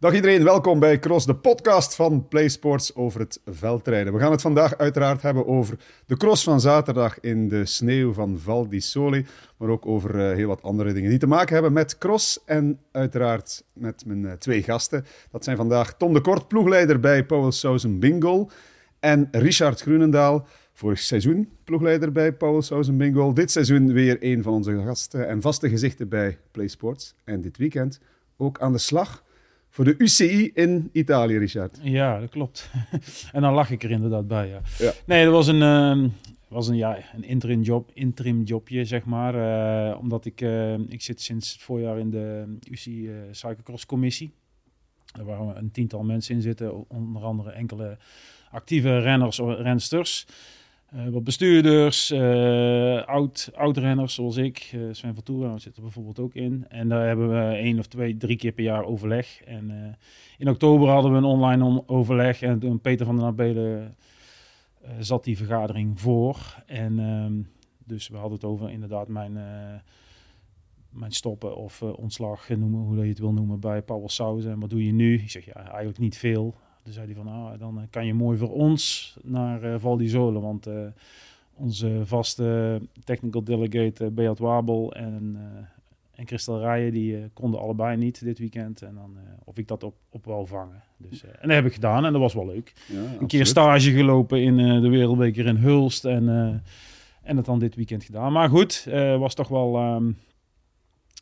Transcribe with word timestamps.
Dag 0.00 0.14
iedereen, 0.14 0.44
welkom 0.44 0.78
bij 0.78 0.98
Cross, 0.98 1.26
de 1.26 1.34
podcast 1.34 1.94
van 1.94 2.28
PlaySports 2.28 2.94
over 2.94 3.20
het 3.20 3.40
veldrijden. 3.46 4.12
We 4.12 4.18
gaan 4.18 4.30
het 4.30 4.40
vandaag 4.40 4.78
uiteraard 4.78 5.22
hebben 5.22 5.46
over 5.46 5.78
de 6.06 6.16
cross 6.16 6.44
van 6.44 6.60
zaterdag 6.60 7.20
in 7.20 7.48
de 7.48 7.66
sneeuw 7.66 8.12
van 8.12 8.38
Val 8.38 8.68
di 8.68 8.80
Sole, 8.80 9.24
maar 9.56 9.68
ook 9.68 9.86
over 9.86 10.14
uh, 10.14 10.36
heel 10.36 10.48
wat 10.48 10.62
andere 10.62 10.92
dingen 10.92 11.10
die 11.10 11.18
te 11.18 11.26
maken 11.26 11.52
hebben 11.52 11.72
met 11.72 11.98
cross 11.98 12.44
en 12.44 12.80
uiteraard 12.92 13.64
met 13.72 14.06
mijn 14.06 14.22
uh, 14.22 14.32
twee 14.32 14.62
gasten. 14.62 15.04
Dat 15.30 15.44
zijn 15.44 15.56
vandaag 15.56 15.96
Tom 15.96 16.12
de 16.12 16.20
Kort, 16.20 16.48
ploegleider 16.48 17.00
bij 17.00 17.24
Powell 17.24 17.50
Sousen 17.50 17.98
Bingo 17.98 18.50
en 19.00 19.28
Richard 19.30 19.80
Groenendaal, 19.80 20.46
vorig 20.72 20.98
seizoen 20.98 21.48
ploegleider 21.64 22.12
bij 22.12 22.32
Powell 22.32 22.62
Sousen 22.62 22.96
Bingo. 22.96 23.32
Dit 23.32 23.50
seizoen 23.50 23.92
weer 23.92 24.16
een 24.20 24.42
van 24.42 24.52
onze 24.52 24.82
gasten 24.84 25.28
en 25.28 25.40
vaste 25.40 25.68
gezichten 25.68 26.08
bij 26.08 26.38
PlaySports. 26.50 27.14
En 27.24 27.40
dit 27.40 27.56
weekend 27.56 28.00
ook 28.36 28.60
aan 28.60 28.72
de 28.72 28.78
slag 28.78 29.22
voor 29.70 29.84
de 29.84 29.94
UCI 29.98 30.50
in 30.54 30.88
Italië, 30.92 31.38
Richard. 31.38 31.78
Ja, 31.82 32.20
dat 32.20 32.28
klopt. 32.28 32.70
en 33.32 33.42
dan 33.42 33.54
lach 33.54 33.70
ik 33.70 33.82
er 33.82 33.90
inderdaad 33.90 34.28
bij, 34.28 34.48
ja. 34.48 34.60
ja. 34.78 34.92
Nee, 35.06 35.24
dat 35.24 35.32
was 35.32 35.46
een, 35.46 35.60
uh, 35.60 36.08
was 36.48 36.68
een, 36.68 36.76
ja, 36.76 36.98
een 37.14 37.24
interim, 37.24 37.62
job, 37.62 37.90
interim 37.94 38.42
jobje, 38.42 38.84
zeg 38.84 39.04
maar. 39.04 39.34
Uh, 39.34 39.98
omdat 39.98 40.24
ik, 40.24 40.40
uh, 40.40 40.78
ik 40.78 41.02
zit 41.02 41.20
sinds 41.20 41.52
het 41.52 41.62
voorjaar 41.62 41.98
in 41.98 42.10
de 42.10 42.56
UCI 42.70 43.08
uh, 43.08 43.14
Cyclocross 43.30 43.86
commissie. 43.86 44.32
Waar 45.24 45.46
we 45.46 45.54
een 45.54 45.70
tiental 45.70 46.02
mensen 46.02 46.34
in 46.34 46.42
zitten, 46.42 46.88
onder 46.88 47.22
andere 47.22 47.50
enkele 47.50 47.98
actieve 48.50 48.98
renners 48.98 49.40
of 49.40 49.58
rensters. 49.58 50.26
Uh, 50.94 51.08
wat 51.08 51.24
bestuurders, 51.24 52.10
uh, 52.10 53.02
oud, 53.02 53.50
oud-renners 53.54 54.14
zoals 54.14 54.36
ik, 54.36 54.70
uh, 54.74 54.88
Sven 54.92 55.14
van 55.14 55.22
Toeren 55.22 55.60
zit 55.60 55.76
er 55.76 55.82
bijvoorbeeld 55.82 56.18
ook 56.18 56.34
in. 56.34 56.64
En 56.68 56.88
daar 56.88 57.06
hebben 57.06 57.28
we 57.28 57.56
één 57.56 57.78
of 57.78 57.86
twee, 57.86 58.16
drie 58.16 58.36
keer 58.36 58.52
per 58.52 58.64
jaar 58.64 58.84
overleg. 58.84 59.40
En 59.40 59.96
in 60.38 60.48
oktober 60.48 60.88
hadden 60.88 61.10
we 61.10 61.16
een 61.16 61.24
online 61.24 61.82
overleg 61.86 62.42
en 62.42 62.58
toen 62.58 62.80
Peter 62.80 63.06
van 63.06 63.16
der 63.16 63.24
Nabelen 63.24 63.96
zat 64.98 65.24
die 65.24 65.36
vergadering 65.36 66.00
voor. 66.00 66.62
En 66.66 66.98
ehm, 66.98 67.42
dus 67.84 68.08
we 68.08 68.16
hadden 68.16 68.34
het 68.34 68.44
over 68.44 68.70
inderdaad 68.70 69.08
mijn, 69.08 69.32
mijn 70.90 71.12
stoppen 71.12 71.56
of 71.56 71.82
ontslag, 71.82 72.48
noemen, 72.48 72.80
hoe 72.80 72.96
je 72.96 73.08
het 73.08 73.18
wil 73.18 73.32
noemen, 73.32 73.60
bij 73.60 73.82
Paul 73.82 74.08
Sauzen. 74.08 74.50
En 74.50 74.60
wat 74.60 74.70
doe 74.70 74.84
je 74.84 74.92
nu? 74.92 75.14
Ik 75.14 75.30
zeg 75.30 75.44
ja, 75.44 75.54
eigenlijk 75.54 75.98
niet 75.98 76.18
veel. 76.18 76.54
Toen 76.82 76.92
zei 76.92 77.06
hij 77.06 77.14
van, 77.14 77.28
ah, 77.28 77.58
dan 77.58 77.78
eh, 77.78 77.84
kan 77.90 78.06
je 78.06 78.14
mooi 78.14 78.38
voor 78.38 78.52
ons 78.52 79.16
naar 79.22 79.64
uh, 79.64 79.74
Val 79.78 79.96
di 79.96 80.08
Zole, 80.08 80.40
want 80.40 80.68
uh, 80.68 80.74
onze 81.54 82.00
vaste 82.04 82.80
technical 83.04 83.44
delegate 83.44 84.04
uh, 84.04 84.10
Beat 84.10 84.38
Wabel 84.38 84.94
en, 84.94 85.36
en 86.14 86.26
Christel 86.26 86.60
Rijen, 86.60 86.92
die 86.92 87.28
konden 87.32 87.60
allebei 87.60 87.96
niet 87.96 88.24
dit 88.24 88.38
weekend. 88.38 88.82
En 88.82 88.94
dan, 88.94 89.16
of 89.44 89.58
ik 89.58 89.68
dat 89.68 89.82
op, 89.82 89.94
op 90.10 90.24
wou 90.24 90.46
vangen. 90.46 90.82
Dus, 90.96 91.24
en 91.24 91.48
dat 91.48 91.56
heb 91.56 91.66
ik 91.66 91.72
gedaan 91.72 92.04
en 92.04 92.12
dat 92.12 92.20
was 92.20 92.34
wel 92.34 92.46
leuk. 92.46 92.72
Ja, 92.88 93.20
een 93.20 93.26
keer 93.26 93.46
stage 93.46 93.90
gelopen 93.90 94.42
in 94.42 94.56
de 94.56 94.88
Wereldbeker 94.88 95.46
in 95.46 95.56
Hulst 95.56 96.04
en, 96.04 96.28
en 97.22 97.36
het 97.36 97.44
dan 97.46 97.58
dit 97.58 97.74
weekend 97.74 98.04
gedaan. 98.04 98.32
Maar 98.32 98.48
goed, 98.48 98.88
was 99.18 99.34
toch 99.34 99.48
wel... 99.48 99.94
Um, 99.94 100.16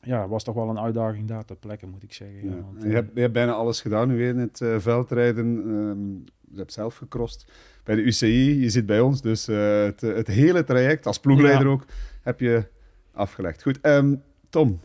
ja, 0.03 0.29
was 0.29 0.45
toch 0.45 0.55
wel 0.55 0.69
een 0.69 0.79
uitdaging 0.79 1.29
daar 1.29 1.45
ter 1.45 1.57
plekke, 1.57 1.87
moet 1.87 2.03
ik 2.03 2.13
zeggen. 2.13 2.45
Ja. 2.45 2.63
Want, 2.63 2.83
je, 2.83 2.89
hebt, 2.89 3.11
je, 3.15 3.21
hebt, 3.21 3.33
bijna 3.33 3.53
alles 3.53 3.81
gedaan 3.81 4.09
nu 4.09 4.29
in 4.29 4.39
het 4.39 4.61
uh, 4.61 4.79
veldrijden. 4.79 5.47
Um, 5.47 6.25
je 6.51 6.59
hebt 6.59 6.73
zelf 6.73 6.97
gecrossed 6.97 7.47
bij 7.85 7.95
de 7.95 8.03
UCI. 8.03 8.61
Je 8.61 8.71
zit 8.71 8.87
bij 8.87 9.01
ons, 9.01 9.21
dus 9.21 9.49
uh, 9.49 9.83
het, 9.83 10.01
het, 10.01 10.27
hele 10.27 10.65
traject, 10.65 11.07
als 11.07 11.19
ploegleider 11.19 11.67
ja. 11.67 11.73
ook, 11.73 11.85
heb 12.23 12.41
je 12.41 12.67
afgelegd. 13.13 13.63
Goed, 13.63 13.79
um, 13.83 14.23
Tom, 14.49 14.81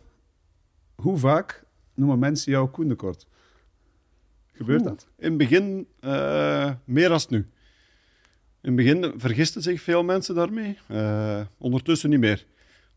hoe 0.96 1.18
vaak 1.18 1.64
noemen 1.94 2.20
mensen 2.20 2.52
jou 2.52 2.68
Koendekort? 2.70 3.28
Gebeurt 4.52 4.82
Oeh, 4.82 4.90
dat? 4.90 5.08
In 5.18 5.30
het 5.30 5.38
begin 5.38 5.88
uh, 6.02 6.72
meer 6.84 7.10
dan 7.10 7.20
nu. 7.30 7.38
In 8.62 8.70
het 8.70 8.76
begin 8.76 9.14
vergisten 9.18 9.62
zich 9.62 9.82
veel 9.82 10.04
mensen 10.04 10.36
daarmee. 10.36 10.78
ondertussen 11.58 12.10
niet 12.10 12.20
meer. 12.20 12.46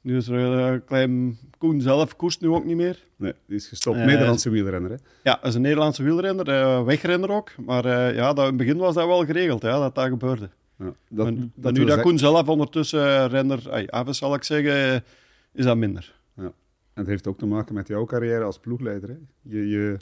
Nu 0.07 0.17
is 0.17 0.29
er 0.29 0.39
een 0.39 0.85
klein... 0.85 1.39
Koen 1.59 1.81
zelf 1.81 2.17
koerst 2.17 2.41
nu 2.41 2.49
ook 2.49 2.65
niet 2.65 2.77
meer. 2.77 3.05
Nee, 3.17 3.33
die 3.47 3.57
is 3.57 3.69
gestopt. 3.69 3.97
Uh, 3.97 4.05
Nederlandse 4.05 4.51
wielrenner, 4.51 4.91
hè? 4.91 4.97
Ja, 5.23 5.35
dat 5.35 5.45
is 5.45 5.55
een 5.55 5.61
Nederlandse 5.61 6.03
wielrenner. 6.03 6.49
Uh, 6.49 6.85
wegrenner 6.85 7.31
ook. 7.31 7.51
Maar 7.59 7.87
uh, 7.87 8.15
ja, 8.15 8.33
dat, 8.33 8.39
in 8.39 8.45
het 8.45 8.57
begin 8.57 8.77
was 8.77 8.95
dat 8.95 9.07
wel 9.07 9.25
geregeld, 9.25 9.63
ja, 9.63 9.79
dat 9.79 9.95
dat 9.95 10.09
gebeurde. 10.09 10.51
Ja, 10.79 10.93
dat, 11.09 11.35
maar, 11.35 11.49
dat 11.55 11.73
nu 11.73 11.85
dat 11.85 12.01
Koen 12.01 12.19
zelf 12.19 12.49
ondertussen 12.49 13.29
renner 13.29 13.71
ay, 13.71 13.87
af 13.87 14.09
is, 14.09 14.19
zal 14.19 14.35
ik 14.35 14.45
zeggen, 14.45 15.05
is 15.53 15.65
dat 15.65 15.77
minder. 15.77 16.15
Ja. 16.37 16.43
En 16.43 16.53
het 16.95 17.07
heeft 17.07 17.27
ook 17.27 17.39
te 17.39 17.47
maken 17.47 17.75
met 17.75 17.89
jouw 17.89 18.05
carrière 18.05 18.45
als 18.45 18.59
ploegleider, 18.59 19.09
hè? 19.09 19.17
Je, 19.43 19.69
je... 19.69 19.97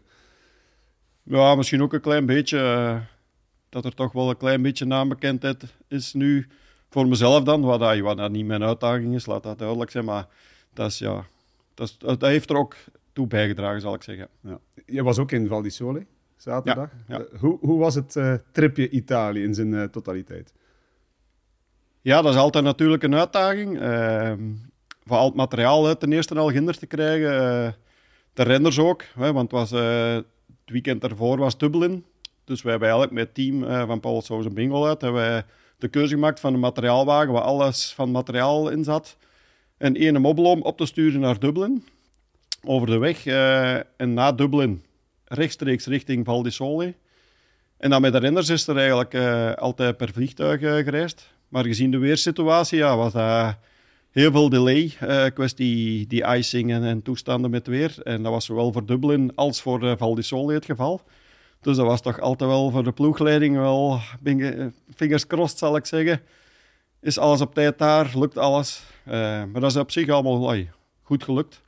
Ja, 1.22 1.54
misschien 1.54 1.82
ook 1.82 1.92
een 1.92 2.00
klein 2.00 2.26
beetje... 2.26 3.00
dat 3.68 3.84
er 3.84 3.94
toch 3.94 4.12
wel 4.12 4.30
een 4.30 4.36
klein 4.36 4.62
beetje 4.62 4.84
naambekendheid 4.84 5.64
is 5.88 6.12
nu 6.12 6.46
voor 6.94 7.08
mezelf 7.08 7.42
dan, 7.42 7.60
wat, 7.60 7.80
dat, 7.80 7.98
wat 7.98 8.16
dat 8.16 8.30
niet 8.30 8.46
mijn 8.46 8.62
uitdaging 8.62 9.14
is, 9.14 9.26
laat 9.26 9.42
dat 9.42 9.58
duidelijk 9.58 9.90
zijn. 9.90 10.04
Maar 10.04 10.26
dat, 10.72 10.90
is, 10.90 10.98
ja, 10.98 11.24
dat, 11.74 11.88
is, 11.88 11.98
dat 11.98 12.20
heeft 12.20 12.50
er 12.50 12.56
ook 12.56 12.76
toe 13.12 13.26
bijgedragen, 13.26 13.80
zal 13.80 13.94
ik 13.94 14.02
zeggen. 14.02 14.28
Ja. 14.40 14.58
Je 14.86 15.02
was 15.02 15.18
ook 15.18 15.32
in 15.32 15.46
Val 15.48 15.62
di 15.62 15.70
Sole 15.70 16.06
zaterdag. 16.36 16.90
Ja, 17.08 17.16
ja. 17.16 17.24
Uh, 17.32 17.40
hoe, 17.40 17.58
hoe 17.60 17.78
was 17.78 17.94
het 17.94 18.14
uh, 18.14 18.34
tripje 18.52 18.88
Italië 18.88 19.42
in 19.42 19.54
zijn 19.54 19.72
uh, 19.72 19.82
totaliteit? 19.84 20.52
Ja, 22.00 22.22
dat 22.22 22.32
is 22.32 22.38
altijd 22.38 22.64
natuurlijk 22.64 23.02
een 23.02 23.14
uitdaging. 23.14 23.80
Ehm, 23.80 24.42
van 25.04 25.18
al 25.18 25.26
het 25.26 25.34
materiaal 25.34 25.96
ten 25.96 26.12
eerste 26.12 26.34
al 26.34 26.50
ginder 26.50 26.78
te 26.78 26.86
krijgen. 26.86 27.76
de 28.32 28.42
renders 28.42 28.78
ook, 28.78 29.02
hè, 29.14 29.32
want 29.32 29.50
was, 29.50 29.70
het 29.70 30.24
weekend 30.64 31.00
daarvoor 31.00 31.38
was 31.38 31.58
Dublin. 31.58 32.04
Dus 32.44 32.62
wij 32.62 32.70
hebben 32.70 32.88
eigenlijk 32.88 33.18
met 33.18 33.26
het 33.26 33.34
team 33.34 33.86
van 33.86 34.00
Paul 34.00 34.22
Sousa 34.22 34.50
Bingo 34.50 34.86
uit... 34.86 35.00
Hebben 35.00 35.20
wij 35.20 35.44
de 35.78 35.88
keuze 35.88 36.14
gemaakt 36.14 36.40
van 36.40 36.54
een 36.54 36.60
materiaalwagen 36.60 37.32
waar 37.32 37.42
alles 37.42 37.92
van 37.92 38.10
materiaal 38.10 38.68
in 38.68 38.84
zat. 38.84 39.16
En 39.76 39.96
één 39.96 40.20
mobbel 40.20 40.44
om 40.44 40.62
op 40.62 40.76
te 40.76 40.86
sturen 40.86 41.20
naar 41.20 41.38
Dublin. 41.38 41.84
Over 42.64 42.86
de 42.86 42.98
weg. 42.98 43.26
Uh, 43.26 43.74
en 43.74 44.14
na 44.14 44.32
Dublin 44.32 44.84
rechtstreeks 45.24 45.86
richting 45.86 46.24
Val 46.24 46.42
di 46.42 46.50
Sole. 46.50 46.94
En 47.76 47.90
dan 47.90 48.00
met 48.00 48.12
de 48.12 48.18
renners 48.18 48.48
is 48.48 48.66
er 48.66 48.76
eigenlijk 48.76 49.14
uh, 49.14 49.52
altijd 49.52 49.96
per 49.96 50.12
vliegtuig 50.12 50.60
uh, 50.60 50.74
gereisd. 50.74 51.32
Maar 51.48 51.64
gezien 51.64 51.90
de 51.90 51.98
weersituatie 51.98 52.78
ja, 52.78 52.96
was 52.96 53.12
dat 53.12 53.56
heel 54.10 54.30
veel 54.30 54.48
delay. 54.48 54.92
kwestie 55.34 56.06
die 56.06 56.24
icing 56.24 56.72
en, 56.72 56.84
en, 56.84 57.02
toestanden 57.02 57.50
met 57.50 57.66
weer. 57.66 57.94
En 58.02 58.22
dat 58.22 58.32
was 58.32 58.44
zowel 58.44 58.72
voor 58.72 58.86
Dublin 58.86 59.32
als 59.34 59.62
voor 59.62 59.96
Val 59.98 60.14
di 60.14 60.22
Sole 60.22 60.54
het 60.54 60.64
geval. 60.64 61.02
Dus 61.64 61.76
dat 61.76 61.86
was 61.86 62.00
toch 62.00 62.20
altijd 62.20 62.50
wel 62.50 62.70
voor 62.70 62.84
de 62.84 62.92
ploegleiding 62.92 63.56
wel 63.56 64.00
fingers 64.94 65.26
crossed, 65.26 65.58
zal 65.58 65.76
ik 65.76 65.86
zeggen. 65.86 66.20
Is 67.00 67.18
alles 67.18 67.40
op 67.40 67.54
tijd 67.54 67.78
daar, 67.78 68.10
lukt 68.14 68.38
alles. 68.38 68.82
Uh, 69.06 69.12
maar 69.12 69.60
dat 69.60 69.70
is 69.70 69.76
op 69.76 69.90
zich 69.90 70.08
allemaal 70.08 70.50
ay, 70.50 70.70
goed 71.02 71.24
gelukt. 71.24 71.60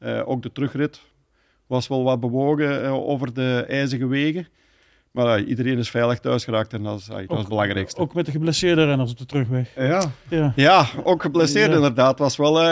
Uh, 0.00 0.28
ook 0.28 0.42
de 0.42 0.52
terugrit 0.52 1.00
was 1.66 1.88
wel 1.88 2.02
wat 2.02 2.20
bewogen 2.20 2.84
uh, 2.84 2.92
over 2.92 3.34
de 3.34 3.64
ijzige 3.68 4.06
wegen. 4.06 4.48
Maar 5.10 5.40
iedereen 5.40 5.78
is 5.78 5.90
veilig 5.90 6.20
thuis 6.20 6.44
geraakt 6.44 6.72
en 6.72 6.82
dat 6.82 6.98
is, 6.98 7.04
dat 7.04 7.20
is 7.20 7.38
het 7.38 7.48
belangrijkste. 7.48 8.00
Ook 8.00 8.14
met 8.14 8.26
de 8.26 8.32
geblesseerde 8.32 8.84
renners 8.84 9.10
op 9.10 9.18
de 9.18 9.26
terugweg. 9.26 9.74
Ja, 9.76 10.12
ja. 10.28 10.52
ja 10.56 10.86
ook 11.02 11.22
geblesseerd 11.22 11.70
ja. 11.70 11.74
inderdaad. 11.74 12.10
Het 12.10 12.18
was 12.18 12.36
wel 12.36 12.62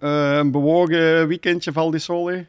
een 0.00 0.50
bewogen 0.50 1.28
weekendje, 1.28 1.72
Val 1.72 1.90
di 1.90 1.98
Sole 1.98 2.46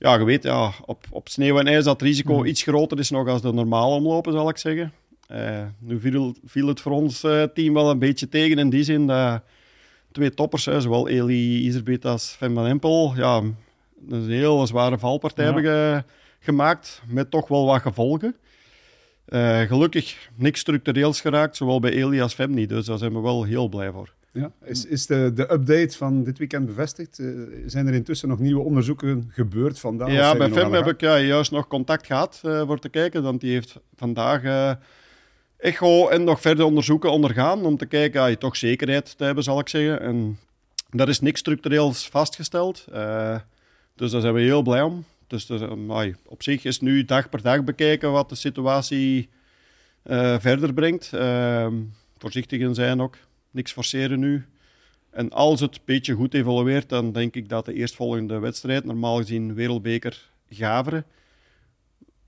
ja, 0.00 0.14
je 0.14 0.24
weet, 0.24 0.42
ja, 0.42 0.72
op, 0.84 1.04
op 1.10 1.28
sneeuw 1.28 1.58
en 1.58 1.66
ijs 1.66 1.84
dat 1.84 2.00
het 2.00 2.08
risico 2.08 2.38
mm. 2.38 2.44
iets 2.44 2.62
groter 2.62 2.98
is 2.98 3.10
nog 3.10 3.28
als 3.28 3.42
de 3.42 3.52
normale 3.52 3.94
omlopen, 3.94 4.32
zal 4.32 4.48
ik 4.48 4.56
zeggen. 4.56 4.92
Uh, 5.32 5.60
nu 5.78 6.00
viel, 6.00 6.34
viel, 6.44 6.66
het 6.66 6.80
voor 6.80 6.92
ons 6.92 7.24
uh, 7.24 7.42
team 7.42 7.74
wel 7.74 7.90
een 7.90 7.98
beetje 7.98 8.28
tegen 8.28 8.58
in 8.58 8.70
die 8.70 8.84
zin 8.84 9.06
dat 9.06 9.42
twee 10.12 10.34
toppers, 10.34 10.64
hè, 10.64 10.80
zowel 10.80 11.08
Eli 11.08 11.66
Iserbeet 11.66 12.04
als 12.04 12.34
Van 12.38 12.54
van 12.54 12.66
Empel, 12.66 13.12
ja, 13.16 13.42
een 14.08 14.30
heel 14.30 14.66
zware 14.66 14.98
valpartij 14.98 15.44
ja. 15.44 15.52
hebben 15.52 15.72
ge, 15.72 16.04
gemaakt, 16.38 17.02
met 17.06 17.30
toch 17.30 17.48
wel 17.48 17.66
wat 17.66 17.80
gevolgen. 17.80 18.36
Uh, 19.28 19.60
gelukkig 19.60 20.30
niks 20.34 20.60
structureels 20.60 21.20
geraakt, 21.20 21.56
zowel 21.56 21.80
bij 21.80 21.92
Eli 21.92 22.20
als 22.20 22.34
Fem 22.34 22.54
niet, 22.54 22.68
dus 22.68 22.86
daar 22.86 22.98
zijn 22.98 23.12
we 23.12 23.20
wel 23.20 23.44
heel 23.44 23.68
blij 23.68 23.90
voor. 23.90 24.12
Ja. 24.32 24.52
Is, 24.64 24.86
is 24.86 25.06
de, 25.06 25.32
de 25.34 25.52
update 25.52 25.96
van 25.96 26.24
dit 26.24 26.38
weekend 26.38 26.66
bevestigd? 26.66 27.18
Uh, 27.18 27.48
zijn 27.66 27.86
er 27.86 27.94
intussen 27.94 28.28
nog 28.28 28.38
nieuwe 28.38 28.62
onderzoeken 28.62 29.30
gebeurd 29.32 29.78
vandaag? 29.78 30.12
Ja, 30.12 30.36
bij 30.36 30.50
FEM 30.50 30.72
heb 30.72 30.86
ik 30.86 31.00
ja, 31.00 31.18
juist 31.18 31.50
nog 31.50 31.66
contact 31.66 32.06
gehad 32.06 32.42
uh, 32.44 32.66
voor 32.66 32.78
te 32.78 32.88
kijken. 32.88 33.22
Want 33.22 33.40
die 33.40 33.52
heeft 33.52 33.78
vandaag 33.94 34.42
uh, 34.42 34.72
echo 35.56 36.08
en 36.08 36.24
nog 36.24 36.40
verder 36.40 36.64
onderzoeken 36.64 37.10
ondergaan. 37.10 37.64
Om 37.64 37.76
te 37.76 37.86
kijken, 37.86 38.30
ja, 38.30 38.36
toch 38.36 38.56
zekerheid 38.56 39.18
te 39.18 39.24
hebben, 39.24 39.44
zal 39.44 39.58
ik 39.58 39.68
zeggen. 39.68 40.00
En 40.00 40.38
daar 40.90 41.08
is 41.08 41.20
niks 41.20 41.40
structureels 41.40 42.08
vastgesteld. 42.08 42.84
dus 43.94 44.10
daar 44.10 44.20
zijn 44.20 44.34
we 44.34 44.40
heel 44.40 44.62
blij 44.62 44.82
om. 44.82 45.04
Dus 45.26 45.48
er, 45.48 45.68
op 46.26 46.42
zich 46.42 46.64
is 46.64 46.80
nu 46.80 47.04
dag 47.04 47.28
per 47.28 47.42
dag 47.42 47.64
bekijken 47.64 48.12
wat 48.12 48.28
de 48.28 48.34
situatie 48.34 49.28
verder 50.38 50.74
brengt. 50.74 51.12
Ehm, 51.12 51.74
voorzichtig 52.18 52.60
in 52.60 52.74
zijn 52.74 53.00
ook 53.00 53.16
niks 53.50 53.72
forceren 53.72 54.18
nu. 54.18 54.44
En 55.10 55.30
als 55.30 55.60
het 55.60 55.74
een 55.74 55.82
beetje 55.84 56.14
goed 56.14 56.34
evolueert, 56.34 56.88
dan 56.88 57.12
denk 57.12 57.34
ik 57.34 57.48
dat 57.48 57.64
de 57.64 57.74
eerstvolgende 57.74 58.38
wedstrijd, 58.38 58.84
normaal 58.84 59.16
gezien 59.16 59.54
Wereldbeker 59.54 60.28
Gaveren, 60.48 61.04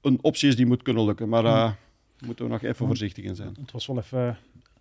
een 0.00 0.18
optie 0.22 0.48
is 0.48 0.56
die 0.56 0.66
moet 0.66 0.82
kunnen 0.82 1.04
lukken. 1.04 1.28
Maar 1.28 1.42
daar 1.42 1.78
moeten 2.26 2.44
we 2.44 2.50
nog 2.50 2.62
even 2.62 2.86
voorzichtig 2.86 3.24
in 3.24 3.34
zijn. 3.34 3.56
Het 3.60 3.72
was 3.72 3.86
wel 3.86 3.98
even 3.98 4.36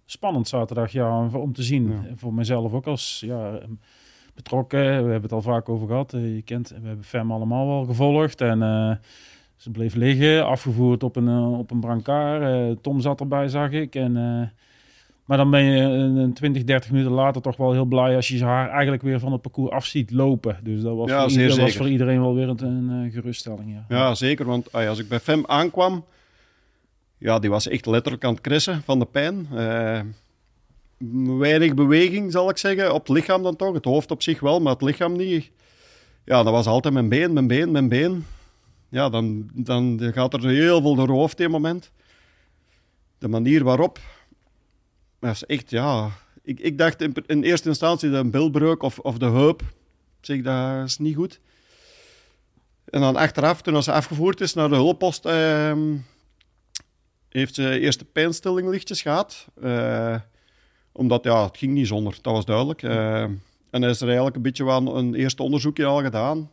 spannend 0.05 0.47
zaterdag 0.47 0.91
ja, 0.91 1.27
om 1.27 1.53
te 1.53 1.63
zien. 1.63 1.91
Ja. 1.91 2.15
Voor 2.15 2.33
mezelf 2.33 2.73
ook 2.73 2.87
als 2.87 3.23
ja, 3.25 3.59
betrokken. 4.33 4.79
We 4.79 4.85
hebben 5.11 5.21
het 5.21 5.31
al 5.31 5.41
vaak 5.41 5.69
over 5.69 5.87
gehad. 5.87 6.13
Eh, 6.13 6.35
Je 6.35 6.41
kent, 6.41 6.69
we 6.69 6.87
hebben 6.87 7.05
FEM 7.05 7.31
allemaal 7.31 7.67
wel 7.67 7.85
gevolgd. 7.85 8.41
En 8.41 8.61
eh, 8.61 8.95
ze 9.61 9.71
bleef 9.71 9.95
liggen, 9.95 10.45
afgevoerd 10.45 11.03
op 11.03 11.15
een, 11.15 11.27
eh, 11.27 11.59
op 11.59 11.71
een 11.71 11.79
brancard. 11.79 12.41
Eh, 12.43 12.75
Tom 12.81 12.99
zat 12.99 13.19
erbij, 13.19 13.47
zag 13.47 13.71
ik. 13.71 13.95
En, 13.95 14.17
eh, 14.17 14.47
maar 15.25 15.37
dan 15.37 15.49
ben 15.49 15.63
je 15.63 15.81
een, 15.81 16.15
een 16.15 16.33
20, 16.33 16.63
30 16.63 16.91
minuten 16.91 17.11
later 17.11 17.41
toch 17.41 17.57
wel 17.57 17.71
heel 17.71 17.85
blij 17.85 18.15
als 18.15 18.27
je 18.27 18.43
haar 18.43 18.69
eigenlijk 18.69 19.01
weer 19.01 19.19
van 19.19 19.31
het 19.31 19.41
parcours 19.41 19.71
af 19.71 19.85
ziet 19.85 20.11
lopen. 20.11 20.59
Dus 20.63 20.81
dat 20.81 20.95
was, 20.95 21.09
Ja, 21.09 21.21
voor, 21.21 21.29
zeer 21.29 21.41
ieder- 21.41 21.55
dat 21.57 21.65
was 21.65 21.75
voor 21.75 21.89
iedereen 21.89 22.19
wel 22.21 22.35
weer 22.35 22.49
een, 22.49 22.63
een 22.63 23.05
eh, 23.05 23.13
geruststelling. 23.13 23.73
Ja. 23.73 23.85
Ja, 23.97 24.15
zeker. 24.15 24.45
Want 24.45 24.71
als 24.73 24.99
ik 24.99 25.07
bij 25.07 25.19
Fem 25.19 25.43
aankwam, 25.47 26.05
ja, 27.17 27.39
die 27.39 27.49
was 27.49 27.67
echt 27.67 27.85
letterlijk 27.85 28.23
aan 28.25 28.33
het 28.33 28.41
krissen 28.41 28.81
van 28.83 28.99
de 28.99 29.05
pijn. 29.05 29.47
Eh, 29.55 29.99
weinig 31.37 31.73
beweging, 31.73 32.31
zal 32.31 32.49
ik 32.49 32.57
zeggen, 32.57 32.93
op 32.93 32.99
het 33.07 33.09
lichaam 33.17 33.43
dan 33.43 33.55
toch. 33.55 33.73
Het 33.73 33.85
hoofd 33.85 34.11
op 34.11 34.21
zich 34.21 34.39
wel, 34.39 34.59
maar 34.59 34.73
het 34.73 34.81
lichaam 34.81 35.15
niet. 35.17 35.51
Ja, 36.25 36.43
dat 36.43 36.53
was 36.53 36.65
altijd 36.67 36.93
mijn 36.93 37.09
been, 37.09 37.33
mijn 37.33 37.47
been, 37.47 37.71
mijn 37.71 37.89
been. 37.89 38.25
Ja, 38.89 39.09
dan, 39.09 39.49
dan 39.53 39.99
gaat 40.13 40.33
er 40.33 40.47
heel 40.47 40.81
veel 40.81 40.95
door 40.95 41.07
het 41.07 41.15
hoofd 41.15 41.39
in 41.39 41.45
een 41.45 41.51
moment. 41.51 41.91
De 43.17 43.27
manier 43.27 43.63
waarop, 43.63 43.99
dat 45.21 45.31
is 45.31 45.45
echt, 45.45 45.69
ja... 45.69 46.11
Ik, 46.43 46.59
ik 46.59 46.77
dacht 46.77 47.01
in, 47.01 47.13
in 47.25 47.43
eerste 47.43 47.67
instantie 47.67 48.09
dat 48.09 48.23
een 48.23 48.31
bilbreuk 48.31 48.83
of, 48.83 48.99
of 48.99 49.17
de 49.17 49.25
heup, 49.25 49.61
zeg, 50.21 50.41
dat 50.41 50.87
is 50.87 50.97
niet 50.97 51.15
goed. 51.15 51.39
En 52.85 53.01
dan 53.01 53.15
achteraf, 53.15 53.61
toen 53.61 53.83
ze 53.83 53.91
afgevoerd 53.91 54.41
is 54.41 54.53
naar 54.53 54.69
de 54.69 54.75
hulppost, 54.75 55.25
ehm, 55.25 55.97
heeft 57.29 57.55
ze 57.55 57.79
eerst 57.79 57.99
de 57.99 58.05
pijnstillinglichtjes 58.05 59.01
gehad. 59.01 59.47
Eh, 59.61 60.15
omdat, 60.91 61.23
ja, 61.23 61.45
het 61.45 61.57
ging 61.57 61.73
niet 61.73 61.87
zonder, 61.87 62.17
dat 62.21 62.33
was 62.33 62.45
duidelijk. 62.45 62.83
Eh, 62.83 63.23
en 63.69 63.83
is 63.83 64.01
er 64.01 64.07
eigenlijk 64.07 64.35
een 64.35 64.41
beetje 64.41 64.65
wel 64.65 64.97
een 64.97 65.15
eerste 65.15 65.43
onderzoekje 65.43 65.85
al 65.85 66.01
gedaan. 66.01 66.51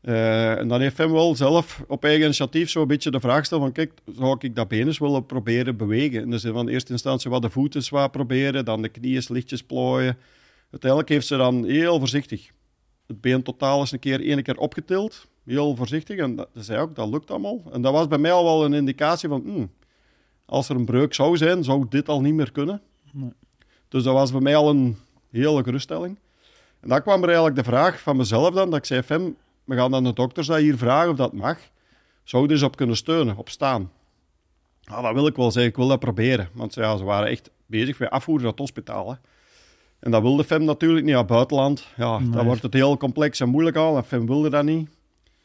Eh, 0.00 0.58
en 0.58 0.68
dan 0.68 0.80
heeft 0.80 0.98
hem 0.98 1.12
wel 1.12 1.36
zelf 1.36 1.84
op 1.88 2.04
eigen 2.04 2.24
initiatief 2.24 2.70
zo'n 2.70 2.86
beetje 2.86 3.10
de 3.10 3.20
vraag 3.20 3.38
gesteld 3.38 3.60
van, 3.60 3.72
kijk, 3.72 3.92
zou 4.16 4.36
ik 4.40 4.56
dat 4.56 4.68
been 4.68 4.86
eens 4.86 4.98
willen 4.98 5.26
proberen 5.26 5.76
bewegen? 5.76 6.22
En 6.22 6.30
dus 6.30 6.42
van 6.42 6.68
in 6.68 6.74
eerste 6.74 6.92
instantie 6.92 7.30
wat 7.30 7.42
de 7.42 7.50
voeten 7.50 7.82
zwaar 7.82 8.10
proberen, 8.10 8.64
dan 8.64 8.82
de 8.82 8.88
knieën 8.88 9.24
lichtjes 9.28 9.62
plooien. 9.62 10.18
Uiteindelijk 10.70 11.10
heeft 11.10 11.26
ze 11.26 11.36
dan 11.36 11.64
heel 11.64 11.98
voorzichtig 11.98 12.50
het 13.08 13.20
been 13.20 13.42
totaal 13.42 13.80
eens 13.80 13.92
een 13.92 13.98
keer, 13.98 14.20
één 14.20 14.42
keer 14.42 14.58
opgetild. 14.58 15.26
Heel 15.44 15.76
voorzichtig. 15.76 16.18
En 16.18 16.36
dat 16.36 16.48
dat 16.52 16.64
zei 16.64 16.80
ook, 16.80 16.94
dat 16.94 17.08
lukt 17.08 17.30
allemaal. 17.30 17.62
En 17.72 17.82
dat 17.82 17.92
was 17.92 18.08
bij 18.08 18.18
mij 18.18 18.32
al 18.32 18.44
wel 18.44 18.64
een 18.64 18.74
indicatie 18.74 19.28
van, 19.28 19.42
hmm, 19.42 19.70
als 20.44 20.68
er 20.68 20.76
een 20.76 20.84
breuk 20.84 21.14
zou 21.14 21.36
zijn, 21.36 21.64
zou 21.64 21.86
dit 21.88 22.08
al 22.08 22.20
niet 22.20 22.34
meer 22.34 22.52
kunnen. 22.52 22.82
Nee. 23.12 23.32
Dus 23.88 24.02
dat 24.02 24.14
was 24.14 24.32
bij 24.32 24.40
mij 24.40 24.56
al 24.56 24.68
een 24.68 24.96
hele 25.30 25.62
geruststelling. 25.62 26.18
En 26.80 26.88
dan 26.88 27.02
kwam 27.02 27.20
er 27.20 27.26
eigenlijk 27.26 27.56
de 27.56 27.64
vraag 27.64 28.00
van 28.00 28.16
mezelf 28.16 28.54
dan, 28.54 28.70
dat 28.70 28.78
ik 28.78 28.84
zei, 28.84 29.02
Fem, 29.02 29.36
we 29.68 29.76
gaan 29.76 29.90
dan 29.90 30.04
de 30.04 30.12
dokters 30.12 30.46
dat 30.46 30.58
hier 30.58 30.76
vragen 30.76 31.10
of 31.10 31.16
dat 31.16 31.32
mag. 31.32 31.58
Zou 32.24 32.42
je 32.42 32.48
dus 32.48 32.62
op 32.62 32.76
kunnen 32.76 32.96
steunen, 32.96 33.36
op 33.36 33.48
staan? 33.48 33.90
Ja, 34.80 35.00
dat 35.02 35.14
wil 35.14 35.26
ik 35.26 35.36
wel 35.36 35.50
zeggen, 35.50 35.70
ik 35.70 35.76
wil 35.76 35.88
dat 35.88 35.98
proberen. 35.98 36.48
Want 36.52 36.74
ja, 36.74 36.96
ze 36.96 37.04
waren 37.04 37.28
echt 37.28 37.50
bezig 37.66 37.98
met 37.98 38.10
afvoeren 38.10 38.42
naar 38.42 38.52
het 38.52 38.60
hospitaal. 38.60 39.10
Hè. 39.10 39.16
En 40.00 40.10
dat 40.10 40.22
wilde 40.22 40.44
Fem 40.44 40.64
natuurlijk 40.64 41.04
niet, 41.04 41.14
ja, 41.14 41.24
buitenland. 41.24 41.86
Ja, 41.96 42.18
Nee. 42.18 42.30
dan 42.30 42.44
wordt 42.46 42.62
het 42.62 42.72
heel 42.74 42.96
complex 42.96 43.40
en 43.40 43.48
moeilijk 43.48 43.76
al. 43.76 43.96
En 43.96 44.04
Fem 44.04 44.26
wilde 44.26 44.50
dat 44.50 44.64
niet. 44.64 44.88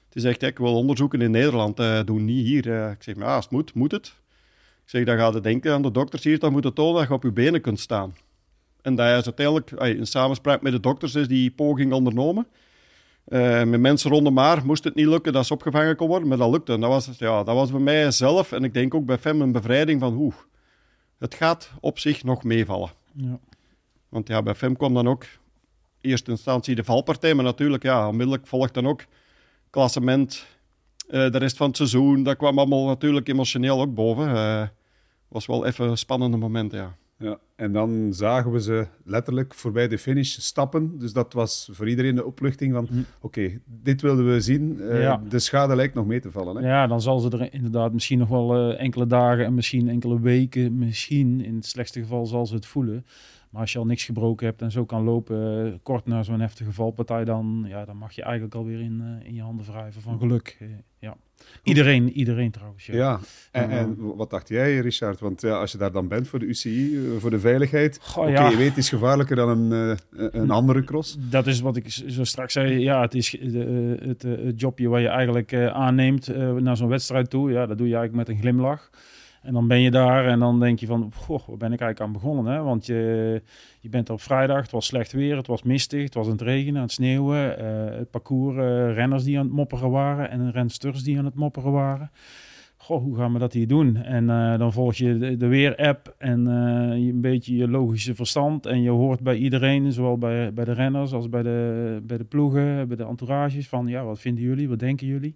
Het 0.06 0.16
is 0.16 0.24
echt, 0.24 0.42
ik 0.42 0.58
wil 0.58 0.76
onderzoeken 0.76 1.22
in 1.22 1.32
Nederland 1.32 1.80
eh, 1.80 2.00
doen, 2.06 2.26
niet 2.26 2.46
hier. 2.46 2.74
Eh, 2.84 2.92
ik 2.92 3.04
zeg, 3.04 3.16
maar 3.16 3.28
ja, 3.28 3.36
als 3.36 3.44
het 3.44 3.54
moet, 3.54 3.74
moet 3.74 3.92
het. 3.92 4.06
Ik 4.84 4.90
zeg, 4.90 5.06
dan 5.06 5.18
gaat 5.18 5.34
het 5.34 5.44
denken 5.44 5.74
aan 5.74 5.82
de 5.82 5.92
dokters 5.92 6.24
hier, 6.24 6.40
dan 6.40 6.52
moet 6.52 6.64
het 6.64 6.76
tonen 6.76 6.96
dat 7.00 7.08
je 7.08 7.14
op 7.14 7.24
je 7.24 7.32
benen 7.32 7.62
kunt 7.62 7.80
staan. 7.80 8.16
En 8.82 8.96
dat 8.96 9.18
is 9.20 9.26
uiteindelijk, 9.26 9.72
in 9.72 10.08
samenspraak 10.08 10.62
met 10.62 10.72
de 10.72 10.80
dokters, 10.80 11.16
is 11.16 11.28
die 11.28 11.52
poging 11.52 11.94
ondernomen. 11.94 12.48
Eh, 13.26 13.64
met 13.64 13.80
mensen 13.80 14.12
rondom 14.12 14.38
haar 14.38 14.66
moest 14.66 14.84
het 14.84 14.96
niet 14.96 15.08
lukken 15.08 15.34
dat 15.34 15.46
ze 15.46 15.54
opgevangen 15.54 15.96
kon 15.96 16.08
worden, 16.08 16.28
maar 16.28 16.38
dat 16.38 16.52
lukte. 16.52 16.74
En 16.74 16.80
dat 16.80 16.90
was, 16.90 17.10
ja, 17.18 17.44
dat 17.44 17.56
was 17.56 17.72
bij 17.72 17.80
mij 17.80 18.12
zelf, 18.12 18.52
en 18.52 18.64
ik 18.64 18.74
denk 18.74 18.94
ook 18.94 19.06
bij 19.06 19.18
Fem, 19.18 19.42
een 19.42 19.52
bevrijding 19.52 20.00
van, 20.00 20.14
hoe, 20.14 20.34
het 21.20 21.34
gaat 21.34 21.72
op 21.80 22.00
zich 22.00 22.24
nog 22.24 22.44
meevallen. 22.44 22.90
Ja. 23.16 23.40
Want 24.10 24.28
ja, 24.28 24.42
bij 24.42 24.56
FEM 24.56 24.78
kwam 24.78 24.94
dan 24.94 25.08
ook 25.08 25.24
in 25.24 26.10
eerste 26.10 26.32
instantie 26.32 26.76
de 26.76 26.84
valpartij, 26.84 27.34
maar 27.34 27.46
natuurlijk, 27.46 27.84
ja, 27.84 28.08
onmiddellijk 28.08 28.48
volgt 28.48 28.74
dan 28.74 28.88
ook 28.88 29.06
klassement, 29.70 30.46
eh, 31.08 31.32
de 31.32 31.38
rest 31.38 31.58
van 31.58 31.68
het 31.68 31.78
seizoen. 31.78 32.24
Dat 32.24 32.38
kwam 32.38 32.58
allemaal 32.58 32.86
natuurlijk 32.86 33.28
emotioneel 33.28 33.82
ook 33.82 33.94
boven. 33.94 34.36
Eh 34.36 34.68
was 35.34 35.46
wel 35.46 35.66
even 35.66 35.90
een 35.90 35.98
spannende 35.98 36.38
moment, 36.38 36.72
ja. 36.72 36.96
Ja, 37.24 37.38
en 37.56 37.72
dan 37.72 38.14
zagen 38.14 38.52
we 38.52 38.62
ze 38.62 38.88
letterlijk 39.04 39.54
voorbij 39.54 39.88
de 39.88 39.98
finish 39.98 40.38
stappen. 40.38 40.98
Dus 41.00 41.14
dat 41.14 41.34
was 41.34 41.70
voor 41.72 41.90
iedereen 41.90 42.16
de 42.16 42.26
opluchting 42.26 42.74
van... 42.74 42.88
Oké, 43.22 43.60
dit 43.66 44.02
wilden 44.02 44.34
we 44.34 44.42
zien. 44.42 44.82
Eh, 44.82 45.02
Ja. 45.02 45.22
De 45.30 45.40
schade 45.40 45.76
lijkt 45.76 45.94
nog 45.94 46.06
mee 46.06 46.20
te 46.20 46.32
vallen. 46.32 46.56
Hè? 46.56 46.70
Ja, 46.70 46.88
dan 46.88 47.02
zal 47.02 47.20
ze 47.20 47.30
er 47.30 47.54
inderdaad 47.54 47.94
misschien 47.94 48.20
nog 48.20 48.30
wel 48.30 48.56
eh, 48.56 48.82
enkele 48.82 49.08
dagen 49.08 49.46
en 49.46 49.54
misschien 49.54 49.90
enkele 49.90 50.20
weken, 50.20 50.78
misschien 50.78 51.42
in 51.42 51.56
het 51.56 51.66
slechtste 51.66 52.00
geval 52.00 52.26
zal 52.26 52.46
ze 52.46 52.56
het 52.56 52.66
voelen. 52.66 53.06
Maar 53.50 53.62
als 53.62 53.72
je 53.72 53.80
al 53.80 53.86
niks 53.86 54.06
gebroken 54.06 54.46
hebt 54.46 54.62
en 54.62 54.72
zo 54.72 54.86
kan 54.86 55.04
lopen, 55.04 55.66
eh, 55.66 55.74
kort 55.84 56.06
na 56.06 56.24
zo'n 56.24 56.40
heftige 56.40 56.72
valpartij, 56.72 57.26
dan, 57.26 57.66
ja, 57.68 57.86
dan 57.86 57.98
mag 57.98 58.12
je 58.12 58.24
eigenlijk 58.24 58.56
alweer 58.56 58.80
in, 58.82 59.22
in 59.24 59.34
je 59.34 59.42
handen 59.42 59.66
wrijven 59.66 60.02
van 60.02 60.20
geluk. 60.20 60.58
Ja. 61.00 61.18
Iedereen, 61.64 62.12
iedereen 62.12 62.52
trouwens. 62.52 62.86
Ja. 62.86 62.94
Ja, 62.96 63.20
en, 63.52 63.70
en 63.70 64.16
wat 64.16 64.30
dacht 64.30 64.50
jij, 64.50 64.80
Richard? 64.80 65.20
Want 65.20 65.42
ja, 65.42 65.60
als 65.60 65.72
je 65.72 65.78
daar 65.78 65.92
dan 65.92 66.08
bent 66.08 66.28
voor 66.28 66.40
de 66.40 66.46
UCI, 66.46 66.96
eh, 66.96 67.02
voor 67.20 67.30
de 67.30 67.40
veiligheid... 67.40 68.00
Goh, 68.02 68.24
Oké, 68.24 68.32
ja. 68.32 68.50
je 68.50 68.58
weet, 68.58 68.70
het 68.70 68.78
is 68.78 68.90
gevaarlijker 68.90 69.36
dan 69.36 69.50
een, 69.50 69.98
eh, 70.18 70.26
een 70.32 70.50
andere 70.52 70.84
cross. 70.84 71.18
Dat 71.20 71.48
is 71.48 71.60
wat 71.60 71.76
ik 71.76 71.90
zo 71.90 72.24
straks 72.24 72.54
zei. 72.54 72.80
Ja, 72.80 73.02
het 73.02 73.14
is 73.14 73.30
de, 73.30 73.98
eh, 74.00 74.08
het, 74.08 74.22
het 74.22 74.60
jobje 74.60 74.88
wat 74.88 75.02
je 75.02 75.08
eigenlijk 75.08 75.54
aanneemt 75.54 76.28
naar 76.60 76.78
zo'n 76.78 76.88
wedstrijd 76.88 77.30
toe. 77.30 77.52
Ja, 77.52 77.66
dat 77.66 77.78
doe 77.78 77.88
je 77.88 77.96
eigenlijk 77.96 78.28
met 78.28 78.36
een 78.36 78.42
glimlach. 78.42 78.90
En 79.44 79.54
dan 79.54 79.68
ben 79.68 79.80
je 79.80 79.92
daar 79.92 80.28
en 80.28 80.40
dan 80.40 80.60
denk 80.60 80.80
je 80.80 80.86
van, 80.86 81.12
goh, 81.16 81.48
waar 81.48 81.58
ben 81.58 81.74
ik 81.74 81.82
eigenlijk 81.82 82.00
aan 82.00 82.12
begonnen? 82.22 82.54
Hè? 82.54 82.62
Want 82.62 82.86
je, 82.86 83.42
je 83.80 83.90
bent 83.90 84.10
op 84.10 84.22
vrijdag, 84.22 84.62
het 84.62 84.72
was 84.72 84.86
slecht 84.86 85.12
weer, 85.12 85.38
het 85.38 85.48
was 85.48 85.64
mistig, 85.64 86.04
het 86.04 86.14
was 86.14 86.26
aan 86.26 86.32
het 86.32 86.42
regenen, 86.42 86.76
aan 86.76 86.82
het 86.82 86.92
sneeuwen. 86.92 87.58
eh, 87.58 87.98
het 87.98 88.10
parcours, 88.10 88.58
eh, 88.58 88.94
renners 88.94 89.24
die 89.24 89.38
aan 89.38 89.46
het 89.46 89.54
mopperen 89.54 89.90
waren 89.90 90.30
en 90.30 90.52
rensters 90.52 91.04
die 91.04 91.18
aan 91.18 91.26
het 91.26 91.36
mopperen 91.36 91.72
waren. 91.72 92.12
Goh, 92.78 93.02
hoe 93.02 93.16
gaan 93.16 93.34
we 93.34 93.40
dat 93.40 93.54
hier 93.54 93.68
doen? 93.68 93.96
En 93.96 94.30
eh, 94.30 94.58
dan 94.58 94.74
volg 94.74 94.96
je 94.96 95.18
de, 95.18 95.38
de 95.38 95.48
weer-app 95.48 96.16
en 96.18 96.44
je, 97.00 97.12
een 97.12 97.22
beetje 97.22 97.56
je 97.56 97.68
logische 97.68 98.16
verstand. 98.16 98.66
En 98.66 98.82
je 98.82 98.90
hoort 98.90 99.20
bij 99.20 99.36
iedereen, 99.36 99.92
zowel 99.92 100.18
bij, 100.18 100.54
bij 100.54 100.66
de 100.66 100.74
renners 100.74 101.14
als 101.14 101.30
bij 101.30 101.44
de, 101.44 102.00
bij 102.04 102.18
de 102.18 102.24
ploegen, 102.24 102.88
bij 102.88 102.98
de 102.98 103.06
entourages, 103.06 103.68
van 103.68 103.88
ja, 103.88 104.04
wat 104.04 104.20
vinden 104.20 104.44
jullie, 104.44 104.70
wat 104.70 104.80
denken 104.80 105.08
jullie? 105.08 105.36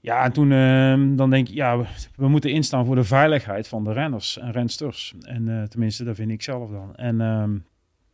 Ja, 0.00 0.24
en 0.24 0.32
toen 0.32 0.52
ehm, 0.52 1.16
dan 1.16 1.30
denk 1.30 1.48
ik, 1.48 1.54
ja, 1.54 1.78
we, 1.78 1.84
we 2.16 2.28
moeten 2.28 2.50
instaan 2.50 2.84
voor 2.86 2.94
de 2.94 3.04
veiligheid 3.04 3.68
van 3.68 3.84
de 3.84 3.92
renners 3.92 4.38
en 4.38 4.52
rensters. 4.52 5.14
En 5.20 5.48
eh, 5.48 5.68
tenminste, 5.68 6.04
dat 6.04 6.16
vind 6.16 6.30
ik 6.30 6.42
zelf 6.42 6.70
dan. 6.70 6.96
En 6.96 7.20
ehm, 7.20 7.52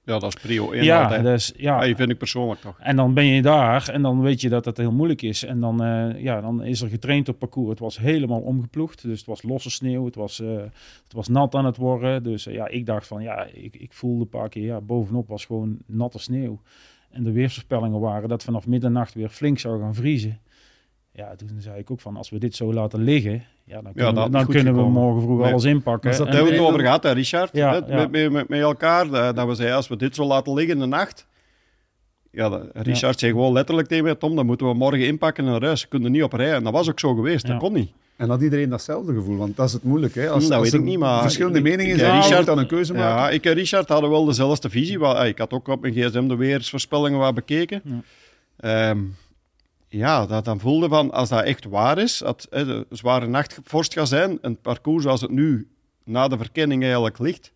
Ja, 0.05 0.19
dat 0.19 0.35
is 0.35 0.43
prio 0.43 0.73
1. 0.73 0.85
ja, 0.85 1.19
dus, 1.19 1.53
ja, 1.57 1.83
ja, 1.85 1.95
vind 1.95 2.11
ik 2.11 2.19
persoonlijk 2.19 2.61
toch. 2.61 2.77
en 2.81 2.97
dan 2.97 3.15
ben 3.15 3.25
je 3.25 3.43
daar 3.43 3.89
en 3.89 4.03
dan 4.03 4.21
weet 4.21 4.41
je 4.41 4.49
dat 4.49 4.65
het 4.65 4.77
heel 4.77 4.93
moeilijk 4.93 5.23
is. 5.23 5.45
En 5.45 5.61
dan, 5.61 5.83
eh, 5.83 6.23
ja, 6.23 6.41
dan 6.41 6.63
is 6.63 6.81
er 6.81 6.89
getraind 6.89 7.29
op 7.29 7.39
parcours. 7.39 7.71
Het 7.71 7.79
was 7.79 7.99
helemaal 7.99 8.41
omgeploegd. 8.41 9.03
Dus 9.03 9.19
het 9.19 9.27
was 9.27 9.43
losse 9.43 9.71
sneeuw. 9.71 10.05
Het 10.05 10.15
was, 10.15 10.41
eh, 10.41 10.57
het 11.03 11.13
was 11.13 11.29
nat 11.29 11.55
aan 11.55 11.65
het 11.65 11.77
worden. 11.77 12.23
Dus 12.23 12.45
ja, 12.45 12.69
ik 12.69 12.87
dacht 12.87 13.07
van 13.07 13.23
ja, 13.23 13.45
ik, 13.53 13.77
ik 13.77 13.93
voelde 13.93 14.23
een 14.23 14.29
paar 14.29 14.49
keer, 14.49 14.65
ja, 14.65 14.81
bovenop 14.81 15.29
was 15.29 15.45
gewoon 15.45 15.79
natte 15.87 16.19
sneeuw. 16.19 16.61
En 17.11 17.25
de 17.25 17.33
weersvoorspellingen 17.33 18.01
waren 18.01 18.29
dat 18.29 18.45
vanaf 18.45 18.67
middernacht 18.67 19.15
weer 19.15 19.29
flink 19.29 19.59
zou 19.59 19.81
gaan 19.81 19.95
vriezen. 19.95 20.39
Ja, 21.17 21.35
toen 21.37 21.49
zei 21.59 21.79
ik 21.79 21.91
ook 21.91 22.01
van 22.01 22.17
als 22.17 22.31
we 22.31 22.39
dit 22.39 22.55
zo 22.57 22.73
laten 22.73 23.03
liggen, 23.03 23.45
ja, 23.65 23.83
dan 23.83 23.93
kunnen, 23.93 24.25
we, 24.25 24.31
dan 24.31 24.47
kunnen 24.47 24.75
we 24.75 24.83
morgen 24.83 25.23
vroeg 25.23 25.39
Nee. 25.41 25.51
alles 25.51 25.65
inpakken. 25.65 26.11
Is 26.11 26.17
dat 26.17 26.27
En- 26.27 26.33
Daar 26.33 26.43
hebben 26.43 26.59
we 26.61 26.65
het 26.65 26.69
en- 26.69 26.75
over 26.75 26.87
gehad, 26.87 27.03
hè, 27.03 27.13
Richard. 27.13 27.51
Ja, 27.53 27.71
hè, 27.71 27.77
ja. 27.77 27.97
Met, 27.97 28.11
met, 28.11 28.31
met, 28.33 28.49
met 28.49 28.61
elkaar. 28.61 29.09
Dat, 29.35 29.47
we 29.47 29.55
zeiden, 29.55 29.77
als 29.77 29.89
we 29.89 29.97
dit 29.97 30.15
zo 30.15 30.25
laten 30.25 30.55
liggen 30.55 30.75
in 30.75 30.81
de 30.81 30.87
nacht. 30.87 31.27
Ja, 32.31 32.63
Richard 32.73 33.19
zei 33.19 33.33
gewoon 33.33 33.53
letterlijk 33.53 33.89
tegen 33.89 34.05
mij, 34.05 34.15
Tom, 34.15 34.37
dan 34.37 34.47
moeten 34.47 34.67
we 34.69 34.75
morgen 34.75 35.07
inpakken. 35.07 35.45
Je 35.45 35.87
kunt 35.89 36.05
er 36.05 36.11
niet 36.11 36.23
op 36.23 36.33
rijden. 36.33 36.55
En 36.57 36.65
dat 36.65 36.73
was 36.73 36.91
ook 36.91 37.01
zo 37.01 37.15
geweest. 37.15 37.47
Ja. 37.47 37.53
Dat 37.53 37.61
kon 37.63 37.73
niet. 37.73 37.91
En 38.17 38.29
had 38.29 38.43
iedereen 38.43 38.69
datzelfde 38.69 39.15
gevoel? 39.15 39.37
Want 39.37 39.57
dat 39.57 39.67
is 39.67 39.73
het 39.73 39.83
moeilijk. 39.83 40.15
Hè? 40.15 40.29
Als, 40.31 40.43
Hm, 40.45 40.49
dat 40.51 40.59
als 40.59 40.63
weet 40.71 40.73
er 40.73 40.79
ik 40.79 40.85
niet, 40.91 40.99
maar 40.99 41.23
verschillende 41.23 41.59
ik- 41.59 41.65
meningen 41.65 41.93
ik- 41.93 41.99
zijn, 41.99 42.21
Richard- 42.23 42.47
dan 42.47 42.59
een 42.59 42.67
keuze 42.67 42.93
maken. 42.93 43.23
Ja, 43.23 43.31
ik 43.31 43.45
en 43.45 43.53
Richard 43.55 43.89
hadden 43.89 44.11
wel 44.11 44.25
dezelfde 44.25 44.71
visie. 44.71 45.05
Eh, 45.07 45.29
Ik 45.29 45.39
had 45.39 45.53
ook 45.53 45.69
op 45.69 45.81
mijn 45.81 45.93
gsm 45.95 46.29
de 46.29 46.37
weersvoorspellingen 46.37 47.19
wat 47.19 47.35
bekeken. 47.35 47.81
Ja. 48.59 48.95
Ja, 49.97 50.27
dat 50.27 50.45
dan 50.45 50.61
voelde 50.61 50.89
van, 50.89 51.11
als 51.11 51.29
dat 51.29 51.45
echt 51.45 51.65
waar 51.65 51.99
is, 51.99 52.19
dat 52.19 52.47
hè, 52.51 52.65
de 52.65 52.87
zware 52.91 53.27
nachtvorst 53.27 53.93
gaat 53.93 54.09
zijn, 54.09 54.39
een 54.41 54.61
parcours 54.61 55.03
zoals 55.03 55.21
het 55.21 55.31
nu 55.31 55.69
na 56.05 56.29
de 56.29 56.37
verkenning 56.37 56.83
eigenlijk 56.83 57.19
ligt, 57.19 57.53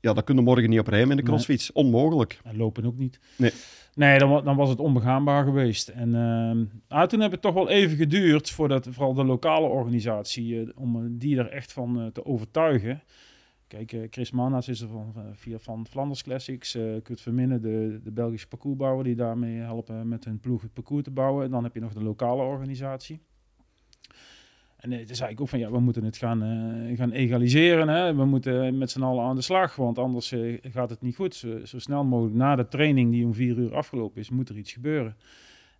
ja, 0.00 0.12
dat 0.12 0.24
kunnen 0.24 0.44
morgen 0.44 0.70
niet 0.70 0.78
op 0.78 0.86
rijmen 0.86 1.10
in 1.10 1.16
de 1.16 1.22
crossfiets. 1.22 1.72
Onmogelijk. 1.72 2.40
En 2.44 2.56
lopen 2.56 2.84
ook 2.84 2.98
niet. 2.98 3.20
Nee. 3.36 3.52
Nee, 3.94 4.18
dan, 4.18 4.44
dan 4.44 4.56
was 4.56 4.68
het 4.68 4.80
onbegaanbaar 4.80 5.44
geweest. 5.44 5.88
En 5.88 6.08
uh, 6.88 7.02
toen 7.02 7.20
heb 7.20 7.30
het 7.30 7.42
toch 7.42 7.54
wel 7.54 7.68
even 7.68 7.96
geduurd 7.96 8.50
voordat 8.50 8.88
vooral 8.90 9.14
de 9.14 9.24
lokale 9.24 9.66
organisatie, 9.66 10.54
uh, 10.54 10.68
om 10.74 11.18
die 11.18 11.38
er 11.38 11.50
echt 11.50 11.72
van 11.72 12.00
uh, 12.00 12.06
te 12.06 12.24
overtuigen. 12.24 13.02
Kijk, 13.84 14.06
Chris 14.10 14.30
Manas 14.30 14.68
is 14.68 14.80
er 14.80 14.88
van, 14.88 15.14
via 15.32 15.58
van 15.58 15.86
Flanders 15.86 16.22
Classics. 16.22 16.78
Kurt 17.02 17.20
Verminnen, 17.20 17.62
de, 17.62 18.00
de 18.02 18.12
Belgische 18.12 18.48
parcoursbouwer, 18.48 19.04
die 19.04 19.14
daarmee 19.14 19.56
helpen 19.56 20.08
met 20.08 20.24
hun 20.24 20.40
ploeg 20.40 20.62
het 20.62 20.72
parcours 20.72 21.04
te 21.04 21.10
bouwen. 21.10 21.44
En 21.44 21.50
dan 21.50 21.64
heb 21.64 21.74
je 21.74 21.80
nog 21.80 21.92
de 21.92 22.02
lokale 22.02 22.42
organisatie. 22.42 23.20
En 24.76 25.06
toen 25.06 25.16
zei 25.16 25.30
ik 25.30 25.40
ook 25.40 25.48
van 25.48 25.58
ja, 25.58 25.70
we 25.70 25.80
moeten 25.80 26.04
het 26.04 26.16
gaan, 26.16 26.42
uh, 26.42 26.96
gaan 26.96 27.10
egaliseren. 27.12 27.88
Hè? 27.88 28.14
We 28.14 28.24
moeten 28.24 28.78
met 28.78 28.90
z'n 28.90 29.02
allen 29.02 29.24
aan 29.24 29.36
de 29.36 29.42
slag, 29.42 29.76
want 29.76 29.98
anders 29.98 30.32
uh, 30.32 30.58
gaat 30.62 30.90
het 30.90 31.00
niet 31.00 31.16
goed. 31.16 31.34
Zo, 31.64 31.78
snel 31.78 32.04
mogelijk 32.04 32.36
na 32.36 32.56
de 32.56 32.68
training 32.68 33.10
die 33.10 33.24
om 33.24 33.34
vier 33.34 33.56
uur 33.56 33.74
afgelopen 33.74 34.20
is, 34.20 34.30
moet 34.30 34.48
er 34.48 34.56
iets 34.56 34.72
gebeuren. 34.72 35.16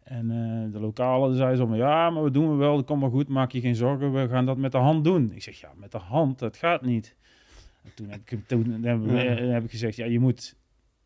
En 0.03 0.31
uh, 0.31 0.73
de 0.73 0.81
lokale 0.81 1.35
zei 1.35 1.57
zo 1.57 1.67
van 1.67 1.77
ja, 1.77 2.11
maar 2.11 2.23
we 2.23 2.31
doen 2.31 2.51
we 2.51 2.57
wel, 2.57 2.77
dat 2.77 2.85
komt 2.85 3.01
maar 3.01 3.11
goed, 3.11 3.29
maak 3.29 3.51
je 3.51 3.61
geen 3.61 3.75
zorgen, 3.75 4.13
we 4.13 4.29
gaan 4.29 4.47
dat 4.47 4.57
met 4.57 4.73
de 4.73 4.79
hand 4.79 5.05
doen. 5.05 5.33
Ik 5.35 5.43
zeg 5.43 5.61
ja, 5.61 5.73
met 5.77 5.93
de 5.93 5.99
hand, 5.99 6.39
dat 6.39 6.57
gaat 6.57 6.83
niet. 6.83 7.17
En 7.87 7.93
toen 7.95 8.09
heb 8.09 8.21
ik, 8.25 8.39
toen 8.47 8.85
heb, 8.85 9.01
heb 9.53 9.65
ik 9.65 9.71
gezegd 9.71 9.97
ja, 9.97 10.05
je 10.05 10.21
moet 10.21 10.57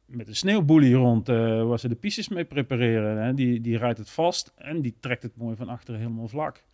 met 0.05 0.29
een 0.29 0.37
sneeuwboelie 0.37 0.95
rond, 0.95 1.27
waar 1.27 1.79
ze 1.79 1.89
de 1.89 1.95
pistes 1.95 2.29
mee 2.29 2.45
prepareren. 2.45 3.25
Hè? 3.25 3.35
Die, 3.35 3.61
die 3.61 3.79
rijdt 3.79 3.99
het 3.99 4.11
vast 4.11 4.53
en 4.57 4.81
die 4.81 4.95
trekt 5.01 5.23
het 5.23 5.37
mooi 5.37 5.57
van 5.57 5.69
achter 5.69 5.97
helemaal 5.97 6.29
vlak. 6.29 6.65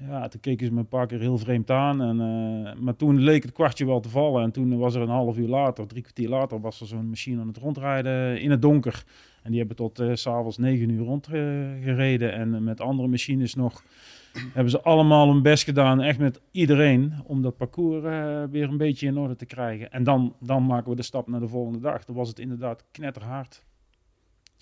Ja, 0.00 0.28
toen 0.28 0.40
keken 0.40 0.66
ze 0.66 0.72
me 0.72 0.78
een 0.78 0.88
paar 0.88 1.06
keer 1.06 1.20
heel 1.20 1.38
vreemd 1.38 1.70
aan. 1.70 2.02
En, 2.02 2.16
uh, 2.16 2.82
maar 2.82 2.96
toen 2.96 3.18
leek 3.18 3.42
het 3.42 3.52
kwartje 3.52 3.86
wel 3.86 4.00
te 4.00 4.08
vallen. 4.08 4.42
En 4.42 4.50
toen 4.50 4.78
was 4.78 4.94
er 4.94 5.02
een 5.02 5.08
half 5.08 5.36
uur 5.36 5.48
later, 5.48 5.86
drie 5.86 6.02
kwartier 6.02 6.28
later, 6.28 6.60
was 6.60 6.80
er 6.80 6.86
zo'n 6.86 7.08
machine 7.08 7.40
aan 7.40 7.46
het 7.46 7.56
rondrijden 7.56 8.40
in 8.40 8.50
het 8.50 8.62
donker. 8.62 9.04
En 9.42 9.50
die 9.50 9.58
hebben 9.58 9.76
tot 9.76 10.00
uh, 10.00 10.14
s'avonds 10.14 10.58
negen 10.58 10.88
uur 10.88 11.04
rondgereden. 11.04 12.28
Uh, 12.28 12.38
en 12.38 12.64
met 12.64 12.80
andere 12.80 13.08
machines 13.08 13.54
nog 13.54 13.84
hebben 14.32 14.70
ze 14.70 14.82
allemaal 14.82 15.32
hun 15.32 15.42
best 15.42 15.64
gedaan. 15.64 16.00
Echt 16.00 16.18
met 16.18 16.40
iedereen. 16.50 17.14
Om 17.24 17.42
dat 17.42 17.56
parcours 17.56 18.02
weer 18.50 18.68
een 18.68 18.76
beetje 18.76 19.06
in 19.06 19.18
orde 19.18 19.36
te 19.36 19.46
krijgen. 19.46 19.92
En 19.92 20.04
dan, 20.04 20.36
dan 20.40 20.66
maken 20.66 20.90
we 20.90 20.96
de 20.96 21.02
stap 21.02 21.28
naar 21.28 21.40
de 21.40 21.48
volgende 21.48 21.80
dag. 21.80 22.04
Dan 22.04 22.14
was 22.14 22.28
het 22.28 22.38
inderdaad 22.38 22.84
knetterhard. 22.90 23.64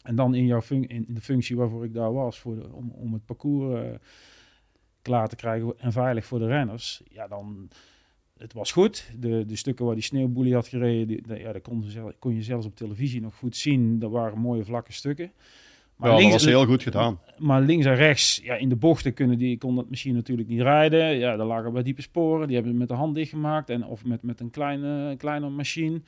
En 0.03 0.15
dan 0.15 0.35
in, 0.35 0.47
jouw 0.47 0.63
in 0.69 1.07
de 1.09 1.21
functie 1.21 1.57
waarvoor 1.57 1.85
ik 1.85 1.95
daar 1.95 2.13
was. 2.13 2.39
Voor 2.39 2.57
om, 2.73 2.91
om 2.91 3.13
het 3.13 3.25
parcours 3.25 3.99
klaar 5.03 5.29
te 5.29 5.37
krijgen 5.37 5.75
en 5.79 5.93
veilig 5.93 6.27
voor 6.27 6.39
de 6.39 6.47
renners, 6.47 7.03
ja, 7.09 7.29
dan 7.29 7.69
het 8.39 8.53
was 8.53 8.73
goed. 8.73 9.11
De, 9.19 9.45
de 9.47 9.57
stukken 9.57 9.85
waar 9.85 9.95
die 9.95 10.05
sneeuwboelie 10.05 10.55
had 10.55 10.69
gereden, 10.69 11.07
die, 11.07 11.39
ja, 11.39 11.53
dat 11.53 11.63
kon, 11.63 11.85
kon 12.19 12.35
je 12.35 12.43
zelfs 12.43 12.67
op 12.67 12.77
televisie 12.77 13.21
nog 13.21 13.35
goed 13.35 13.57
zien. 13.57 13.99
Dat 13.99 14.11
waren 14.11 14.39
mooie 14.39 14.65
vlakke 14.65 14.93
stukken. 14.93 15.33
Maar 16.01 16.11
ja, 16.11 16.17
links, 16.17 16.33
dat 16.33 16.43
was 16.43 16.51
heel 16.51 16.67
goed 16.67 16.83
gedaan. 16.83 17.21
Maar 17.39 17.61
links 17.61 17.87
en 17.87 17.95
rechts, 17.95 18.41
ja, 18.43 18.55
in 18.55 18.69
de 18.69 18.77
bochten 18.77 19.15
kunnen 19.15 19.39
die, 19.39 19.59
kon 19.59 19.77
dat 19.77 19.91
misschien 19.91 20.15
natuurlijk 20.15 20.49
niet 20.49 20.61
rijden. 20.61 21.19
Ja, 21.19 21.37
daar 21.37 21.47
lagen 21.47 21.73
bij 21.73 21.83
diepe 21.83 22.03
sporen. 22.03 22.47
Die 22.47 22.55
hebben 22.55 22.73
we 22.73 22.79
met 22.79 22.89
de 22.89 22.95
hand 22.95 23.15
dichtgemaakt. 23.15 23.71
En, 23.71 23.85
of 23.85 24.05
met, 24.05 24.23
met 24.23 24.41
een 24.41 24.51
kleine, 24.51 25.17
kleine 25.17 25.49
machine. 25.49 26.01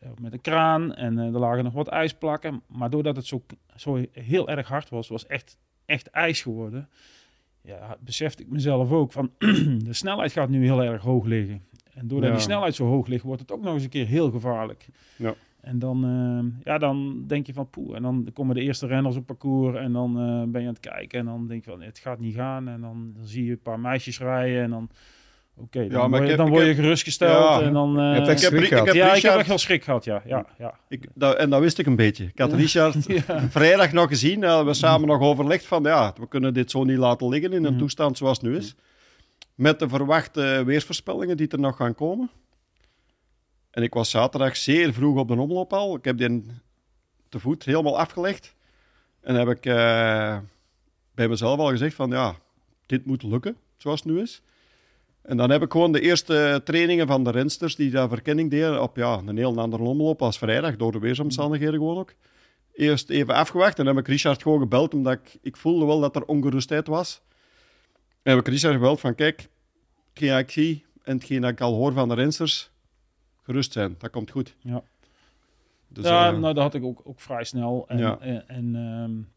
Of 0.00 0.18
met 0.20 0.32
een 0.32 0.40
kraan. 0.40 0.94
En 0.94 1.18
uh, 1.18 1.24
er 1.24 1.38
lagen 1.38 1.64
nog 1.64 1.72
wat 1.72 1.88
ijsplakken. 1.88 2.62
Maar 2.66 2.90
doordat 2.90 3.16
het 3.16 3.26
zo, 3.26 3.42
zo 3.76 4.04
heel 4.12 4.48
erg 4.48 4.68
hard 4.68 4.88
was, 4.88 5.08
was 5.08 5.26
echt, 5.26 5.58
echt 5.86 6.10
ijs 6.10 6.42
geworden 6.42 6.88
ja, 7.62 7.96
besefte 8.00 8.42
ik 8.42 8.48
mezelf 8.48 8.92
ook 8.92 9.12
van 9.12 9.30
de 9.88 9.92
snelheid 9.92 10.32
gaat 10.32 10.48
nu 10.48 10.64
heel 10.64 10.82
erg 10.82 11.02
hoog 11.02 11.24
liggen. 11.24 11.62
En 11.94 12.08
doordat 12.08 12.32
die 12.32 12.40
snelheid 12.40 12.74
zo 12.74 12.86
hoog 12.86 13.06
ligt, 13.06 13.24
wordt 13.24 13.40
het 13.40 13.52
ook 13.52 13.62
nog 13.62 13.74
eens 13.74 13.82
een 13.82 13.88
keer 13.88 14.06
heel 14.06 14.30
gevaarlijk. 14.30 14.86
Ja. 15.16 15.34
En 15.62 15.78
dan, 15.78 16.04
uh, 16.04 16.64
ja, 16.64 16.78
dan 16.78 17.24
denk 17.26 17.46
je 17.46 17.52
van 17.52 17.70
poeh. 17.70 17.96
En 17.96 18.02
dan 18.02 18.28
komen 18.32 18.54
de 18.54 18.60
eerste 18.60 18.86
renners 18.86 19.16
op 19.16 19.26
parcours 19.26 19.76
en 19.76 19.92
dan 19.92 20.10
uh, 20.10 20.42
ben 20.46 20.60
je 20.60 20.66
aan 20.66 20.74
het 20.74 20.82
kijken. 20.82 21.18
En 21.18 21.24
dan 21.24 21.46
denk 21.46 21.64
je 21.64 21.70
van 21.70 21.82
het 21.82 21.98
gaat 21.98 22.18
niet 22.18 22.34
gaan. 22.34 22.68
En 22.68 22.80
dan, 22.80 23.12
dan 23.16 23.26
zie 23.26 23.44
je 23.44 23.50
een 23.50 23.62
paar 23.62 23.80
meisjes 23.80 24.18
rijden 24.18 24.62
en 24.62 24.70
dan... 24.70 24.90
Oké, 25.56 25.78
okay, 25.78 25.88
dan, 25.88 26.00
ja, 26.00 26.08
word 26.08 26.28
je, 26.28 26.36
dan 26.36 26.48
word 26.48 26.66
je 26.66 26.74
gerustgesteld. 26.74 27.60
Ja, 27.60 27.66
en 27.66 27.72
dan, 27.72 28.00
uh, 28.00 28.16
ik 28.16 28.26
heb, 28.26 28.38
schrik 28.38 28.64
gehad. 28.64 28.86
Ik 28.86 28.92
heb, 28.92 28.94
ja, 28.94 29.14
ik 29.14 29.22
heb 29.22 29.34
echt 29.34 29.48
wel 29.48 29.58
schrik 29.58 29.84
gehad, 29.84 30.04
ja. 30.04 30.22
ja, 30.26 30.46
ja. 30.58 30.74
Ik, 30.88 31.06
dat, 31.14 31.36
en 31.36 31.50
dat 31.50 31.60
wist 31.60 31.78
ik 31.78 31.86
een 31.86 31.96
beetje. 31.96 32.24
Ik 32.24 32.38
had 32.38 32.52
Richard 32.52 32.96
vrijdag 33.58 33.92
nog 33.92 34.08
gezien. 34.08 34.42
Uh, 34.42 34.64
we 34.64 34.74
samen 34.74 35.08
nog 35.08 35.20
overlegd 35.20 35.66
van, 35.66 35.82
ja, 35.82 36.14
we 36.20 36.28
kunnen 36.28 36.54
dit 36.54 36.70
zo 36.70 36.84
niet 36.84 36.98
laten 36.98 37.28
liggen 37.28 37.52
in 37.52 37.64
een 37.64 37.72
mm. 37.72 37.78
toestand 37.78 38.16
zoals 38.16 38.40
het 38.40 38.46
nu 38.46 38.56
is. 38.56 38.74
Met 39.54 39.78
de 39.78 39.88
verwachte 39.88 40.62
weersvoorspellingen 40.66 41.36
die 41.36 41.48
er 41.48 41.60
nog 41.60 41.76
gaan 41.76 41.94
komen. 41.94 42.30
En 43.72 43.82
ik 43.82 43.94
was 43.94 44.10
zaterdag 44.10 44.56
zeer 44.56 44.92
vroeg 44.92 45.18
op 45.18 45.28
de 45.28 45.34
omloop 45.34 45.72
al. 45.72 45.96
Ik 45.96 46.04
heb 46.04 46.18
die 46.18 46.46
te 47.28 47.40
voet 47.40 47.64
helemaal 47.64 47.98
afgelegd. 47.98 48.54
En 49.20 49.34
heb 49.34 49.48
ik 49.48 49.66
uh, 49.66 50.38
bij 51.14 51.28
mezelf 51.28 51.58
al 51.58 51.68
gezegd 51.68 51.94
van, 51.94 52.10
ja, 52.10 52.36
dit 52.86 53.06
moet 53.06 53.22
lukken 53.22 53.56
zoals 53.76 54.02
het 54.02 54.12
nu 54.12 54.20
is. 54.20 54.42
En 55.22 55.36
dan 55.36 55.50
heb 55.50 55.62
ik 55.62 55.72
gewoon 55.72 55.92
de 55.92 56.00
eerste 56.00 56.60
trainingen 56.64 57.06
van 57.06 57.24
de 57.24 57.30
rensters 57.30 57.76
die 57.76 57.90
daar 57.90 58.08
verkenning 58.08 58.50
deden 58.50 58.82
op 58.82 58.96
ja, 58.96 59.20
een 59.26 59.36
heel 59.36 59.58
andere 59.58 59.82
omloop 59.82 60.22
als 60.22 60.38
vrijdag, 60.38 60.76
door 60.76 60.92
de 60.92 60.98
weersomstandigheden 60.98 61.74
gewoon 61.74 61.98
ook. 61.98 62.14
Eerst 62.72 63.10
even 63.10 63.34
afgewacht 63.34 63.78
en 63.78 63.86
heb 63.86 63.98
ik 63.98 64.08
Richard 64.08 64.42
gewoon 64.42 64.60
gebeld, 64.60 64.94
omdat 64.94 65.12
ik, 65.12 65.38
ik 65.42 65.56
voelde 65.56 65.86
wel 65.86 66.00
dat 66.00 66.16
er 66.16 66.24
ongerustheid 66.24 66.86
was. 66.86 67.20
En 68.22 68.30
heb 68.30 68.40
ik 68.40 68.48
Richard 68.48 68.74
gebeld 68.74 69.00
van, 69.00 69.14
kijk, 69.14 69.48
hetgeen 70.12 70.38
ik 70.38 70.50
zie 70.50 70.84
en 71.02 71.16
hetgeen 71.16 71.44
ik 71.44 71.60
al 71.60 71.74
hoor 71.74 71.92
van 71.92 72.08
de 72.08 72.14
rensters, 72.14 72.71
gerust 73.42 73.72
zijn, 73.72 73.94
dat 73.98 74.10
komt 74.10 74.30
goed. 74.30 74.56
Ja, 74.60 74.82
dus, 75.88 76.04
ja 76.04 76.32
uh, 76.32 76.38
nou, 76.38 76.54
dat 76.54 76.62
had 76.62 76.74
ik 76.74 76.84
ook, 76.84 77.00
ook 77.04 77.20
vrij 77.20 77.44
snel. 77.44 77.88
En, 77.88 77.98
ja. 77.98 78.18
en, 78.18 78.48
en 78.48 78.74
um, 78.74 79.28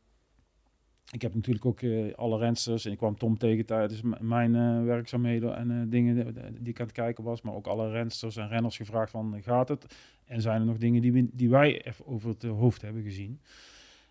ik 1.11 1.21
heb 1.21 1.35
natuurlijk 1.35 1.65
ook 1.65 1.81
uh, 1.81 2.13
alle 2.13 2.37
rensters 2.37 2.85
en 2.85 2.91
ik 2.91 2.97
kwam 2.97 3.17
Tom 3.17 3.37
tegen 3.37 3.65
tijdens 3.65 4.01
mijn 4.19 4.85
werkzaamheden 4.85 5.55
en 5.55 5.89
dingen 5.89 6.33
die 6.59 6.73
ik 6.73 6.79
aan 6.79 6.85
het 6.85 6.95
kijken 6.95 7.23
was, 7.23 7.41
maar 7.41 7.53
ook 7.53 7.67
alle 7.67 7.89
rensters 7.89 8.35
en 8.35 8.47
renners 8.47 8.77
gevraagd 8.77 9.11
van 9.11 9.41
gaat 9.41 9.67
het? 9.67 9.95
En 10.25 10.41
zijn 10.41 10.59
er 10.59 10.67
nog 10.67 10.77
dingen 10.77 11.01
die, 11.01 11.13
we, 11.13 11.27
die 11.31 11.49
wij 11.49 11.85
even 11.85 12.07
over 12.07 12.29
het 12.29 12.43
hoofd 12.43 12.81
hebben 12.81 13.03
gezien? 13.03 13.39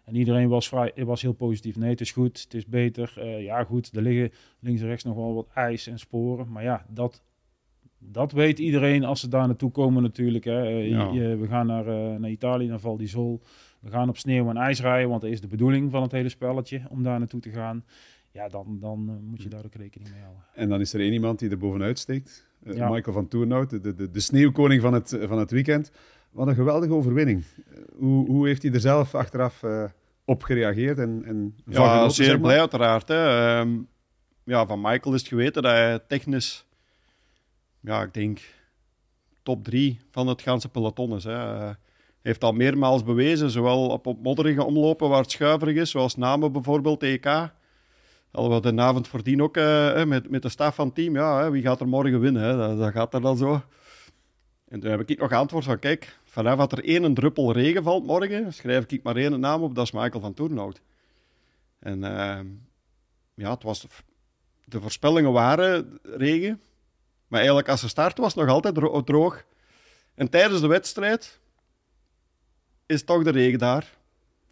En 0.04 0.14
iedereen 0.14 0.48
was, 0.48 0.68
vrij, 0.68 0.92
was 0.96 1.22
heel 1.22 1.32
positief. 1.32 1.76
Nee, 1.76 1.90
het 1.90 2.00
is 2.00 2.12
goed, 2.12 2.42
het 2.42 2.54
is 2.54 2.66
beter. 2.66 3.26
ja, 3.40 3.64
goed, 3.64 3.96
er 3.96 4.02
liggen 4.02 4.32
links 4.58 4.80
en 4.80 4.86
rechts 4.86 5.04
nog 5.04 5.16
wel 5.16 5.34
wat 5.34 5.48
ijs 5.54 5.86
en 5.86 5.98
sporen. 5.98 6.52
Maar 6.52 6.62
ja, 6.62 6.86
dat, 6.88 7.22
dat 8.10 8.32
weet 8.32 8.58
iedereen 8.58 9.04
als 9.04 9.20
ze 9.20 9.28
daar 9.28 9.46
naartoe 9.46 9.70
komen 9.70 10.02
natuurlijk. 10.02 10.44
Hè. 10.44 10.60
Ja. 10.68 11.10
Je, 11.12 11.36
we 11.36 11.46
gaan 11.46 11.66
naar, 11.66 11.84
naar 12.20 12.30
Italië, 12.30 12.66
naar 12.66 12.80
Val 12.80 12.96
di 12.96 13.06
Sol 13.06 13.42
we 13.84 13.90
gaan 13.90 14.08
op 14.08 14.16
sneeuw 14.16 14.48
en 14.48 14.56
ijs 14.56 14.80
rijden, 14.80 15.08
want 15.08 15.20
dat 15.20 15.30
is 15.30 15.40
de 15.40 15.46
bedoeling 15.46 15.90
van 15.90 16.02
het 16.02 16.12
hele 16.12 16.28
spelletje 16.28 16.82
om 16.88 17.02
daar 17.02 17.18
naartoe 17.18 17.40
te 17.40 17.50
gaan. 17.50 17.84
Ja, 18.30 18.48
dan, 18.48 18.78
dan 18.80 19.06
uh, 19.08 19.30
moet 19.30 19.42
je 19.42 19.48
daar 19.48 19.64
ook 19.64 19.74
rekening 19.74 20.10
mee 20.10 20.20
houden. 20.20 20.42
En 20.54 20.68
dan 20.68 20.80
is 20.80 20.92
er 20.92 21.00
één 21.00 21.12
iemand 21.12 21.38
die 21.38 21.50
er 21.50 21.58
bovenuit 21.58 21.98
steekt. 21.98 22.48
Uh, 22.62 22.76
ja. 22.76 22.90
Michael 22.90 23.14
van 23.14 23.28
Toernout, 23.28 23.70
de, 23.70 23.94
de, 23.94 24.10
de 24.10 24.20
sneeuwkoning 24.20 24.82
van 24.82 24.92
het, 24.92 25.18
van 25.22 25.38
het 25.38 25.50
weekend. 25.50 25.90
Wat 26.30 26.46
een 26.46 26.54
geweldige 26.54 26.92
overwinning. 26.92 27.44
Hoe, 27.98 28.26
hoe 28.26 28.46
heeft 28.46 28.62
hij 28.62 28.72
er 28.72 28.80
zelf 28.80 29.14
achteraf 29.14 29.62
op 30.24 30.42
gereageerd? 30.42 30.98
En, 30.98 31.22
en 31.24 31.54
ja, 31.66 32.08
zeer 32.08 32.40
blij 32.40 32.60
uiteraard. 32.60 33.08
Hè. 33.08 33.58
Um, 33.60 33.88
ja, 34.44 34.66
van 34.66 34.80
Michael 34.80 35.14
is 35.14 35.20
het 35.20 35.28
geweten 35.28 35.62
dat 35.62 35.72
hij 35.72 35.98
technisch, 36.08 36.66
ja, 37.84 38.02
ik 38.02 38.14
denk 38.14 38.40
top 39.42 39.64
drie 39.64 40.00
van 40.10 40.26
het 40.26 40.42
ganse 40.42 40.68
peloton 40.68 41.16
is. 41.16 41.24
Hè 41.24 41.72
heeft 42.24 42.44
al 42.44 42.52
meermaals 42.52 43.04
bewezen, 43.04 43.50
zowel 43.50 43.88
op, 43.88 44.06
op 44.06 44.22
modderige 44.22 44.64
omlopen 44.64 45.08
waar 45.08 45.20
het 45.20 45.30
schuiverig 45.30 45.76
is, 45.76 45.90
zoals 45.90 46.16
Namen 46.16 46.52
bijvoorbeeld, 46.52 47.02
EK. 47.02 47.24
Hadden 48.30 48.62
we 48.62 48.74
de 48.74 48.82
avond 48.82 49.08
voordien 49.08 49.42
ook 49.42 49.56
uh, 49.56 50.04
met, 50.04 50.30
met 50.30 50.42
de 50.42 50.48
staf 50.48 50.74
van 50.74 50.86
het 50.86 50.94
team. 50.94 51.14
Ja, 51.14 51.50
wie 51.50 51.62
gaat 51.62 51.80
er 51.80 51.88
morgen 51.88 52.20
winnen? 52.20 52.42
Hè? 52.42 52.56
Dat, 52.56 52.78
dat, 52.78 52.92
gaat 52.92 53.14
er 53.14 53.20
dan 53.20 53.36
zo. 53.36 53.62
En 54.68 54.80
toen 54.80 54.90
heb 54.90 55.10
ik 55.10 55.18
nog 55.18 55.28
geantwoord 55.28 55.64
van, 55.64 55.78
kijk, 55.78 56.18
vanaf 56.24 56.58
dat 56.58 56.72
er 56.72 56.84
één 56.84 57.14
druppel 57.14 57.52
regen 57.52 57.82
valt 57.82 58.06
morgen, 58.06 58.52
schrijf 58.52 58.84
ik 58.86 59.02
maar 59.02 59.16
één 59.16 59.40
naam 59.40 59.62
op, 59.62 59.74
dat 59.74 59.84
is 59.84 59.92
Michael 59.92 60.20
van 60.20 60.34
Toernout. 60.34 60.80
En 61.78 61.98
uh, 61.98 62.38
ja, 63.34 63.50
het 63.50 63.62
was, 63.62 63.86
de 64.64 64.80
voorspellingen 64.80 65.32
waren 65.32 65.98
regen, 66.02 66.60
maar 67.28 67.38
eigenlijk 67.38 67.68
als 67.68 67.80
de 67.80 67.88
start 67.88 68.18
was 68.18 68.34
nog 68.34 68.48
altijd 68.48 68.74
droog. 69.06 69.44
En 70.14 70.30
tijdens 70.30 70.60
de 70.60 70.66
wedstrijd 70.66 71.38
is 72.86 73.04
toch 73.04 73.22
de 73.22 73.30
regen 73.30 73.58
daar. 73.58 73.92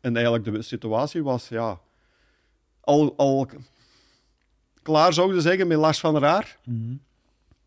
En 0.01 0.17
eigenlijk 0.17 0.45
de 0.45 0.63
situatie 0.63 1.23
was 1.23 1.49
ja, 1.49 1.81
al, 2.81 3.15
al 3.17 3.49
klaar, 4.83 5.13
zou 5.13 5.35
je 5.35 5.41
zeggen, 5.41 5.67
met 5.67 5.79
Lars 5.79 6.01
van 6.01 6.15
der 6.15 6.25
Aar. 6.25 6.59
Mhm. 6.65 6.95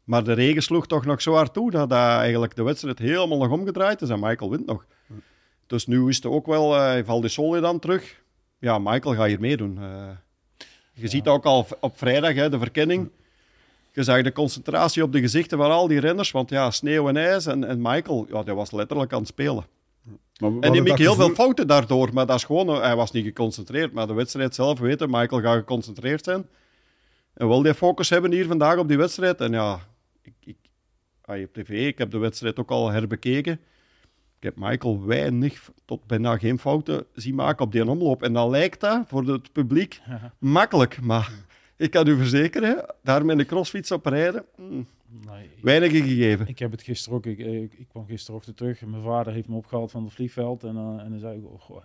Maar 0.04 0.24
de 0.24 0.34
regen 0.34 0.62
sloeg 0.62 0.88
toch 0.88 1.06
nog 1.06 1.22
zo 1.22 1.34
hard 1.34 1.54
toe 1.54 1.72
dat, 1.72 1.90
dat 1.90 2.00
eigenlijk 2.00 2.56
de 2.56 2.64
wedstrijd 2.64 3.00
helemaal 3.00 3.38
nog 3.38 3.52
omgedraaid 3.52 4.02
is 4.02 4.10
en 4.10 4.20
Michael 4.20 4.50
wint 4.50 4.66
nog. 4.66 4.86
Dus 5.68 5.88
nu 5.88 6.08
is 6.08 6.16
het 6.16 6.26
ook 6.26 6.46
wel, 6.46 6.76
uh, 6.76 7.06
valt 7.06 7.22
de 7.22 7.28
Sole 7.28 7.60
dan 7.60 7.80
terug. 7.80 8.22
Ja, 8.60 8.80
Michael 8.80 9.16
gaat 9.16 9.28
hier 9.28 9.40
meedoen. 9.40 9.78
Uh, 9.80 10.10
je 10.94 11.08
ziet 11.08 11.28
ook 11.28 11.46
al 11.46 11.68
op 11.80 11.98
vrijdag 11.98 12.34
hè, 12.34 12.50
de 12.50 12.60
verkenning. 12.60 13.12
Je 13.96 14.04
zag 14.04 14.22
de 14.22 14.32
concentratie 14.32 15.04
op 15.04 15.12
de 15.12 15.20
gezichten 15.20 15.58
van 15.58 15.72
al 15.72 15.88
die 15.88 16.00
renners, 16.00 16.32
want 16.32 16.50
ja, 16.50 16.72
sneeuw 16.72 17.08
en 17.08 17.18
ijs 17.18 17.46
en, 17.46 17.64
en 17.64 17.82
Michael, 17.82 18.26
ja, 18.30 18.44
die 18.44 18.54
was 18.54 18.72
letterlijk 18.72 19.14
aan 19.14 19.20
het 19.20 19.28
spelen. 19.28 19.66
Maar 20.40 20.50
we 20.54 20.56
En 20.60 20.62
die 20.62 20.62
hadden 20.62 20.72
maakt 20.84 20.88
dat 20.88 20.98
heel 20.98 21.10
gevoel- 21.10 21.26
veel 21.26 21.36
fouten 21.36 21.68
daardoor, 21.68 22.14
maar 22.14 22.26
dat 22.26 22.36
is 22.36 22.44
gewoon, 22.44 22.68
eh, 22.70 22.82
hij 22.82 22.96
was 22.96 23.12
niet 23.12 23.26
geconcentreerd. 23.26 23.94
Maar 23.94 24.08
de 24.08 24.14
wedstrijd 24.14 24.56
zelf 24.56 24.80
weten, 24.80 25.10
Michael 25.10 25.42
gaat 25.42 25.58
geconcentreerd 25.58 26.24
zijn. 26.24 26.48
En 27.34 27.48
wil 27.48 27.62
die 27.62 27.74
focus 27.74 28.10
hebben 28.10 28.32
hier 28.32 28.48
vandaag 28.48 28.78
op 28.78 28.88
die 28.88 28.98
wedstrijd. 28.98 29.42
En 29.42 29.52
ja, 29.52 29.80
ik, 30.22 30.34
ik, 30.44 30.58
ah, 31.22 31.42
op 31.42 31.54
tv, 31.54 31.88
ik 31.88 31.98
heb 31.98 32.12
de 32.12 32.18
wedstrijd 32.18 32.60
ook 32.60 32.72
al 32.72 32.90
herbekeken. 32.92 33.54
Ik 34.38 34.44
heb 34.44 34.56
Michael 34.58 35.06
weinig 35.06 35.70
tot 35.86 36.06
bijna 36.08 36.38
geen 36.38 36.60
fouten 36.60 37.06
zien 37.14 37.36
maken 37.36 37.66
op 37.66 37.72
die 37.72 37.90
omloop. 37.90 38.24
En 38.24 38.34
dan 38.34 38.50
lijkt 38.50 38.80
dat 38.80 39.04
voor 39.08 39.24
het 39.24 39.52
publiek 39.52 40.02
makkelijk. 40.40 41.02
Maar 41.02 41.32
ik 41.78 41.92
kan 41.92 42.08
u 42.08 42.18
verzekeren, 42.18 42.86
daar 43.04 43.26
met 43.26 43.40
een 43.40 43.46
crossfiets 43.46 43.92
op 43.92 44.06
rijden, 44.06 44.46
mm, 44.58 44.88
Nee, 45.28 45.50
weinig 45.62 45.92
gegeven. 45.92 46.48
Ik 46.48 46.60
heb 46.60 46.72
het 46.72 46.82
gisteren 46.84 47.18
ook. 47.18 47.26
Ik, 47.26 47.38
ik, 47.40 47.74
ik 47.78 47.88
kwam 47.90 48.06
gisterochtend 48.06 48.58
terug 48.58 48.82
en 48.82 48.90
mijn 48.90 49.04
vader 49.04 49.34
heeft 49.34 49.48
me 49.48 49.56
opgehaald 49.56 49.92
van 49.92 50.04
het 50.04 50.14
vliegveld. 50.14 50.64
En, 50.64 50.74
dan 50.74 51.00
en 51.00 51.10
dan 51.10 51.20
zei 51.20 51.38
ik, 51.38 51.46
oh, 51.46 51.62
goh. 51.62 51.84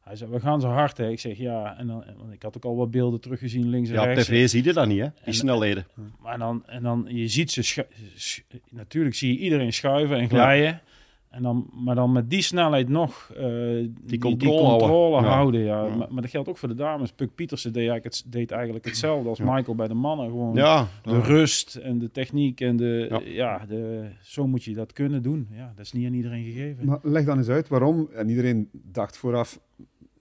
hij 0.00 0.16
zei, 0.16 0.30
we 0.30 0.40
gaan 0.40 0.60
zo 0.60 0.68
hard. 0.68 0.96
Hè. 0.96 1.10
Ik 1.10 1.20
zeg 1.20 1.36
ja. 1.38 1.78
En 1.78 1.86
dan, 1.86 2.04
want 2.18 2.32
ik 2.32 2.42
had 2.42 2.56
ook 2.56 2.64
al 2.64 2.76
wat 2.76 2.90
beelden 2.90 3.20
teruggezien 3.20 3.68
links 3.68 3.88
en 3.88 3.94
Ja, 3.94 4.00
op 4.00 4.06
rechts. 4.06 4.24
tv 4.26 4.48
zie 4.48 4.64
je 4.64 4.72
dat 4.72 4.86
niet, 4.86 4.98
hè? 5.00 5.06
Die 5.08 5.24
En- 5.24 5.34
snelheden. 5.34 5.86
Maar 6.20 6.38
dan, 6.38 6.66
en 6.66 6.82
dan, 6.82 7.06
je 7.08 7.28
ziet 7.28 7.50
ze, 7.50 7.86
natuurlijk 8.70 9.14
zie 9.14 9.32
je 9.32 9.38
iedereen 9.38 9.72
schuiven 9.72 10.16
en 10.16 10.28
glijden. 10.28 10.80
En 11.32 11.42
dan, 11.42 11.70
maar 11.72 11.94
dan 11.94 12.12
met 12.12 12.30
die 12.30 12.42
snelheid 12.42 12.88
nog 12.88 13.30
eh, 13.36 13.44
die, 14.02 14.18
controle 14.18 14.78
controle 14.78 15.16
houden. 15.16 15.30
Ja. 15.30 15.36
houden. 15.36 15.60
Ja. 15.60 15.84
Ja. 15.84 15.96
Maar, 15.96 16.12
maar 16.12 16.22
dat 16.22 16.30
geldt 16.30 16.48
ook 16.48 16.58
voor 16.58 16.68
de 16.68 16.74
dames. 16.74 17.12
Puck 17.12 17.34
Pietersen 17.34 17.72
deed 17.72 17.88
eigenlijk, 17.88 18.14
het, 18.14 18.32
deed 18.32 18.50
eigenlijk 18.50 18.84
hetzelfde 18.84 19.28
als 19.28 19.38
Ja. 19.38 19.54
Michael 19.54 19.76
bij 19.76 19.88
de 19.88 19.94
mannen. 19.94 20.26
Gewoon 20.26 20.54
Ja, 20.54 20.88
de 21.02 21.20
rust 21.20 21.74
en 21.74 21.98
de 21.98 22.10
techniek 22.10 22.60
en 22.60 22.76
de, 22.76 23.06
Ja. 23.10 23.20
ja. 23.24 23.66
de, 23.66 24.08
zo 24.22 24.46
moet 24.46 24.64
je 24.64 24.74
dat 24.74 24.92
kunnen 24.92 25.22
doen. 25.22 25.48
Ja, 25.50 25.72
dat 25.76 25.84
is 25.84 25.92
niet 25.92 26.06
aan 26.06 26.14
iedereen 26.14 26.44
gegeven. 26.44 26.86
Maar 26.86 26.98
leg 27.02 27.24
dan 27.24 27.38
eens 27.38 27.48
uit 27.48 27.68
waarom, 27.68 28.08
en 28.14 28.28
iedereen 28.28 28.68
dacht 28.72 29.16
vooraf, 29.16 29.60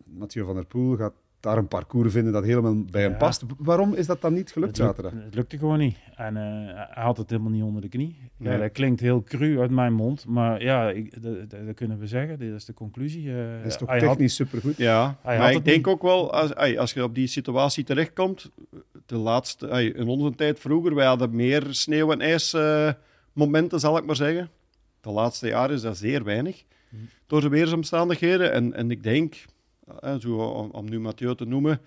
Mathieu 0.05 0.45
van 0.45 0.55
der 0.55 0.65
Poel 0.65 0.95
gaat 0.95 1.13
daar 1.41 1.57
een 1.57 1.67
parcours 1.67 2.11
vinden 2.13 2.33
dat 2.33 2.43
helemaal 2.43 2.83
bij 2.91 3.01
hem 3.01 3.11
Ja. 3.11 3.17
past. 3.17 3.43
Waarom 3.57 3.93
is 3.93 4.05
dat 4.05 4.21
dan 4.21 4.33
niet 4.33 4.51
gelukt 4.51 4.77
het, 4.77 4.85
zaterdag? 4.85 5.11
het 5.23 5.35
lukte 5.35 5.57
gewoon 5.57 5.77
niet. 5.79 5.97
En 6.15 6.37
eh, 6.37 6.43
hij 6.75 7.03
had 7.03 7.17
het 7.17 7.29
helemaal 7.29 7.51
niet 7.51 7.63
onder 7.63 7.81
de 7.81 7.89
knie. 7.89 8.15
Ja, 8.37 8.49
Nee. 8.49 8.59
dat 8.59 8.71
klinkt 8.71 8.99
heel 8.99 9.23
cru 9.23 9.59
uit 9.59 9.71
mijn 9.71 9.93
mond. 9.93 10.25
Maar 10.27 10.63
ja, 10.63 10.89
ik, 10.89 11.21
dat, 11.21 11.73
kunnen 11.75 11.99
we 11.99 12.07
zeggen. 12.07 12.39
Dit 12.39 12.53
is 12.53 12.65
de 12.65 12.73
conclusie. 12.73 13.29
Eh, 13.31 13.57
Dat 13.57 13.65
is 13.65 13.77
toch 13.77 13.89
hij 13.89 13.99
had- 13.99 14.09
technisch 14.09 14.35
supergoed? 14.35 14.77
Ja, 14.77 15.17
Hij 15.21 15.33
had 15.33 15.41
maar 15.41 15.49
ik 15.49 15.55
het 15.55 15.65
denk 15.65 15.77
niet. 15.85 15.87
ook 15.95 16.01
wel, 16.01 16.33
als, 16.33 16.55
als 16.77 16.93
je 16.93 17.03
op 17.03 17.15
die 17.15 17.27
situatie 17.27 17.83
terechtkomt, 17.83 18.51
de 19.05 19.17
laatste, 19.17 19.93
in 19.93 20.07
onze 20.07 20.35
tijd 20.35 20.59
vroeger, 20.59 20.95
wij 20.95 21.05
hadden 21.05 21.35
meer 21.35 21.63
sneeuw- 21.69 22.11
en 22.11 22.21
ijs 22.21 22.53
eh, 22.53 22.91
momenten, 23.33 23.79
zal 23.79 23.97
ik 23.97 24.05
maar 24.05 24.15
zeggen. 24.15 24.49
De 25.01 25.09
laatste 25.11 25.47
jaren 25.47 25.75
is 25.75 25.81
dat 25.81 25.97
zeer 25.97 26.23
weinig, 26.23 26.63
Mhm. 26.89 27.01
door 27.27 27.41
de 27.41 27.49
weersomstandigheden. 27.49 28.51
En, 28.51 28.73
en 28.73 28.91
ik 28.91 29.03
denk, 29.03 29.35
zo, 30.19 30.35
om, 30.37 30.69
om 30.71 30.89
nu 30.89 30.99
Mathieu 30.99 31.35
te 31.35 31.45
noemen, 31.45 31.81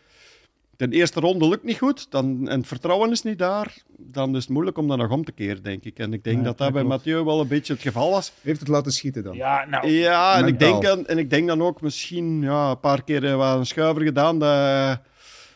de 0.77 0.89
eerste 0.91 1.21
ronde 1.21 1.49
lukt 1.49 1.65
niet 1.65 1.79
goed, 1.79 2.11
dan, 2.11 2.49
en 2.49 2.59
het 2.59 2.67
vertrouwen 2.67 3.11
is 3.11 3.23
niet 3.23 3.39
daar, 3.39 3.77
dan 3.97 4.37
is 4.37 4.43
het 4.43 4.53
moeilijk 4.53 4.79
om 4.79 4.89
dat 4.89 4.99
nog 4.99 5.11
om 5.11 5.25
te 5.25 5.33
keren, 5.33 5.63
denk 5.63 5.85
ik. 5.85 5.99
En 5.99 6.13
ik 6.13 6.25
denk 6.25 6.37
Ja, 6.39 6.43
dat 6.43 6.59
dat 6.59 6.67
dat 6.67 6.73
bij. 6.73 6.85
Mathieu 6.85 7.25
wel 7.25 7.41
een 7.41 7.49
beetje 7.49 7.73
het 7.73 7.83
geval 7.83 8.11
was. 8.11 8.33
Heeft 8.41 8.61
het 8.61 8.69
laten 8.69 8.93
schieten 8.93 9.23
dan? 9.23 9.37
Ja, 9.37 9.65
nou, 9.65 9.89
Ja, 9.89 10.37
en 10.37 10.47
ik, 10.47 10.59
denk 10.59 10.83
dan, 10.83 11.07
en 11.07 11.19
ik 11.19 11.31
denk 11.31 11.47
dan 11.49 11.63
ook 11.63 11.81
misschien 11.81 12.43
ja, 12.43 12.71
een 12.71 12.81
paar 12.81 13.05
keer 13.05 13.25
eh, 13.25 13.37
wat 13.37 13.59
een 13.59 13.67
schuiver 13.67 14.03
gedaan. 14.03 14.39
Dat 14.39 14.55
eh, 14.55 14.97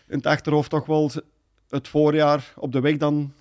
in 0.09 0.17
het 0.17 0.27
achterhoofd 0.27 0.71
toch 0.71 0.87
wel 0.87 1.11
het 1.69 1.89
voorjaar 1.89 2.53
op 2.57 2.73
de 2.73 2.81
weg 2.81 2.97
dan 2.97 3.33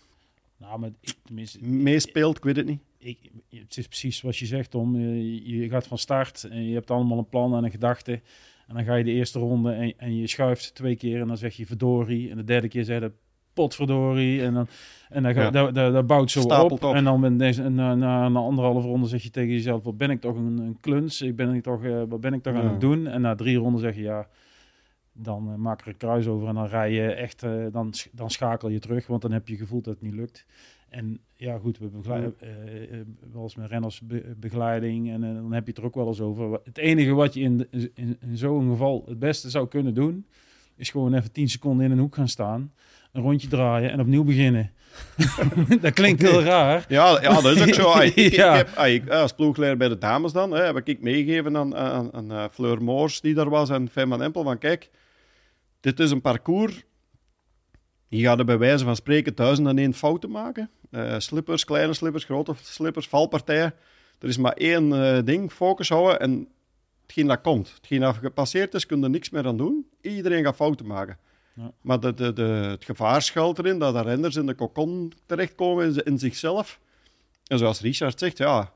nou 0.58 0.80
maar 0.80 0.90
ik, 1.02 1.14
tenminste, 1.26 1.64
meespeelt. 1.64 2.38
Ik 2.38 2.44
weet 2.44 2.56
het 2.56 2.66
niet. 2.66 2.80
ik, 2.98 3.18
het 3.50 3.78
is 3.78 3.88
precies 3.88 4.22
wat 4.22 4.38
je 4.38 4.46
zegt, 4.46 4.72
Tom. 4.72 5.00
Je, 5.00 5.58
je 5.58 5.70
gaat 5.70 5.88
van 5.88 5.98
start 5.98 6.44
en 6.44 6.66
je 6.66 6.74
hebt 6.74 6.92
allemaal 6.92 7.18
een 7.18 7.30
plan 7.30 7.56
en 7.56 7.64
een 7.64 7.72
gedachte. 7.72 8.22
En 8.68 8.76
dan 8.76 8.84
ga 8.84 8.96
je 8.96 9.04
de 9.04 9.12
eerste 9.12 9.40
ronde 9.40 9.72
en, 9.72 9.94
en 9.98 10.16
je 10.16 10.28
schuift 10.28 10.76
twee 10.76 10.96
keer 10.96 11.22
en 11.22 11.28
dan 11.28 11.38
zeg 11.38 11.56
je 11.56 11.66
verdorie. 11.66 12.30
En 12.30 12.38
de 12.38 12.44
derde 12.44 12.68
keer 12.68 12.84
zeg 12.84 13.02
je 13.02 13.12
potverdorie. 13.54 14.42
En 14.42 14.54
dan, 14.54 14.68
en 15.10 15.24
dan 15.24 15.34
ga, 15.34 15.42
Ja. 15.42 15.50
dat, 15.50 15.76
dat, 15.76 15.94
dat 15.94 16.08
bouwt 16.08 16.32
zo 16.32 16.42
op. 16.42 16.72
op. 16.72 16.94
En 16.94 17.04
dan 17.04 17.22
ben 17.22 17.38
deze, 17.38 17.64
en 17.64 17.76
na, 17.76 17.96
na 17.96 18.26
een 18.26 18.36
anderhalve 18.36 18.88
ronde 18.88 19.08
zeg 19.08 19.24
je 19.24 19.30
tegen 19.30 19.50
jezelf, 19.52 19.84
wat 19.84 19.98
ben 19.98 20.10
ik 20.10 20.22
toch 20.22 20.36
een, 20.36 20.58
een 20.58 20.78
kluns? 20.82 21.22
Ik 21.22 21.36
ben 21.36 21.54
ik 21.54 21.64
toch, 21.64 21.84
eh, 21.84 22.04
wat 22.08 22.22
ben 22.22 22.34
ik 22.34 22.44
toch 22.44 22.56
aan 22.56 22.68
het 22.70 22.82
doen? 22.82 23.08
En 23.08 23.22
na 23.22 23.36
drie 23.36 23.58
ronden 23.58 23.82
zeg 23.82 23.96
je, 23.96 24.02
ja, 24.02 24.28
dan 25.14 25.50
eh, 25.52 25.56
maak 25.56 25.82
er 25.82 25.88
een 25.88 25.98
kruis 25.98 26.28
over 26.28 26.48
en 26.48 26.56
dan 26.56 26.68
rij 26.68 26.92
je 26.92 27.12
echt, 27.12 27.44
eh, 27.44 27.66
dan, 27.72 27.94
dan 28.12 28.30
schakel 28.30 28.70
je 28.70 28.80
terug, 28.80 29.08
want 29.08 29.22
dan 29.22 29.32
heb 29.32 29.48
je 29.48 29.56
gevoeld 29.56 29.84
dat 29.84 29.94
het 29.94 30.04
niet 30.04 30.14
lukt. 30.14 30.46
En 30.90 31.20
ja, 31.38 31.58
goed, 31.58 31.78
we 31.78 31.88
begeleiden 31.88 32.34
eh, 32.40 32.50
eh, 32.84 33.00
wel 33.34 33.44
eens 33.44 33.56
met 33.56 33.70
rennersbegeleiding 33.70 35.10
en 35.12 35.24
eh, 35.24 35.34
dan 35.34 35.54
heb 35.54 35.64
je 35.64 35.70
het 35.70 35.78
er 35.80 35.86
ook 35.86 35.96
wel 35.96 36.08
eens 36.08 36.22
over. 36.22 36.60
Het 36.64 36.78
enige 36.78 37.14
wat 37.14 37.34
je 37.34 37.40
in, 37.42 37.58
de- 37.58 37.92
in, 37.96 38.18
in 38.22 38.38
zo'n 38.38 38.70
geval 38.70 39.04
het 39.08 39.20
beste 39.20 39.50
zou 39.50 39.68
kunnen 39.68 39.94
doen, 39.94 40.26
is 40.76 40.90
gewoon 40.90 41.14
even 41.14 41.32
10 41.32 41.50
seconden 41.50 41.86
in 41.86 41.92
een 41.92 42.00
hoek 42.00 42.16
gaan 42.16 42.28
staan, 42.28 42.72
een 43.12 43.22
rondje 43.22 43.48
draaien 43.48 43.92
en 43.92 44.00
opnieuw 44.00 44.24
beginnen. 44.24 44.72
dat 45.82 45.94
klinkt 45.94 46.22
heel 46.22 46.42
raar. 46.44 46.86
Ja, 46.88 47.22
ja 47.22 47.42
dat 47.42 47.56
is 47.56 47.62
ook 47.62 47.74
zo. 47.74 48.00
Ik, 48.02 48.16
Ja. 48.16 48.52
ik 48.52 48.58
heb, 48.66 48.76
ai, 48.76 48.94
ik, 48.94 49.10
als 49.10 49.34
ploegleider 49.34 49.78
bij 49.78 49.88
de 49.90 49.98
dames 49.98 50.32
dan, 50.32 50.52
hè, 50.52 50.64
heb 50.64 50.88
ik 50.88 51.02
meegegeven 51.02 51.58
aan, 51.58 51.76
aan, 51.76 52.32
aan 52.32 52.50
Fleur 52.52 52.84
Moors, 52.84 53.22
die 53.22 53.34
daar 53.34 53.50
was, 53.50 53.70
en 53.70 53.90
Fem 53.90 54.10
van 54.10 54.22
Empel, 54.22 54.44
van 54.44 54.58
kijk, 54.58 54.90
dit 55.80 56.00
is 56.00 56.12
een 56.12 56.22
parcours. 56.22 56.86
Je 58.08 58.22
gaat 58.24 58.40
er 58.40 58.46
bij 58.46 58.58
wijze 58.58 58.84
van 58.84 58.96
spreken 58.96 59.36
duizend 59.36 59.68
en 59.68 59.78
één 59.78 59.94
fouten 59.94 60.32
maken. 60.32 60.70
Eh, 60.92 61.16
slippers, 61.18 61.66
kleine 61.66 61.94
slippers, 61.94 62.24
grote 62.24 62.54
slippers, 62.62 63.08
valpartijen. 63.08 63.74
Er 64.20 64.28
is 64.28 64.38
maar 64.38 64.54
één 64.54 64.94
eh, 64.94 65.24
ding, 65.26 65.52
focus 65.52 65.90
houden 65.90 66.20
en 66.20 66.48
hetgeen 67.02 67.28
dat 67.28 67.42
komt. 67.42 67.74
Hetgeen 67.76 68.00
dat 68.00 68.16
gepasseerd 68.16 68.74
is, 68.74 68.86
kun 68.86 68.98
je 68.98 69.04
er 69.04 69.10
niks 69.10 69.30
meer 69.30 69.46
aan 69.48 69.58
doen. 69.58 69.88
Iedereen 70.02 70.44
gaat 70.44 70.56
fouten 70.56 70.86
maken. 70.86 71.18
Ja. 71.54 71.72
Maar 71.82 72.00
de, 72.00 72.14
de, 72.14 72.34
de, 72.34 72.42
het 72.44 72.86
gevaar 72.86 73.22
schuilt 73.22 73.60
erin 73.60 73.80
dat 73.80 73.94
de 73.94 74.02
renners 74.02 74.36
in 74.36 74.46
de 74.46 74.54
kokon 74.54 75.14
terechtkomen 75.26 75.86
in, 75.86 76.04
in 76.04 76.20
zichzelf. 76.20 76.80
En 77.48 77.58
zoals 77.58 77.82
Richard 77.82 78.20
zegt, 78.20 78.38
ja, 78.38 78.72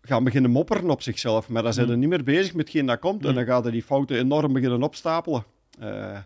gaan 0.00 0.24
beginnen 0.24 0.50
mopperen 0.50 0.90
op 0.90 1.02
zichzelf. 1.02 1.48
Maar 1.48 1.62
dan 1.62 1.72
zijn 1.72 1.86
ze 1.86 1.92
Mm. 1.92 1.98
niet 1.98 2.08
meer 2.08 2.24
bezig 2.24 2.54
met 2.54 2.66
hetgeen 2.66 2.86
dat 2.86 2.98
komt. 2.98 3.22
En 3.24 3.28
Mm. 3.28 3.34
dan 3.34 3.44
gaan 3.44 3.70
die 3.70 3.82
fouten 3.82 4.18
enorm 4.18 4.52
beginnen 4.52 4.82
opstapelen. 4.82 5.44
Eh 5.78 6.18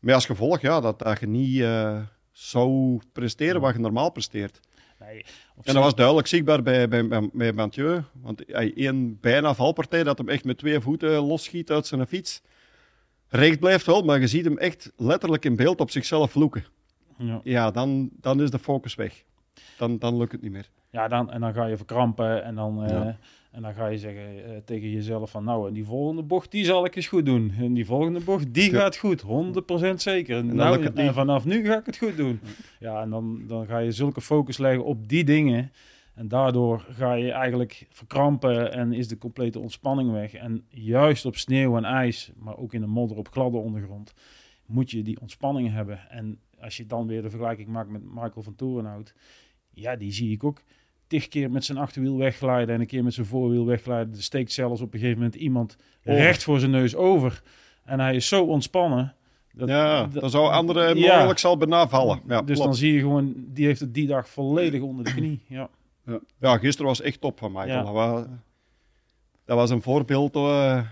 met 0.00 0.14
als 0.14 0.26
gevolg 0.26 0.60
ja, 0.60 0.80
dat, 0.80 0.98
dat 0.98 1.20
je 1.20 1.26
niet 1.26 1.60
eh, 1.60 1.98
zou 2.32 3.00
presteren 3.12 3.60
wat 3.60 3.72
je 3.74 3.80
normaal 3.80 4.10
presteert. 4.10 4.60
Nee, 4.98 5.24
En 5.62 5.74
dat 5.74 5.82
was 5.82 5.94
duidelijk 5.94 6.26
zichtbaar 6.26 6.62
bij, 6.62 6.88
bij, 6.88 7.08
bij. 7.32 7.72
Want 8.12 8.42
hij 8.46 8.72
één 8.76 9.20
bijna 9.20 9.54
valpartij 9.54 10.02
dat 10.02 10.18
hem 10.18 10.28
echt 10.28 10.44
met 10.44 10.58
twee 10.58 10.80
voeten 10.80 11.10
losschiet 11.10 11.70
uit 11.70 11.86
zijn 11.86 12.06
fiets. 12.06 12.42
Recht 13.28 13.58
blijft 13.60 13.86
wel, 13.86 14.02
maar 14.02 14.20
je 14.20 14.26
ziet 14.26 14.44
hem 14.44 14.58
echt 14.58 14.92
letterlijk 14.96 15.44
in 15.44 15.56
beeld 15.56 15.80
op 15.80 15.90
zichzelf 15.90 16.30
vloeken. 16.30 16.64
ja. 17.16 17.40
Ja, 17.44 17.70
dan, 17.70 18.10
dan 18.20 18.40
is 18.42 18.50
de 18.50 18.58
focus 18.58 18.94
weg. 18.94 19.24
Dan, 19.78 19.98
dan 19.98 20.16
lukt 20.16 20.32
het 20.32 20.42
niet 20.42 20.52
meer. 20.52 20.70
Ja, 20.90 21.08
dan, 21.08 21.30
en 21.30 21.40
dan 21.40 21.52
ga 21.52 21.66
je 21.66 21.76
verkrampen 21.76 22.44
en 22.44 22.54
dan, 22.54 22.84
eh. 22.84 23.08
En 23.50 23.62
dan 23.62 23.74
ga 23.74 23.86
je 23.86 23.98
zeggen 23.98 24.44
eh, 24.44 24.56
tegen 24.64 24.90
jezelf 24.90 25.30
van 25.30 25.44
nou, 25.44 25.68
en 25.68 25.74
die 25.74 25.84
volgende 25.84 26.22
bocht, 26.22 26.50
die 26.50 26.64
zal 26.64 26.84
ik 26.84 26.96
eens 26.96 27.06
goed 27.06 27.26
doen. 27.26 27.52
En 27.58 27.74
die 27.74 27.86
volgende 27.86 28.20
bocht, 28.20 28.54
die 28.54 28.70
gaat 28.70 28.96
goed, 28.96 29.22
100% 29.22 29.26
zeker. 29.94 30.36
En, 30.36 30.54
nou, 30.54 30.84
en 30.94 31.14
vanaf 31.14 31.44
nu 31.44 31.66
ga 31.66 31.78
ik 31.78 31.86
het 31.86 31.98
goed 31.98 32.16
doen. 32.16 32.40
Ja, 32.80 33.02
en 33.02 33.10
dan, 33.10 33.42
dan 33.46 33.66
ga 33.66 33.78
je 33.78 33.92
zulke 33.92 34.20
focus 34.20 34.58
leggen 34.58 34.84
op 34.84 35.08
die 35.08 35.24
dingen. 35.24 35.72
En 36.14 36.28
daardoor 36.28 36.86
ga 36.90 37.12
je 37.12 37.32
eigenlijk 37.32 37.86
verkrampen 37.90 38.72
en 38.72 38.92
is 38.92 39.08
de 39.08 39.18
complete 39.18 39.58
ontspanning 39.58 40.12
weg. 40.12 40.34
En 40.34 40.64
juist 40.68 41.24
op 41.24 41.36
sneeuw 41.36 41.76
en 41.76 41.84
ijs, 41.84 42.32
maar 42.36 42.56
ook 42.56 42.74
in 42.74 42.80
de 42.80 42.86
modder 42.86 43.16
op 43.16 43.28
gladde 43.28 43.58
ondergrond, 43.58 44.14
moet 44.66 44.90
je 44.90 45.02
die 45.02 45.20
ontspanning 45.20 45.72
hebben. 45.72 46.10
En 46.10 46.38
als 46.60 46.76
je 46.76 46.86
dan 46.86 47.06
weer 47.06 47.22
de 47.22 47.30
vergelijking 47.30 47.68
maakt 47.68 47.90
met 47.90 48.02
Michael 48.04 48.42
van 48.42 48.54
Torenhout, 48.54 49.14
ja, 49.70 49.96
die 49.96 50.12
zie 50.12 50.32
ik 50.32 50.44
ook 50.44 50.62
tig 51.10 51.28
keer 51.28 51.50
met 51.50 51.64
zijn 51.64 51.78
achterwiel 51.78 52.16
wegglijden 52.16 52.74
en 52.74 52.80
een 52.80 52.86
keer 52.86 53.04
met 53.04 53.14
zijn 53.14 53.26
voorwiel 53.26 53.66
wegglijden. 53.66 54.14
Er 54.14 54.22
steekt 54.22 54.52
zelfs 54.52 54.80
op 54.80 54.92
een 54.94 54.98
gegeven 54.98 55.18
moment 55.22 55.40
iemand 55.40 55.76
Over. 56.04 56.20
recht 56.20 56.42
voor 56.42 56.58
zijn 56.58 56.70
neus 56.70 56.94
over. 56.94 57.42
En 57.84 58.00
hij 58.00 58.14
is 58.14 58.28
zo 58.28 58.44
ontspannen. 58.44 59.14
Dat, 59.52 59.68
ja, 59.68 60.06
dat- 60.06 60.20
dan 60.20 60.30
zou 60.30 60.50
andere 60.52 60.94
Ja. 60.94 61.14
mogelijk 61.16 61.38
zal 61.38 61.56
bijna 61.56 61.88
vallen. 61.88 62.20
Ja, 62.28 62.42
dus 62.42 62.54
klopt. 62.56 62.70
dan 62.70 62.74
zie 62.74 62.92
je 62.92 62.98
gewoon, 63.00 63.34
die 63.36 63.66
heeft 63.66 63.80
het 63.80 63.94
die 63.94 64.06
dag 64.06 64.28
volledig 64.28 64.80
onder 64.82 65.04
de 65.04 65.14
knie. 65.14 65.40
Ja. 65.46 65.68
ja, 66.40 66.58
gisteren 66.58 66.86
was 66.86 67.00
echt 67.00 67.20
top 67.20 67.38
van 67.38 67.52
Michael. 67.52 67.68
Ja. 67.68 67.82
Dat, 67.82 67.92
was, 67.92 68.24
dat 69.44 69.56
was 69.56 69.70
een 69.70 69.82
voorbeeld 69.82 70.34
eh, 70.36 70.42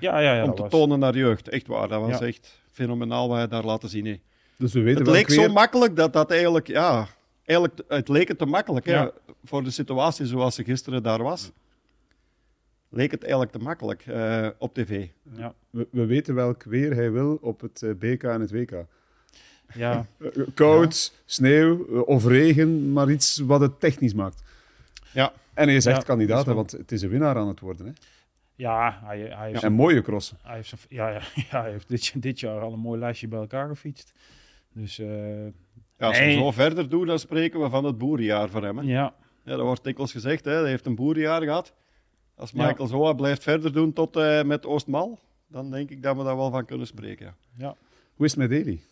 Ja, 0.00 0.18
ja, 0.18 0.34
ja. 0.34 0.44
om 0.44 0.54
te 0.54 0.62
was- 0.62 0.70
tonen 0.70 0.98
naar 0.98 1.16
jeugd. 1.16 1.48
Echt 1.48 1.66
waar, 1.66 1.88
dat 1.88 2.00
was 2.00 2.18
Ja. 2.18 2.26
echt 2.26 2.60
fenomenaal 2.70 3.28
wat 3.28 3.36
hij 3.36 3.48
daar 3.48 3.64
laten 3.64 3.88
zien. 3.88 4.20
Dus 4.58 4.72
we 4.72 4.80
weten 4.80 5.02
Het 5.04 5.10
leek 5.10 5.28
weer... 5.28 5.44
zo 5.46 5.52
makkelijk 5.52 5.96
dat 5.96 6.12
dat 6.12 6.30
eigenlijk, 6.30 6.66
ja, 6.66 7.06
eigenlijk, 7.44 7.80
het 7.88 8.08
leek 8.08 8.28
het 8.28 8.38
te 8.38 8.46
makkelijk 8.46 8.86
hè, 8.86 8.92
Ja. 8.94 9.10
Voor 9.44 9.62
de 9.64 9.70
situatie 9.70 10.26
zoals 10.26 10.54
ze 10.54 10.64
gisteren 10.64 11.02
daar 11.02 11.22
was. 11.22 11.50
Leek 12.88 13.10
het 13.10 13.22
eigenlijk 13.22 13.52
te 13.52 13.58
makkelijk 13.58 14.06
eh, 14.06 14.48
op 14.58 14.74
tv. 14.74 15.06
Ja. 15.36 15.54
We, 15.70 15.88
we 15.90 16.06
weten 16.06 16.34
welk 16.34 16.62
weer 16.62 16.94
hij 16.94 17.10
wil 17.12 17.38
op 17.40 17.60
het 17.60 17.82
eh, 17.82 17.90
BK 17.98 18.22
en 18.22 18.40
het 18.40 18.50
WK. 18.50 18.84
Ja. 19.74 20.06
Koud, 20.54 21.14
sneeuw 21.24 21.84
of 22.02 22.24
regen, 22.26 22.92
maar 22.92 23.10
iets 23.10 23.38
wat 23.38 23.60
het 23.60 23.80
technisch 23.80 24.14
maakt. 24.14 24.42
Ja. 25.12 25.32
En 25.54 25.66
hij 25.66 25.76
is 25.76 25.86
echt 25.86 25.96
Ja, 25.96 26.02
kandidaat, 26.02 26.44
wel- 26.46 26.54
want 26.54 26.70
het 26.70 26.92
is 26.92 27.02
een 27.02 27.08
winnaar 27.08 27.36
aan 27.36 27.48
het 27.48 27.60
worden. 27.60 27.86
Hè? 27.86 27.92
Ja, 28.54 29.00
hij, 29.04 29.18
hij 29.20 29.50
heeft, 29.50 29.62
En 29.62 29.72
mooie 29.72 30.02
crossen. 30.02 30.36
hij 30.42 30.54
heeft, 30.56 30.68
zijn- 30.68 30.80
ja, 30.88 31.08
ja, 31.08 31.20
ja, 31.50 31.60
hij 31.62 31.70
heeft 31.70 31.88
dit, 31.88 32.22
dit 32.22 32.40
jaar 32.40 32.60
al 32.60 32.72
een 32.72 32.78
mooi 32.78 33.00
lijstje 33.00 33.28
bij 33.28 33.38
elkaar 33.38 33.68
gefietst. 33.68 34.12
Dus 34.72 34.98
eh, 34.98 35.44
Ja, 35.46 35.50
als 36.06 36.18
we 36.18 36.32
zo 36.32 36.50
verder 36.50 36.88
doen, 36.88 37.06
dan 37.06 37.18
spreken 37.18 37.60
we 37.60 37.70
van 37.70 37.84
het 37.84 37.98
boerenjaar 37.98 38.48
voor 38.48 38.62
hem. 38.62 38.78
Hè? 38.78 38.84
ja, 38.84 39.14
Ja, 39.44 39.56
dat 39.56 39.66
wordt 39.66 39.84
dikwijls 39.84 40.12
gezegd, 40.12 40.44
hè. 40.44 40.52
hij 40.52 40.68
heeft 40.68 40.86
een 40.86 40.94
boerenjaar 40.94 41.42
gehad. 41.42 41.72
Als 42.34 42.50
Ja. 42.50 42.66
Michael 42.66 42.88
Zoa 42.88 43.12
blijft 43.12 43.42
verder 43.42 43.72
doen 43.72 43.92
tot 43.92 44.16
eh, 44.16 44.42
met 44.42 44.66
Oostmal, 44.66 45.18
dan 45.46 45.70
denk 45.70 45.90
ik 45.90 46.02
dat 46.02 46.16
we 46.16 46.24
daar 46.24 46.36
wel 46.36 46.50
van 46.50 46.64
kunnen 46.64 46.86
spreken. 46.86 47.26
Ja. 47.26 47.34
ja. 47.56 47.76
Hoe 48.14 48.26
is 48.26 48.34
het 48.34 48.40
met 48.40 48.50
Eli? 48.50 48.82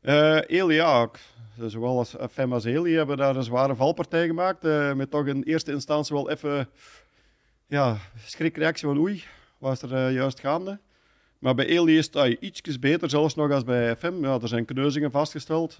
Eh 0.00 0.40
Eli, 0.46 0.74
ja, 0.74 1.00
ook. 1.02 1.18
zowel 1.66 1.98
als 1.98 2.14
Fem 2.30 2.52
als 2.52 2.64
Eli 2.64 2.94
hebben 2.94 3.16
daar 3.16 3.36
een 3.36 3.42
zware 3.42 3.74
valpartij 3.74 4.26
gemaakt. 4.26 4.64
eh, 4.64 4.92
met 4.92 5.10
toch 5.10 5.26
in 5.26 5.42
eerste 5.42 5.72
instantie 5.72 6.14
wel 6.16 6.30
even 6.30 6.68
ja, 7.66 7.96
schrikreactie 8.24 8.86
van 8.86 8.98
oei, 8.98 9.24
was 9.58 9.82
er 9.82 10.10
juist 10.10 10.40
gaande. 10.40 10.78
Maar 11.38 11.54
bij 11.54 11.66
Eli 11.66 11.98
is 11.98 12.06
het 12.06 12.14
uh, 12.16 12.36
ietsjes 12.40 12.78
beter, 12.78 13.10
zelfs 13.10 13.34
nog 13.34 13.50
als 13.52 13.64
bij 13.64 13.96
FM. 13.96 14.24
Ja, 14.24 14.38
er 14.40 14.48
zijn 14.48 14.64
kneuzingen 14.64 15.10
vastgesteld. 15.10 15.76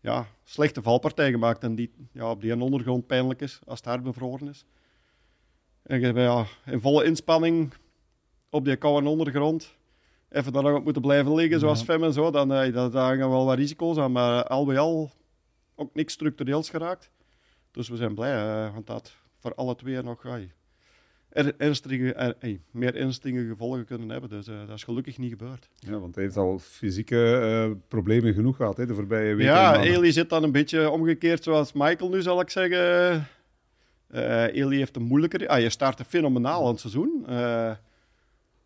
Ja, 0.00 0.26
slechte 0.44 0.82
valpartij 0.82 1.30
gemaakt 1.30 1.62
en 1.62 1.74
die 1.74 1.92
ja, 2.12 2.30
op 2.30 2.40
die 2.40 2.60
ondergrond 2.60 3.06
pijnlijk 3.06 3.40
is 3.40 3.60
als 3.64 3.78
het 3.78 3.88
hard 3.88 4.02
bevroren 4.02 4.48
is. 4.48 4.64
En 5.82 6.00
je 6.00 6.06
hebt 6.06 6.18
ja, 6.18 6.46
in 6.72 6.80
volle 6.80 7.04
inspanning 7.04 7.72
op 8.50 8.64
die 8.64 8.76
koude 8.76 9.08
ondergrond 9.08 9.78
even 10.30 10.52
daar 10.52 10.62
nog 10.62 10.76
op 10.76 10.84
moeten 10.84 11.02
blijven 11.02 11.34
liggen, 11.34 11.60
zoals 11.60 11.78
Ja. 11.78 11.84
Fem 11.84 12.04
en 12.04 12.12
zo, 12.12 12.30
dan 12.30 12.52
uh, 12.52 12.74
daar 12.74 12.90
hangen 12.90 13.30
wel 13.30 13.44
wat 13.44 13.56
risico's 13.56 13.96
aan. 13.96 14.12
Maar 14.12 14.44
al 14.44 14.64
bij 14.64 14.78
al 14.78 15.10
ook 15.74 15.94
niks 15.94 16.12
structureels 16.12 16.70
geraakt. 16.70 17.10
Dus 17.70 17.88
we 17.88 17.96
zijn 17.96 18.14
blij, 18.14 18.66
uh, 18.66 18.72
want 18.72 18.86
dat 18.86 19.16
voor 19.38 19.54
alle 19.54 19.74
twee 19.74 20.02
nog 20.02 20.26
ai, 20.26 20.52
er, 21.30 21.54
ernstige, 21.56 22.12
er, 22.14 22.36
meer 22.70 22.94
ernstige 22.94 23.46
gevolgen 23.46 23.84
kunnen 23.84 24.08
hebben. 24.08 24.30
Dus 24.30 24.48
uh, 24.48 24.58
dat 24.66 24.76
is 24.76 24.84
gelukkig 24.84 25.18
niet 25.18 25.30
gebeurd. 25.30 25.68
Ja, 25.78 25.98
want 25.98 26.14
hij 26.14 26.24
heeft 26.24 26.36
al 26.36 26.58
fysieke 26.58 27.40
uh, 27.68 27.76
problemen 27.88 28.34
genoeg 28.34 28.56
gehad 28.56 28.76
hè, 28.76 28.86
de 28.86 28.94
voorbije 28.94 29.34
weken. 29.34 29.52
Ja, 29.52 29.80
Eli 29.80 30.12
zit 30.12 30.28
dan 30.28 30.42
een 30.42 30.52
beetje 30.52 30.90
omgekeerd 30.90 31.42
zoals 31.42 31.72
Michael 31.72 32.10
nu, 32.10 32.22
zal 32.22 32.40
ik 32.40 32.50
zeggen. 32.50 33.26
Uh, 34.14 34.54
Eli 34.54 34.76
heeft 34.76 34.96
een 34.96 35.02
moeilijker... 35.02 35.48
Ah, 35.48 35.60
je 35.60 35.70
startte 35.70 36.04
fenomenaal 36.04 36.62
aan 36.62 36.70
het 36.70 36.80
seizoen. 36.80 37.26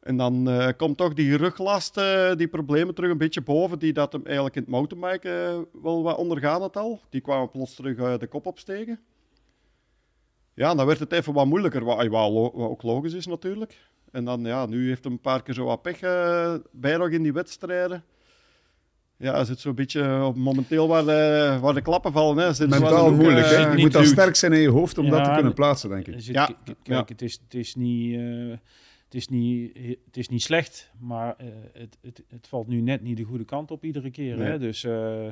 En 0.00 0.16
dan 0.16 0.48
komt 0.76 0.96
toch 0.96 1.14
die 1.14 1.36
ruglast, 1.36 2.00
die 2.36 2.48
problemen 2.48 2.94
terug 2.94 3.10
een 3.10 3.18
beetje 3.18 3.40
boven, 3.40 3.78
die 3.78 3.92
dat 3.92 4.12
hem 4.12 4.22
eigenlijk 4.24 4.56
in 4.56 4.62
het 4.62 4.70
mountainbiken 4.70 5.66
wel 5.82 6.02
wat 6.02 6.16
ondergaan 6.16 6.60
had 6.60 6.76
al. 6.76 7.00
Die 7.10 7.20
kwamen 7.20 7.50
plots 7.50 7.74
terug 7.74 8.18
de 8.18 8.26
kop 8.26 8.46
opstegen. 8.46 9.00
Ja, 10.54 10.74
dan 10.74 10.86
werd 10.86 10.98
het 10.98 11.12
even 11.12 11.32
wat 11.32 11.46
moeilijker, 11.46 11.84
wat, 11.84 12.06
wat, 12.06 12.32
wat 12.32 12.52
ook 12.54 12.82
logisch 12.82 13.12
is 13.12 13.26
natuurlijk. 13.26 13.78
En 14.10 14.24
dan, 14.24 14.44
ja, 14.44 14.66
nu 14.66 14.88
heeft 14.88 15.04
hij 15.04 15.12
een 15.12 15.20
paar 15.20 15.42
keer 15.42 15.54
zo 15.54 15.64
wat 15.64 15.82
pech 15.82 16.02
uh, 16.02 16.54
bij 16.72 16.96
nog 16.96 17.08
in 17.08 17.22
die 17.22 17.32
wedstrijden. 17.32 18.04
Ja, 19.16 19.34
is 19.34 19.48
het 19.48 19.60
zo'n 19.60 19.74
beetje 19.74 20.24
op 20.24 20.36
momenteel 20.36 20.88
waar 20.88 21.04
de, 21.04 21.58
waar 21.60 21.74
de 21.74 21.82
klappen 21.82 22.12
vallen. 22.12 22.44
Hè. 22.44 22.52
Zit 22.52 22.68
Mentaal 22.68 23.06
ook, 23.06 23.14
moeilijk. 23.14 23.46
hè? 23.46 23.70
Je 23.72 23.78
moet 23.78 23.92
dan 23.92 24.04
sterk 24.04 24.36
zijn 24.36 24.52
in 24.52 24.60
je 24.60 24.70
hoofd 24.70 24.98
om 24.98 25.04
ja, 25.04 25.10
dat 25.10 25.24
te 25.24 25.30
kunnen 25.30 25.54
plaatsen, 25.54 25.88
denk 25.88 26.06
ik. 26.06 26.14
Het, 26.14 26.24
ja. 26.24 26.46
Kijk, 26.64 26.78
ja. 26.82 27.04
het, 27.06 27.22
is, 27.22 27.40
het, 27.44 27.54
is 27.54 27.74
niet, 27.74 28.14
uh, 28.14 28.50
het, 29.04 29.14
is 29.14 29.28
niet, 29.28 29.76
het 30.04 30.16
is 30.16 30.28
niet 30.28 30.42
slecht, 30.42 30.90
maar 30.98 31.36
uh, 31.40 31.46
het, 31.72 31.98
het, 32.02 32.22
het 32.28 32.48
valt 32.48 32.66
nu 32.66 32.80
net 32.80 33.02
niet 33.02 33.16
de 33.16 33.22
goede 33.24 33.44
kant 33.44 33.70
op 33.70 33.84
iedere 33.84 34.10
keer. 34.10 34.36
Nee. 34.36 34.48
Hè? 34.48 34.58
Dus 34.58 34.84
uh, 34.84 35.26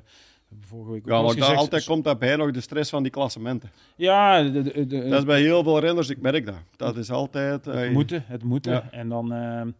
vorige 0.60 0.90
week 0.90 1.02
ook 1.02 1.08
ja, 1.08 1.22
maar 1.22 1.30
gezegd, 1.30 1.56
altijd 1.56 1.84
komt 1.84 2.04
daarbij 2.04 2.36
nog 2.36 2.50
de 2.50 2.60
stress 2.60 2.90
van 2.90 3.02
die 3.02 3.12
klassementen. 3.12 3.70
Ja, 3.96 4.42
de, 4.42 4.62
de, 4.62 4.86
de, 4.86 5.08
dat 5.08 5.18
is 5.18 5.24
bij 5.24 5.40
heel 5.40 5.62
veel 5.62 5.78
renners, 5.78 6.08
ik 6.08 6.20
merk 6.20 6.46
dat. 6.46 6.62
Dat 6.76 6.96
is 6.96 7.10
altijd... 7.10 7.64
Het 7.64 7.92
moeten, 7.92 8.24
het 8.26 8.42
moeten. 8.42 8.72
Ja. 8.72 8.90
En 8.90 9.08
dan... 9.08 9.32
uh, 9.32 9.72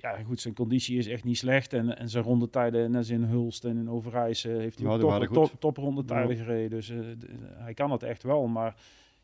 ja, 0.00 0.16
goed, 0.26 0.40
zijn 0.40 0.54
conditie 0.54 0.98
is 0.98 1.06
echt 1.06 1.24
niet 1.24 1.38
slecht. 1.38 1.72
En, 1.72 1.98
en 1.98 2.08
zijn 2.08 2.24
rondetijden, 2.24 2.90
net 2.90 2.98
als 2.98 3.08
in 3.08 3.22
Hulst 3.22 3.64
en 3.64 3.76
in 3.76 3.90
Overijs, 3.90 4.44
uh, 4.44 4.56
heeft 4.56 4.78
hij 4.78 4.88
ja, 4.88 4.94
ook 4.94 5.24
top, 5.24 5.32
top, 5.32 5.60
top 5.60 5.76
rondetijden 5.76 6.36
ja. 6.36 6.42
gereden. 6.42 6.70
Dus 6.70 6.92
hij 7.56 7.74
kan 7.74 7.90
het 7.90 8.02
echt 8.02 8.22
wel. 8.22 8.46
Maar 8.46 8.74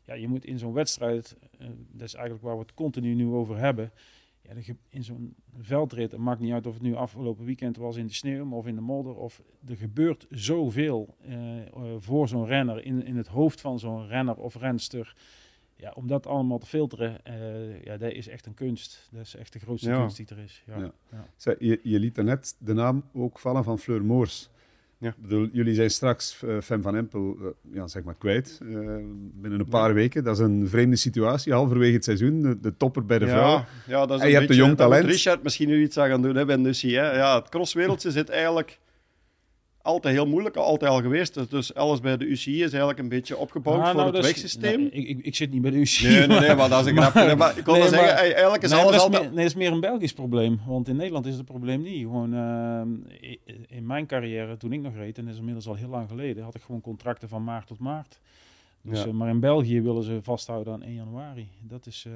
ja, 0.03 0.13
je 0.13 0.27
moet 0.27 0.45
in 0.45 0.59
zo'n 0.59 0.73
wedstrijd, 0.73 1.35
dat 1.91 2.07
is 2.07 2.13
eigenlijk 2.13 2.45
waar 2.45 2.55
we 2.55 2.61
het 2.61 2.73
continu 2.73 3.13
nu 3.13 3.27
over 3.27 3.57
hebben. 3.57 3.91
Ja, 4.47 4.73
in 4.89 5.03
zo'n 5.03 5.35
veldrit, 5.57 6.11
het 6.11 6.19
maakt 6.19 6.39
niet 6.39 6.51
uit 6.51 6.67
of 6.67 6.73
het 6.73 6.81
nu 6.81 6.95
afgelopen 6.95 7.45
weekend 7.45 7.77
was 7.77 7.95
in 7.95 8.07
de 8.07 8.13
sneeuw 8.13 8.51
of 8.51 8.67
in 8.67 8.75
de 8.75 8.81
modder. 8.81 9.15
Of 9.15 9.41
er 9.67 9.75
gebeurt 9.75 10.27
zoveel 10.29 11.15
uh, 11.27 11.35
voor 11.97 12.27
zo'n 12.27 12.45
renner, 12.45 12.85
in, 12.85 13.05
in 13.05 13.17
het 13.17 13.27
hoofd 13.27 13.61
van 13.61 13.79
zo'n 13.79 14.07
renner 14.07 14.35
of 14.35 14.55
renster. 14.55 15.15
Ja, 15.75 15.91
om 15.95 16.07
dat 16.07 16.27
allemaal 16.27 16.57
te 16.57 16.65
filteren, 16.65 17.21
uh, 17.27 17.83
ja, 17.83 17.97
dat 17.97 18.11
is 18.11 18.27
echt 18.27 18.45
een 18.45 18.53
kunst. 18.53 19.09
Dat 19.11 19.21
is 19.21 19.35
echt 19.35 19.53
de 19.53 19.59
grootste 19.59 19.89
ja. 19.89 19.99
kunst 19.99 20.17
die 20.17 20.27
er 20.27 20.39
is. 20.39 20.63
Ja. 20.65 20.77
Ja. 20.77 20.91
Ja. 21.11 21.25
Zij, 21.35 21.55
je, 21.59 21.79
je, 21.83 21.99
liet 21.99 22.15
net 22.15 22.55
de 22.59 22.73
naam 22.73 23.03
ook 23.13 23.39
vallen 23.39 23.63
van 23.63 23.79
Fleur 23.79 24.05
Moors. 24.05 24.49
Ja. 24.97 25.09
Ik 25.09 25.21
bedoel, 25.21 25.49
jullie 25.51 25.75
zijn 25.75 25.89
straks 25.89 26.41
uh, 26.45 26.61
Fem 26.61 26.81
van 26.81 26.95
Empel 26.95 27.37
uh, 27.41 27.47
ja, 27.73 27.87
zeg 27.87 28.03
maar 28.03 28.15
kwijt 28.17 28.59
uh, 28.63 28.77
binnen 29.33 29.59
een 29.59 29.69
paar 29.69 29.93
weken. 29.93 30.23
Dat 30.23 30.37
is 30.37 30.43
een 30.43 30.67
vreemde 30.67 30.95
situatie, 30.95 31.53
halverwege 31.53 31.93
het 31.93 32.03
seizoen. 32.03 32.41
De, 32.41 32.59
de 32.59 32.77
topper 32.77 33.05
bij 33.05 33.19
de 33.19 33.25
ja, 33.25 33.31
vrouwen. 33.31 33.65
Ja, 33.87 34.05
dat 34.05 34.17
is 34.17 34.23
en 34.23 34.29
je 34.29 34.35
hebt 34.35 34.49
een 34.49 34.55
jong 34.55 34.77
talent. 34.77 35.05
Richard 35.05 35.43
misschien 35.43 35.67
nu 35.67 35.81
iets 35.81 35.97
aan 35.97 36.09
gaan 36.09 36.21
doen 36.21 36.35
hè, 36.35 36.45
bij 36.45 36.55
Nussie. 36.55 36.97
Hè. 36.97 37.11
Ja, 37.11 37.35
het 37.39 37.49
crosswereldje 37.49 38.11
zit 38.11 38.29
eigenlijk 38.29 38.79
altijd 39.85 40.15
heel 40.15 40.25
moeilijk, 40.25 40.55
altijd 40.55 40.91
al 40.91 41.01
geweest. 41.01 41.49
Dus 41.49 41.73
alles 41.73 41.99
bij 41.99 42.17
de 42.17 42.25
UCI 42.25 42.53
is 42.53 42.69
eigenlijk 42.69 42.99
een 42.99 43.09
beetje 43.09 43.37
opgebouwd 43.37 43.79
ah, 43.79 43.85
voor 43.85 43.95
nou, 43.95 44.15
het 44.15 44.25
wegsysteem. 44.25 44.79
Nou, 44.79 44.91
ik, 44.91 45.07
ik, 45.07 45.25
ik, 45.25 45.35
zit 45.35 45.51
niet 45.51 45.61
bij 45.61 45.71
de 45.71 45.77
UCI. 45.77 46.07
Nee, 46.07 46.27
nee, 46.27 46.39
nee 46.39 46.55
maar 46.55 46.69
dat 46.69 46.85
is 46.85 46.91
een 46.91 46.97
grapje. 46.97 47.35
Maar 47.35 47.57
ik 47.57 47.65
wil 47.65 47.73
nee, 47.73 47.87
zeggen, 47.87 48.07
maar, 48.07 48.17
eigenlijk 48.17 48.63
is 48.63 48.71
nee, 48.71 48.81
alles 48.81 48.95
is 48.95 49.01
altijd... 49.01 49.21
Meer, 49.23 49.31
nee, 49.31 49.43
het 49.43 49.53
is 49.53 49.55
meer 49.55 49.71
een 49.71 49.79
Belgisch 49.79 50.13
probleem. 50.13 50.59
Want 50.67 50.87
in 50.87 50.95
Nederland 50.95 51.25
is 51.25 51.35
het 51.35 51.45
probleem 51.45 51.81
niet. 51.81 52.01
Gewoon 52.01 52.33
uh, 52.33 52.81
in 53.67 53.85
mijn 53.85 54.05
carrière, 54.05 54.57
toen 54.57 54.73
ik 54.73 54.81
nog 54.81 54.95
reed, 54.95 55.17
en 55.17 55.23
dat 55.23 55.33
is 55.33 55.39
inmiddels 55.39 55.67
al 55.67 55.75
heel 55.75 55.89
lang 55.89 56.09
geleden, 56.09 56.43
had 56.43 56.55
ik 56.55 56.61
gewoon 56.61 56.81
contracten 56.81 57.29
van 57.29 57.43
maart 57.43 57.67
tot 57.67 57.79
maart. 57.79 58.19
Dus, 58.81 58.99
ja. 58.99 59.07
uh, 59.07 59.13
maar 59.13 59.29
in 59.29 59.39
België 59.39 59.81
willen 59.81 60.03
ze 60.03 60.19
vasthouden 60.21 60.73
aan 60.73 60.83
1 60.83 60.93
januari. 60.93 61.49
Dat 61.61 61.85
is, 61.85 62.05
uh, 62.07 62.13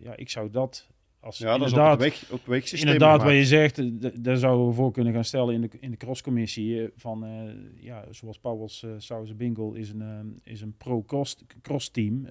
ja, 0.00 0.16
ik 0.16 0.30
zou 0.30 0.50
dat 0.50 0.86
als 1.22 1.38
ja, 1.38 1.58
dat 1.58 1.66
is 1.66 1.72
op 1.72 1.98
weg, 1.98 2.30
op 2.30 2.46
wegsysteem 2.46 2.92
Inderdaad, 2.92 3.20
gemaakt. 3.20 3.36
wat 3.36 3.48
je 3.48 3.56
zegt, 3.56 4.24
daar 4.24 4.36
zouden 4.36 4.66
we 4.66 4.72
voor 4.72 4.92
kunnen 4.92 5.12
gaan 5.12 5.24
stellen 5.24 5.54
in 5.54 5.60
de, 5.60 5.68
in 5.80 5.90
de 5.90 5.96
crosscommissie. 5.96 6.90
Van, 6.96 7.24
uh, 7.24 7.52
ja, 7.74 8.04
zoals 8.10 8.38
Pauwels 8.38 8.82
uh, 8.82 8.90
Sauze 8.96 9.34
Bingle 9.34 9.78
is 9.78 9.90
een, 9.90 10.00
uh, 10.00 10.52
is 10.52 10.60
een 10.60 10.76
pro-cross 10.76 11.90
team 11.90 12.28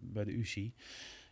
bij 0.00 0.24
de 0.24 0.32
UCI. 0.32 0.72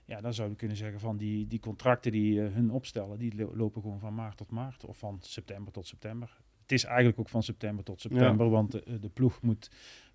Ja, 0.04 0.20
dan 0.20 0.34
zouden 0.34 0.52
we 0.52 0.58
kunnen 0.58 0.76
zeggen 0.76 1.00
van 1.00 1.16
die, 1.16 1.46
die 1.46 1.60
contracten 1.60 2.12
die 2.12 2.40
hun 2.40 2.70
opstellen, 2.70 3.18
die 3.18 3.46
lopen 3.54 3.82
gewoon 3.82 4.00
van 4.00 4.14
maart 4.14 4.36
tot 4.36 4.50
maart. 4.50 4.84
Of 4.84 4.98
van 4.98 5.18
september 5.20 5.72
tot 5.72 5.86
september. 5.86 6.36
Het 6.62 6.72
is 6.72 6.84
eigenlijk 6.84 7.18
ook 7.18 7.28
van 7.28 7.42
september 7.42 7.84
tot 7.84 8.00
september, 8.00 8.46
ja. 8.46 8.52
want 8.52 8.72
de, 8.72 8.98
de 9.00 9.08
ploeg 9.08 9.42
moet 9.42 9.70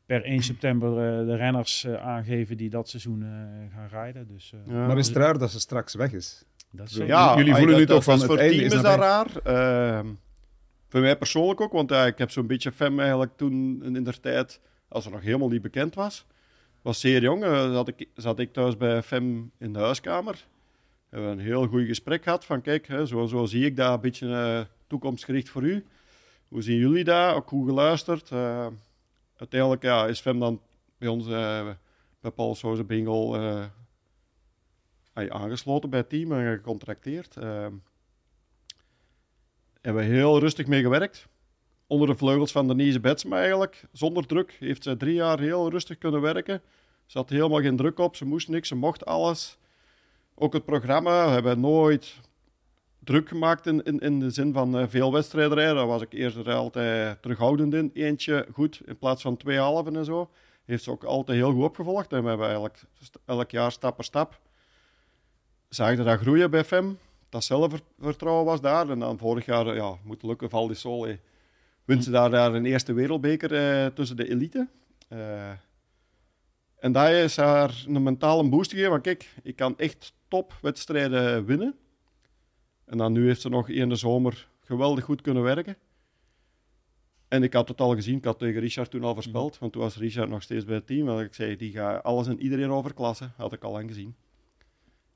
per 0.06 0.24
1 0.24 0.44
september 0.44 0.90
uh, 0.90 1.28
de 1.28 1.36
renners 1.36 1.84
uh, 1.84 1.94
aangeven 1.94 2.58
die 2.58 2.70
dat 2.70 2.90
seizoen 2.90 3.22
uh, 3.22 3.28
gaan 3.74 3.88
rijden. 3.88 4.28
Dus, 4.28 4.54
ja. 4.66 4.88
Maar 4.88 4.98
is 4.98 5.08
het 5.08 5.16
raar 5.16 5.38
dat 5.38 5.52
ze 5.52 5.60
straks 5.60 5.94
weg 5.94 6.14
is? 6.14 6.46
Dat 6.72 6.90
is 6.90 6.96
ja, 6.96 7.38
jullie 7.38 7.54
voelen 7.54 7.70
dat, 7.70 7.80
nu 7.80 7.86
toch 7.86 8.04
van 8.04 8.14
het 8.14 8.22
het 8.22 8.32
voor 8.32 8.40
team 8.40 8.60
is, 8.60 8.74
is 8.74 8.82
dat 8.82 9.00
raar. 9.00 9.28
Uh, 9.48 10.12
voor 10.88 11.00
mij 11.00 11.18
persoonlijk 11.18 11.62
ook, 11.62 11.72
want 11.72 11.92
ik 11.92 12.18
heb 12.18 12.32
zo'n 12.32 12.48
beetje 12.48 12.72
Fem 12.72 13.00
eigenlijk 13.00 13.38
toen 13.38 13.84
in 13.84 14.04
der 14.04 14.20
tijd, 14.20 14.60
als 14.88 15.06
er 15.06 15.12
nog 15.12 15.22
helemaal 15.22 15.50
niet 15.50 15.62
bekend 15.62 15.96
was, 15.96 16.26
was 16.82 17.00
zeer 17.00 17.22
jong. 17.22 17.44
zat, 17.74 17.88
ik, 17.88 18.08
zat 18.16 18.40
ik 18.40 18.54
thuis 18.54 18.78
bij 18.78 19.04
Fem 19.04 19.52
in 19.58 19.74
de 19.74 19.80
huiskamer. 19.80 20.46
We 21.10 21.16
hebben 21.16 21.32
een 21.32 21.46
heel 21.46 21.68
goed 21.68 21.86
gesprek 21.86 22.24
gehad 22.24 22.46
van 22.46 22.62
kijk, 22.62 22.88
hè, 22.88 23.06
zo, 23.06 23.26
zo 23.26 23.46
zie 23.46 23.66
ik 23.66 23.76
dat 23.76 23.94
een 23.94 24.02
beetje 24.02 24.68
toekomstgericht 24.88 25.50
voor 25.50 25.64
u. 25.64 25.86
Hoe 26.48 26.62
zien 26.62 26.78
jullie 26.78 27.04
dat? 27.04 27.36
Ook 27.36 27.48
goed 27.48 27.68
geluisterd 27.68 28.32
uiteindelijk 29.38 29.84
ja, 29.84 30.08
is 30.08 30.20
Fem 30.20 30.40
dan 30.40 30.62
bij 30.98 31.08
ons, 31.08 31.28
uh, 31.28 31.68
bij 32.22 32.32
Paul 32.32 32.56
Souze 32.56 32.84
Bingel, 32.84 33.36
uh, 35.18 35.28
aangesloten 35.28 35.90
bij 35.90 36.00
het 36.00 36.10
team 36.10 36.32
en 36.32 36.56
gecontracteerd. 36.56 37.36
Uh, 37.36 37.68
hebben 39.82 40.04
we 40.04 40.14
heel 40.14 40.40
rustig 40.40 40.68
mee 40.68 40.82
gewerkt. 40.82 41.28
Onder 41.88 42.08
de 42.08 42.16
vleugels 42.16 42.52
van 42.52 42.68
Denise 42.68 43.00
Betsma 43.00 43.38
eigenlijk. 43.38 43.84
Zonder 43.92 44.26
druk 44.26 44.56
heeft 44.60 44.84
ze 44.84 44.98
drie 44.98 45.14
jaar 45.14 45.40
heel 45.40 45.70
rustig 45.70 45.98
kunnen 45.98 46.22
werken. 46.22 46.62
Ze 47.06 47.18
had 47.18 47.30
helemaal 47.30 47.62
geen 47.62 47.76
druk 47.76 48.00
op, 48.00 48.16
ze 48.16 48.26
moest 48.26 48.48
niks, 48.48 48.68
ze 48.68 48.76
mocht 48.76 49.06
alles. 49.06 49.58
Ook 50.36 50.54
het 50.54 50.66
programma, 50.66 51.26
we 51.26 51.32
hebben 51.32 51.60
nooit 51.60 52.20
druk 53.00 53.28
gemaakt 53.28 53.66
in, 53.66 53.84
in, 53.84 54.00
in 54.00 54.20
de 54.20 54.30
zin 54.30 54.54
van 54.54 54.80
uh, 54.80 54.86
veel 54.88 55.12
wedstrijden 55.12 55.58
rijden. 55.58 55.76
Daar 55.76 55.88
was 55.88 56.02
ik 56.02 56.14
eerder 56.14 56.54
altijd 56.54 57.22
terughoudend 57.22 57.74
in. 57.74 57.92
Eentje 57.94 58.48
goed 58.54 58.82
in 58.86 58.98
plaats 58.98 59.22
van 59.22 59.38
twee 59.38 59.58
halven 59.58 59.96
en 59.96 60.06
zo. 60.06 60.30
Heeft 60.66 60.84
ze 60.84 60.92
ook 60.92 61.04
altijd 61.04 61.38
heel 61.38 61.52
goed 61.52 61.64
opgevolgd. 61.64 62.14
En 62.14 62.22
we 62.22 62.30
hebben 62.30 62.46
eigenlijk 62.46 62.86
elk 63.26 63.52
jaar 63.52 63.72
stap 63.72 63.96
per 63.96 64.06
stap 64.06 64.40
zagen 65.70 66.06
dat 66.06 66.20
groeien 66.20 66.52
bij 66.52 66.64
FEM. 66.64 66.98
dat 67.30 67.44
zelfvertrouwen 67.44 68.46
was 68.46 68.62
daar. 68.62 68.90
En 68.90 69.00
dan 69.00 69.18
vorig 69.18 69.46
jaar, 69.46 69.76
ja, 69.76 69.98
moet 70.04 70.24
lukken, 70.24 70.50
Val 70.50 70.68
di. 70.68 71.20
Wint 71.86 72.04
ze 72.04 72.12
daar, 72.12 72.30
daar 72.30 72.54
een 72.54 72.66
eerste 72.66 72.94
wereldbeker 72.94 73.52
uh, 73.52 73.86
tussen 73.86 74.18
de 74.18 74.30
elite. 74.30 74.68
Uh, 75.10 75.50
en 76.80 76.92
dat 76.92 77.10
is 77.10 77.38
haar 77.38 77.84
een 77.88 78.04
mentale 78.04 78.50
boost 78.50 78.70
gegeven. 78.70 78.92
Want 78.92 79.04
kijk, 79.04 79.34
ik 79.44 79.56
kan 79.56 79.78
echt 79.78 80.14
topwedstrijden 80.28 81.46
winnen. 81.46 81.76
En 82.86 82.98
dan 82.98 83.12
nu 83.12 83.26
heeft 83.26 83.42
ze 83.42 83.50
nog 83.50 83.70
in 83.70 83.90
de 83.90 83.96
zomer 83.96 84.48
geweldig 84.64 85.04
goed 85.04 85.22
kunnen 85.22 85.44
werken. 85.44 85.78
En 87.28 87.44
ik 87.44 87.54
had 87.54 87.68
het 87.68 87.82
al 87.82 87.96
gezien, 87.96 88.18
ik 88.18 88.26
had 88.26 88.40
tegen 88.40 88.62
Richard 88.62 88.92
toen 88.92 89.04
al 89.04 89.14
voorspeld, 89.14 89.58
want 89.60 89.72
toen 89.72 89.82
was 89.82 89.98
Richard 89.98 90.30
nog 90.30 90.42
steeds 90.42 90.66
bij 90.66 90.76
het 90.76 90.88
team. 90.88 91.06
Want 91.06 91.22
ik 91.22 91.34
zei, 91.34 91.56
die 91.56 91.72
gaat 91.72 92.04
alles 92.04 92.28
en 92.28 92.42
iedereen 92.42 92.70
overklassen, 92.70 93.34
had 93.36 93.54
ik 93.54 93.64
al 93.64 93.72
lang 93.72 93.90
gezien. 93.90 94.16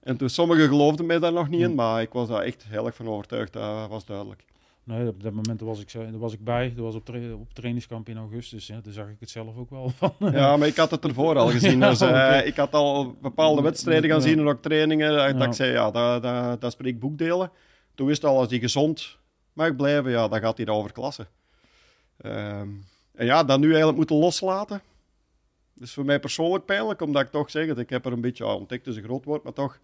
En 0.01 0.17
toen 0.17 0.29
sommigen 0.29 0.67
geloofden 0.67 1.05
mij 1.05 1.19
daar 1.19 1.33
nog 1.33 1.49
niet 1.49 1.61
in, 1.61 1.67
mhm. 1.67 1.75
maar 1.75 2.01
ik 2.01 2.13
was 2.13 2.27
daar 2.27 2.41
echt 2.41 2.65
heel 2.67 2.85
erg 2.85 2.95
van 2.95 3.07
overtuigd, 3.07 3.53
dat 3.53 3.89
was 3.89 4.05
duidelijk. 4.05 4.45
Nee, 4.83 5.07
op 5.07 5.23
dat 5.23 5.33
moment 5.33 5.61
was 5.61 5.79
ik, 5.79 5.93
daar 5.93 6.17
was 6.17 6.33
ik 6.33 6.43
bij. 6.43 6.73
Dat 6.75 6.85
was 6.85 6.95
op, 6.95 7.05
tra 7.05 7.33
op 7.33 7.53
trainingskamp 7.53 8.09
in 8.09 8.17
augustus. 8.17 8.67
Ja, 8.67 8.79
daar 8.83 8.93
zag 8.93 9.07
ik 9.07 9.19
het 9.19 9.29
zelf 9.29 9.57
ook 9.57 9.69
wel 9.69 9.89
van. 9.97 10.13
Ja, 10.19 10.57
maar 10.57 10.67
ik 10.67 10.75
had 10.75 10.91
het 10.91 11.05
ervoor 11.05 11.37
al 11.37 11.49
gezien. 11.57 11.79
dus, 11.79 12.01
uh, 12.01 12.45
ik 12.45 12.55
had 12.55 12.73
al 12.73 13.15
bepaalde 13.21 13.61
wedstrijden 13.61 14.09
gaan 14.09 14.21
zien 14.21 14.39
en 14.39 14.47
ook 14.47 14.61
trainingen. 14.61 15.11
Dat, 15.11 15.37
ja. 15.37 15.45
ik 15.45 15.53
zei, 15.53 15.71
ja, 15.71 15.91
dat, 15.91 16.23
dat, 16.23 16.61
dat 16.61 16.71
spreekt 16.71 16.99
boekdelen. 16.99 17.51
Toen 17.95 18.07
wist 18.07 18.23
al, 18.23 18.37
als 18.37 18.49
hij 18.49 18.59
gezond 18.59 19.17
mag 19.53 19.75
blijven, 19.75 20.11
ja, 20.11 20.27
dan 20.27 20.39
gaat 20.39 20.57
hij 20.57 20.67
over 20.67 20.91
klassen. 20.91 21.27
Um, 22.25 22.85
en 23.13 23.25
ja, 23.25 23.43
dat 23.43 23.59
nu 23.59 23.67
eigenlijk 23.67 23.97
moeten 23.97 24.15
loslaten. 24.15 24.81
Dat 25.73 25.87
is 25.87 25.93
voor 25.93 26.05
mij 26.05 26.19
persoonlijk 26.19 26.65
pijnlijk, 26.65 27.01
omdat 27.01 27.21
ik 27.21 27.31
toch 27.31 27.51
zeg, 27.51 27.67
dat 27.67 27.77
ik 27.77 27.89
heb 27.89 28.05
er 28.05 28.11
een 28.11 28.21
beetje, 28.21 28.45
ontdekt 28.45 28.87
is 28.87 28.95
een 28.95 29.03
groot 29.03 29.25
woord, 29.25 29.43
maar 29.43 29.53
toch... 29.53 29.79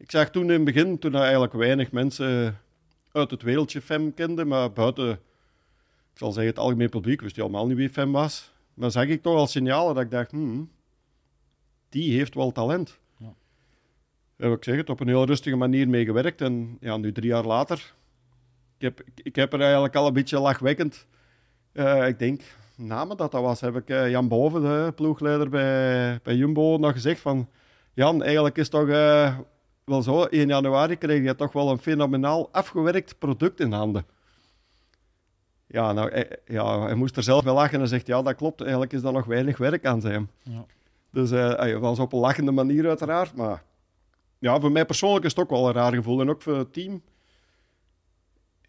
Ik 0.00 0.10
zag 0.10 0.30
toen 0.30 0.42
in 0.42 0.50
het 0.50 0.64
begin, 0.64 0.98
toen 0.98 1.14
er 1.14 1.22
eigenlijk 1.22 1.52
weinig 1.52 1.92
mensen 1.92 2.58
uit 3.12 3.30
het 3.30 3.42
wereldje 3.42 3.80
FEM 3.80 4.14
kenden, 4.14 4.48
maar 4.48 4.72
buiten, 4.72 5.10
ik 6.12 6.18
zal 6.18 6.32
zeggen, 6.32 6.52
het 6.52 6.62
algemeen 6.62 6.88
publiek 6.88 7.20
wist 7.20 7.36
je 7.36 7.42
allemaal 7.42 7.66
niet 7.66 7.76
wie 7.76 7.90
FEM 7.90 8.12
was. 8.12 8.52
Maar 8.74 8.90
zag 8.90 9.04
ik 9.04 9.22
toch 9.22 9.36
al 9.36 9.46
signalen 9.46 9.94
dat 9.94 10.04
ik 10.04 10.10
dacht, 10.10 10.30
hmm, 10.30 10.70
die 11.88 12.16
heeft 12.16 12.34
wel 12.34 12.52
talent. 12.52 12.98
Ja. 13.16 13.34
En 14.36 14.52
ik 14.52 14.64
zeg 14.64 14.76
het, 14.76 14.90
op 14.90 15.00
een 15.00 15.08
heel 15.08 15.26
rustige 15.26 15.56
manier 15.56 15.88
mee 15.88 16.04
gewerkt. 16.04 16.40
En 16.40 16.76
ja, 16.80 16.96
nu 16.96 17.12
drie 17.12 17.28
jaar 17.28 17.44
later, 17.44 17.94
ik 18.76 18.82
heb, 18.82 19.02
ik 19.14 19.36
heb 19.36 19.52
er 19.52 19.60
eigenlijk 19.60 19.96
al 19.96 20.06
een 20.06 20.12
beetje 20.12 20.40
lachwekkend 20.40 21.06
uh, 21.72 22.08
ik 22.08 22.18
denk, 22.18 22.42
namen 22.76 23.16
dat 23.16 23.32
dat 23.32 23.42
was, 23.42 23.60
heb 23.60 23.76
ik 23.76 23.90
uh, 23.90 24.10
Jan 24.10 24.28
Boven, 24.28 24.62
de 24.62 24.92
ploegleider 24.94 25.48
bij, 25.48 26.20
bij 26.22 26.34
Jumbo, 26.34 26.76
nog 26.76 26.92
gezegd 26.92 27.20
van... 27.20 27.48
Jan, 27.92 28.22
eigenlijk 28.22 28.58
is 28.58 28.68
toch 28.68 28.86
uh, 28.86 29.38
wel 29.90 30.02
zo, 30.02 30.22
1 30.24 30.48
januari 30.48 30.96
kreeg 30.96 31.22
je 31.22 31.34
toch 31.34 31.52
wel 31.52 31.70
een 31.70 31.78
fenomenaal 31.78 32.48
afgewerkt 32.52 33.18
product 33.18 33.60
in 33.60 33.72
handen. 33.72 34.06
Ja, 35.66 35.92
nou, 35.92 36.10
hij, 36.10 36.38
ja, 36.46 36.80
hij 36.82 36.94
moest 36.94 37.16
er 37.16 37.22
zelf 37.22 37.44
wel 37.44 37.54
lachen 37.54 37.80
en 37.80 37.88
zegt, 37.88 38.06
ja, 38.06 38.22
dat 38.22 38.34
klopt, 38.34 38.60
eigenlijk 38.60 38.92
is 38.92 39.02
daar 39.02 39.12
nog 39.12 39.24
weinig 39.24 39.56
werk 39.56 39.86
aan 39.86 40.00
zijn. 40.00 40.30
Ja. 40.42 40.64
Dus 41.10 41.30
hij 41.30 41.78
was 41.78 41.98
op 41.98 42.12
een 42.12 42.18
lachende 42.18 42.50
manier 42.50 42.88
uiteraard, 42.88 43.34
maar... 43.34 43.62
Ja, 44.38 44.60
voor 44.60 44.72
mij 44.72 44.84
persoonlijk 44.84 45.24
is 45.24 45.30
het 45.30 45.40
ook 45.40 45.50
wel 45.50 45.68
een 45.68 45.74
raar 45.74 45.92
gevoel. 45.92 46.20
En 46.20 46.30
ook 46.30 46.42
voor 46.42 46.56
het 46.56 46.72
team 46.72 47.02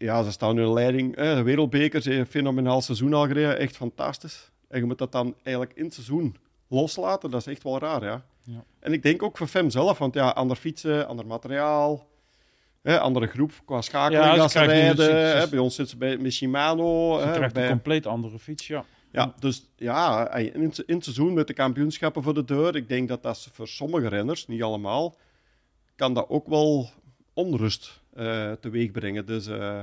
ja, 0.02 0.22
ze 0.22 0.30
staan 0.30 0.54
nu 0.54 0.62
in 0.62 0.72
leiding. 0.72 1.16
Eh, 1.16 1.34
de 1.34 1.42
wereldbeker, 1.42 2.02
ze 2.02 2.14
een 2.14 2.26
fenomenaal 2.26 2.80
seizoen 2.80 3.14
al 3.14 3.26
gereden, 3.26 3.58
echt 3.58 3.76
fantastisch. 3.76 4.50
En 4.68 4.80
je 4.80 4.86
moet 4.86 4.98
dat 4.98 5.12
dan 5.12 5.34
eigenlijk 5.42 5.76
in 5.76 5.84
het 5.84 5.94
seizoen 5.94 6.36
loslaten, 6.72 7.30
dat 7.30 7.40
is 7.40 7.46
echt 7.46 7.62
wel 7.62 7.78
raar, 7.78 8.04
ja. 8.04 8.24
ja. 8.42 8.64
En 8.78 8.92
ik 8.92 9.02
denk 9.02 9.22
ook 9.22 9.36
voor 9.36 9.46
FEM 9.46 9.70
zelf, 9.70 9.98
want 9.98 10.14
ja, 10.14 10.28
ander 10.28 10.56
fietsen, 10.56 11.06
ander 11.06 11.26
materiaal, 11.26 12.06
hè, 12.82 13.00
andere 13.00 13.26
groep 13.26 13.52
qua 13.64 13.80
schakeling 13.80 14.34
ja, 14.34 14.48
ze 14.48 14.58
rijden. 14.58 15.38
Hè, 15.38 15.48
bij 15.48 15.58
ons 15.58 15.74
zitten 15.74 15.94
ze 15.94 15.98
bij, 15.98 16.16
met 16.16 16.32
Shimano. 16.32 17.18
Ze 17.20 17.30
krijgt 17.30 17.54
bij... 17.54 17.62
een 17.62 17.70
compleet 17.70 18.06
andere 18.06 18.38
fiets, 18.38 18.66
ja. 18.66 18.84
Ja, 19.12 19.34
dus 19.38 19.70
ja, 19.76 20.34
in, 20.34 20.72
in 20.86 20.94
het 20.94 21.04
seizoen 21.04 21.34
met 21.34 21.46
de 21.46 21.52
kampioenschappen 21.52 22.22
voor 22.22 22.34
de 22.34 22.44
deur, 22.44 22.76
ik 22.76 22.88
denk 22.88 23.08
dat 23.08 23.22
dat 23.22 23.48
voor 23.52 23.68
sommige 23.68 24.08
renners, 24.08 24.46
niet 24.46 24.62
allemaal, 24.62 25.16
kan 25.96 26.14
dat 26.14 26.28
ook 26.28 26.46
wel 26.46 26.90
onrust 27.32 28.00
uh, 28.16 28.52
teweeg 28.52 28.90
brengen. 28.90 29.26
Dus 29.26 29.46
uh, 29.46 29.82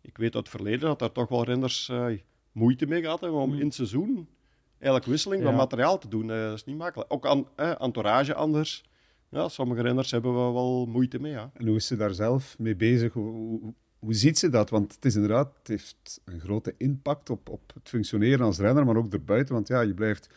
ik 0.00 0.16
weet 0.16 0.34
uit 0.34 0.46
het 0.46 0.56
verleden 0.56 0.80
dat 0.80 0.98
daar 0.98 1.12
toch 1.12 1.28
wel 1.28 1.44
renners 1.44 1.88
uh, 1.88 2.18
moeite 2.52 2.86
mee 2.86 3.02
gehad 3.02 3.20
hebben 3.20 3.40
om 3.40 3.50
mm. 3.50 3.58
in 3.58 3.64
het 3.64 3.74
seizoen 3.74 4.28
eigenlijk 4.78 5.04
wisseling 5.04 5.42
van 5.42 5.54
materiaal 5.54 5.98
te 5.98 6.08
doen. 6.08 6.26
dat 6.26 6.54
is 6.54 6.64
niet 6.64 6.76
makkelijk. 6.76 7.12
Ook 7.12 7.26
aan, 7.26 7.46
entourage 7.56 8.34
anders. 8.34 8.84
Ja, 9.30 9.48
sommige 9.48 9.82
renners 9.82 10.10
hebben 10.10 10.32
we 10.32 10.52
wel 10.52 10.86
moeite 10.86 11.20
mee. 11.20 11.32
Ja. 11.32 11.50
En 11.54 11.66
hoe 11.66 11.76
is 11.76 11.86
ze 11.86 11.96
daar 11.96 12.14
zelf 12.14 12.58
mee 12.58 12.76
bezig? 12.76 13.12
Hoe, 13.12 13.60
hoe, 13.98 14.14
ziet 14.14 14.38
ze 14.38 14.48
dat? 14.48 14.70
Want 14.70 14.94
het 14.94 15.04
is 15.04 15.14
inderdaad, 15.14 15.52
het 15.58 15.68
heeft 15.68 16.20
een 16.24 16.40
grote 16.40 16.74
impact 16.76 17.30
op, 17.30 17.48
op 17.48 17.60
het 17.74 17.88
functioneren 17.88 18.46
als 18.46 18.58
renner, 18.58 18.84
maar 18.84 18.96
ook 18.96 19.12
erbuiten. 19.12 19.54
Want 19.54 19.68
ja, 19.68 19.80
je 19.80 19.94
blijft 19.94 20.28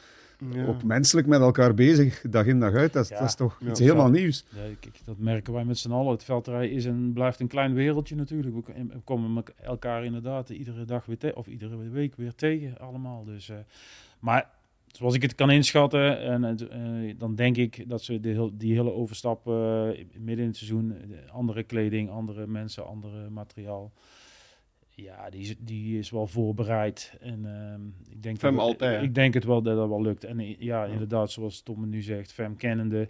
ook 0.68 0.84
menselijk 0.84 1.28
met 1.28 1.42
elkaar 1.42 1.74
bezig, 1.74 2.22
dag 2.30 2.46
in 2.46 2.60
dag 2.60 2.74
uit. 2.74 2.94
Dat, 2.94 3.10
dat 3.10 3.22
is 3.22 3.36
toch 3.36 3.60
iets 3.70 3.80
helemaal 3.80 4.10
nieuws. 4.10 4.46
kijk, 4.80 5.00
dat 5.06 5.18
merken 5.18 5.54
wij 5.54 5.66
met 5.66 5.78
z'n 5.78 5.92
allen. 5.92 6.12
Het 6.12 6.24
veldrijden 6.24 6.76
is 6.76 6.86
en 6.86 7.14
blijft 7.14 7.40
een 7.40 7.48
klein 7.48 7.74
wereldje 7.74 8.16
natuurlijk. 8.16 8.66
We 8.66 9.02
komen 9.04 9.44
elkaar 9.62 10.06
inderdaad 10.06 10.50
iedere 10.50 10.86
dag 10.86 11.06
weer 11.06 11.36
of 11.36 11.48
iedere 11.48 11.90
week 11.90 12.16
weer 12.16 12.36
tegen 12.36 12.78
allemaal. 12.78 13.24
Dus, 13.24 13.50
uh, 13.50 13.58
maar 14.22 14.50
zoals 14.88 15.16
ik 15.16 15.22
het 15.22 15.36
kan 15.36 15.52
inschatten, 15.52 16.22
en, 16.22 16.58
uh, 16.74 17.14
dan 17.18 17.36
denk 17.36 17.58
ik 17.58 17.90
dat 17.90 18.04
ze 18.04 18.20
de, 18.20 18.50
die 18.54 18.74
hele 18.74 18.94
overstap 18.94 19.48
uh, 19.48 19.90
midden 20.18 20.44
in 20.44 20.48
het 20.48 20.58
seizoen, 20.58 20.96
andere 21.32 21.64
kleding, 21.64 22.10
andere 22.10 22.48
mensen, 22.48 22.88
andere 22.88 23.30
materiaal 23.30 23.92
ja, 24.96 25.30
die 25.30 25.42
is, 25.42 25.56
die 25.60 26.00
is 26.00 26.10
wel 26.10 26.28
voorbereid. 26.28 27.18
En 27.20 27.44
uh, 27.46 28.14
ik, 28.14 28.24
denk 28.24 28.38
Fem 28.38 28.56
dat, 28.56 28.66
altijd, 28.66 29.04
ik 29.04 29.16
denk 29.16 29.34
het 29.34 29.44
wel 29.44 29.62
dat 29.62 29.76
dat 29.76 29.88
wel 29.88 30.02
lukt. 30.02 30.24
En 30.24 30.40
ja, 30.40 30.56
ja. 30.60 30.86
inderdaad, 30.86 31.32
zoals 31.32 31.62
Tom 31.62 31.90
nu 31.90 32.02
zegt, 32.02 32.32
Fem 32.32 32.56
kennende 32.56 33.10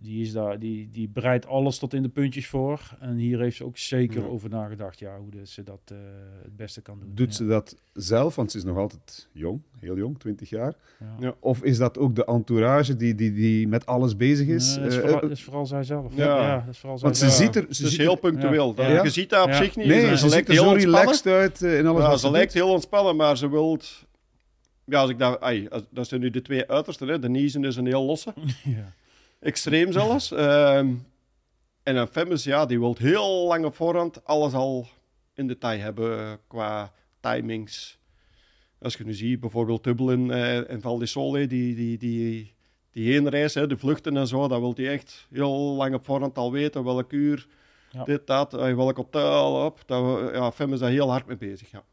die, 0.00 0.22
is 0.22 0.32
daar, 0.32 0.58
die, 0.58 0.88
die 0.92 1.08
bereidt 1.08 1.46
alles 1.46 1.78
tot 1.78 1.94
in 1.94 2.02
de 2.02 2.08
puntjes 2.08 2.46
voor. 2.46 2.96
En 3.00 3.16
hier 3.16 3.40
heeft 3.40 3.56
ze 3.56 3.64
ook 3.64 3.78
zeker 3.78 4.28
over 4.28 4.48
nagedacht 4.48 4.98
ja, 4.98 5.18
hoe 5.18 5.46
ze 5.46 5.62
dat 5.62 5.80
uh, 5.92 5.98
het 6.42 6.56
beste 6.56 6.80
kan 6.80 6.98
doen. 6.98 7.10
Doet 7.14 7.34
ze 7.34 7.46
dat 7.46 7.76
zelf? 7.92 8.34
Want 8.34 8.50
ze 8.50 8.58
is 8.58 8.64
nog 8.64 8.76
altijd 8.76 9.28
jong, 9.32 9.60
heel 9.78 9.96
jong, 9.96 10.18
20 10.18 10.48
jaar. 10.50 10.74
Ja. 11.20 11.34
Of 11.40 11.62
is 11.62 11.78
dat 11.78 11.98
ook 11.98 12.14
de 12.14 12.24
entourage 12.24 12.96
die, 12.96 13.14
die, 13.14 13.32
die 13.32 13.68
met 13.68 13.86
alles 13.86 14.16
bezig 14.16 14.46
is? 14.46 14.74
dat, 14.74 14.84
is 14.84 14.96
eh, 14.96 15.00
vooral, 15.00 15.24
uh, 15.24 15.30
is 15.30 15.42
vooral 15.42 15.66
zij 15.66 15.82
zelf. 15.82 16.14
Ja, 16.14 16.58
dat 16.58 16.74
is 16.74 16.78
vooral 16.78 16.98
want 16.98 17.16
ze 17.16 17.30
ziet 17.30 17.56
er... 17.56 17.66
Ze 17.68 17.86
is 17.86 17.96
heel 17.96 18.16
punctueel. 18.16 18.74
Je 19.02 19.10
ziet 19.10 19.30
dat 19.30 19.46
op 19.46 19.52
zich 19.52 19.76
niet. 19.76 19.86
Nee, 19.86 20.08
ze, 20.08 20.16
ze 20.16 20.28
lijkt 20.28 20.48
heel 20.48 20.76
relaxed 20.76 21.26
uit 21.26 21.62
in 21.62 21.86
alles 21.86 22.02
ja, 22.02 22.16
Ze 22.16 22.30
lijkt 22.30 22.52
heel 22.52 22.70
ontspannen, 22.70 23.16
maar 23.16 23.36
ze 23.36 23.50
wil... 23.50 23.78
Ja, 24.84 25.00
als 25.00 25.10
ik 25.10 25.18
daar... 25.18 25.38
Ai, 25.38 25.68
dat 25.90 26.08
zijn 26.08 26.20
nu 26.20 26.30
de 26.30 26.42
twee 26.42 26.68
uitersten. 26.68 27.08
Hè. 27.08 27.18
Denise 27.18 27.60
is 27.60 27.76
een 27.76 27.86
heel 27.86 28.04
losse. 28.04 28.34
ja 28.64 28.94
extreem 29.46 29.92
zelfs. 29.92 30.32
Ehm, 30.32 30.94
en 31.82 31.96
een 31.96 32.06
Femmes, 32.06 32.44
ja, 32.44 32.66
die 32.66 32.78
wil 32.78 32.96
heel 32.98 33.46
lang 33.46 33.64
op 33.64 33.74
voorhand 33.74 34.24
alles 34.24 34.52
al 34.52 34.88
in 35.34 35.46
detail 35.46 35.80
hebben 35.80 36.38
qua 36.46 36.92
timings. 37.20 37.98
Als 38.78 38.94
je 38.94 39.04
nu 39.04 39.14
ziet, 39.14 39.40
bijvoorbeeld 39.40 39.84
Dublin 39.84 40.28
uh, 40.28 40.70
en 40.70 40.80
Val 40.80 40.98
di 40.98 41.06
Sole, 41.06 41.46
die, 41.46 41.74
die, 41.74 41.98
die, 41.98 42.54
die 42.90 43.12
heenreis, 43.12 43.54
hè, 43.54 43.66
de 43.66 43.76
vluchten 43.76 44.16
en 44.16 44.26
zo, 44.26 44.48
dat 44.48 44.60
wil 44.60 44.72
hij 44.76 44.88
echt 44.88 45.26
heel 45.30 45.74
lang 45.74 45.94
op 45.94 46.04
voorhand 46.04 46.38
al 46.38 46.52
weten, 46.52 46.84
welk 46.84 47.12
uur, 47.12 47.46
ja. 47.90 48.04
dit, 48.04 48.26
dat, 48.26 48.54
uh, 48.54 48.74
welk 48.74 48.96
hotel, 48.96 49.64
op. 49.64 49.82
Dat, 49.86 50.30
ja, 50.32 50.52
Fem 50.52 50.72
is 50.72 50.78
daar 50.78 50.90
heel 50.90 51.10
hard 51.10 51.26
mee 51.26 51.36
bezig, 51.36 51.70
ja. 51.70 51.84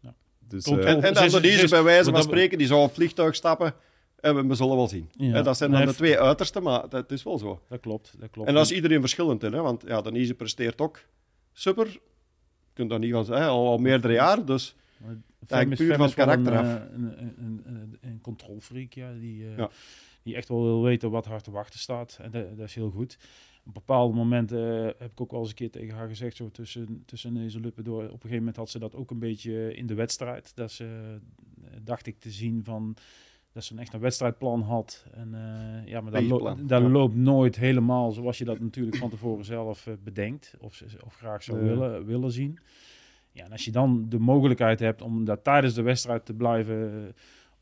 ja. 0.00 0.14
Dus, 0.38 0.66
uh, 0.66 0.90
en, 0.90 1.02
en 1.02 1.14
dan 1.14 1.42
deze 1.42 1.68
bij 1.68 1.82
wijze 1.82 2.10
van 2.10 2.22
spreken, 2.22 2.58
die 2.58 2.66
zou 2.66 2.82
op 2.82 2.94
vliegtuig 2.94 3.34
stappen 3.34 3.74
en 4.20 4.48
we, 4.48 4.54
zullen 4.54 4.76
wel 4.76 4.88
zien. 4.88 5.08
Ja. 5.12 5.42
Dat 5.42 5.56
zijn 5.56 5.70
dan 5.70 5.86
de 5.86 5.94
twee 5.94 6.18
uitersten, 6.18 6.62
maar 6.62 6.88
dat 6.88 7.10
is 7.10 7.22
wel 7.22 7.38
zo. 7.38 7.60
Dat 7.68 7.80
klopt, 7.80 8.14
dat 8.18 8.30
klopt. 8.30 8.48
En 8.48 8.54
dat 8.54 8.64
is 8.64 8.72
iedereen 8.72 9.00
verschillend 9.00 9.42
in, 9.42 9.52
hè? 9.52 9.60
want 9.60 9.84
ja, 9.86 10.00
Denise 10.00 10.34
presteert 10.34 10.80
ook 10.80 11.00
super. 11.52 11.86
Je 11.86 12.84
kunt 12.84 12.90
dat 12.90 13.00
niet 13.00 13.12
van 13.12 13.24
zeggen, 13.24 13.46
al, 13.46 13.66
al 13.66 13.78
meerdere 13.78 14.12
jaar, 14.12 14.44
dus 14.44 14.74
puur 15.46 15.96
van 15.96 16.12
karakter 16.12 16.52
een, 16.52 16.58
af. 16.58 16.66
Eh, 16.66 16.82
een, 16.92 17.18
een, 17.38 17.62
een, 17.64 17.98
een 18.00 18.20
controlfreak, 18.20 18.92
ja, 18.92 19.12
die, 19.12 19.42
uh, 19.42 19.56
ja. 19.56 19.70
die 20.22 20.34
echt 20.34 20.48
wel 20.48 20.62
wil 20.62 20.82
weten 20.82 21.10
wat 21.10 21.26
haar 21.26 21.42
te 21.42 21.50
wachten 21.50 21.78
staat. 21.78 22.18
En 22.22 22.30
dat, 22.30 22.56
dat 22.56 22.66
is 22.66 22.74
heel 22.74 22.90
goed. 22.90 23.18
Op 23.66 23.74
bepaalde 23.74 24.14
momenten 24.14 24.58
uh, 24.58 24.84
heb 24.84 25.10
ik 25.10 25.20
ook 25.20 25.30
wel 25.30 25.40
eens 25.40 25.48
een 25.48 25.54
keer 25.54 25.70
tegen 25.70 25.94
haar 25.94 26.08
gezegd, 26.08 26.36
zo 26.36 26.50
tussen, 26.50 27.02
tussen 27.06 27.34
deze 27.34 27.60
luppen 27.60 27.84
door. 27.84 28.02
Op 28.02 28.12
een 28.12 28.12
gegeven 28.12 28.38
moment 28.38 28.56
had 28.56 28.70
ze 28.70 28.78
dat 28.78 28.94
ook 28.94 29.10
een 29.10 29.18
beetje 29.18 29.74
in 29.74 29.86
de 29.86 29.94
wedstrijd. 29.94 30.52
Dat 30.54 30.72
ze, 30.72 31.18
dacht 31.82 32.06
ik 32.06 32.18
te 32.18 32.30
zien 32.30 32.64
van 32.64 32.96
dat 33.52 33.64
ze 33.64 33.72
een 33.72 33.78
echt 33.78 33.92
een 33.92 34.00
wedstrijdplan 34.00 34.62
had. 34.62 35.06
En, 35.12 35.28
uh, 35.34 35.86
ja, 35.86 36.00
maar 36.00 36.12
dat, 36.12 36.22
lo 36.22 36.56
dat 36.66 36.82
loopt 36.82 37.14
nooit 37.14 37.56
helemaal 37.56 38.12
zoals 38.12 38.38
je 38.38 38.44
dat 38.44 38.60
natuurlijk 38.60 38.96
van 38.96 39.10
tevoren 39.10 39.44
zelf 39.44 39.86
uh, 39.86 39.94
bedenkt. 40.04 40.54
Of, 40.60 40.82
of 41.04 41.14
graag 41.14 41.42
zou 41.42 41.60
willen, 41.60 42.06
willen 42.06 42.32
zien. 42.32 42.58
Ja, 43.32 43.44
en 43.44 43.52
als 43.52 43.64
je 43.64 43.70
dan 43.70 44.08
de 44.08 44.18
mogelijkheid 44.18 44.80
hebt 44.80 45.02
om 45.02 45.24
dat 45.24 45.44
tijdens 45.44 45.74
de 45.74 45.82
wedstrijd 45.82 46.24
te 46.24 46.34
blijven 46.34 47.14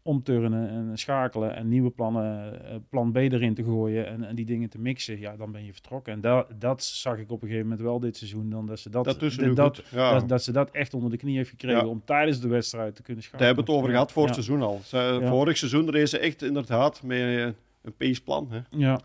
omturnen 0.07 0.69
en 0.69 0.99
schakelen 0.99 1.57
en 1.57 1.69
nieuwe 1.69 1.90
plannen, 1.90 2.53
uh, 2.64 2.75
plan 2.88 3.12
B 3.12 3.16
erin 3.16 3.55
te 3.55 3.62
gooien 3.62 4.07
en, 4.07 4.25
en, 4.25 4.35
die 4.35 4.45
dingen 4.45 4.69
te 4.69 4.79
mixen, 4.79 5.19
ja, 5.19 5.37
dan 5.37 5.53
ben 5.53 5.64
je 5.64 5.73
vertrokken. 5.73 6.12
En 6.12 6.21
dat, 6.21 6.47
dat 6.59 6.85
zag 6.85 7.19
ik 7.19 7.31
op 7.31 7.42
een 7.42 7.49
gegeven 7.49 7.69
moment 7.69 7.87
wel 7.87 8.01
dit 8.01 8.16
seizoen, 8.16 8.51
dan 8.51 8.66
dat 8.66 8.79
ze 8.79 8.90
dat, 8.90 9.05
dat, 9.05 9.21
dat, 9.21 9.57
dat, 9.57 9.83
ja. 9.90 10.21
dat, 10.21 10.42
ze 10.42 10.53
dat 10.53 10.71
echt 10.71 10.95
onder 10.95 11.11
de 11.11 11.16
knie 11.16 11.37
heeft 11.37 11.51
gekregen 11.51 11.81
ja. 11.81 11.87
om 11.87 12.03
tijdens 12.05 12.40
de 12.40 12.49
wedstrijd 12.49 12.95
te 12.95 13.03
kunnen 13.03 13.23
schakelen. 13.23 13.47
Daar 13.47 13.57
hebben 13.57 13.64
we 13.64 13.73
het 13.73 13.81
over 13.81 13.95
gehad 13.95 14.12
voor 14.12 14.25
het 14.25 14.35
seizoen 14.35 14.62
al. 14.62 14.81
Ze, 14.85 15.21
vorig 15.25 15.57
seizoen 15.57 15.90
reden 15.90 16.09
ze 16.09 16.19
echt 16.19 16.42
inderdaad 16.42 17.03
met 17.03 17.55
een 17.83 17.95
paceplan. 17.97 18.47
Hè? 18.51 18.61
Ja. 18.71 19.01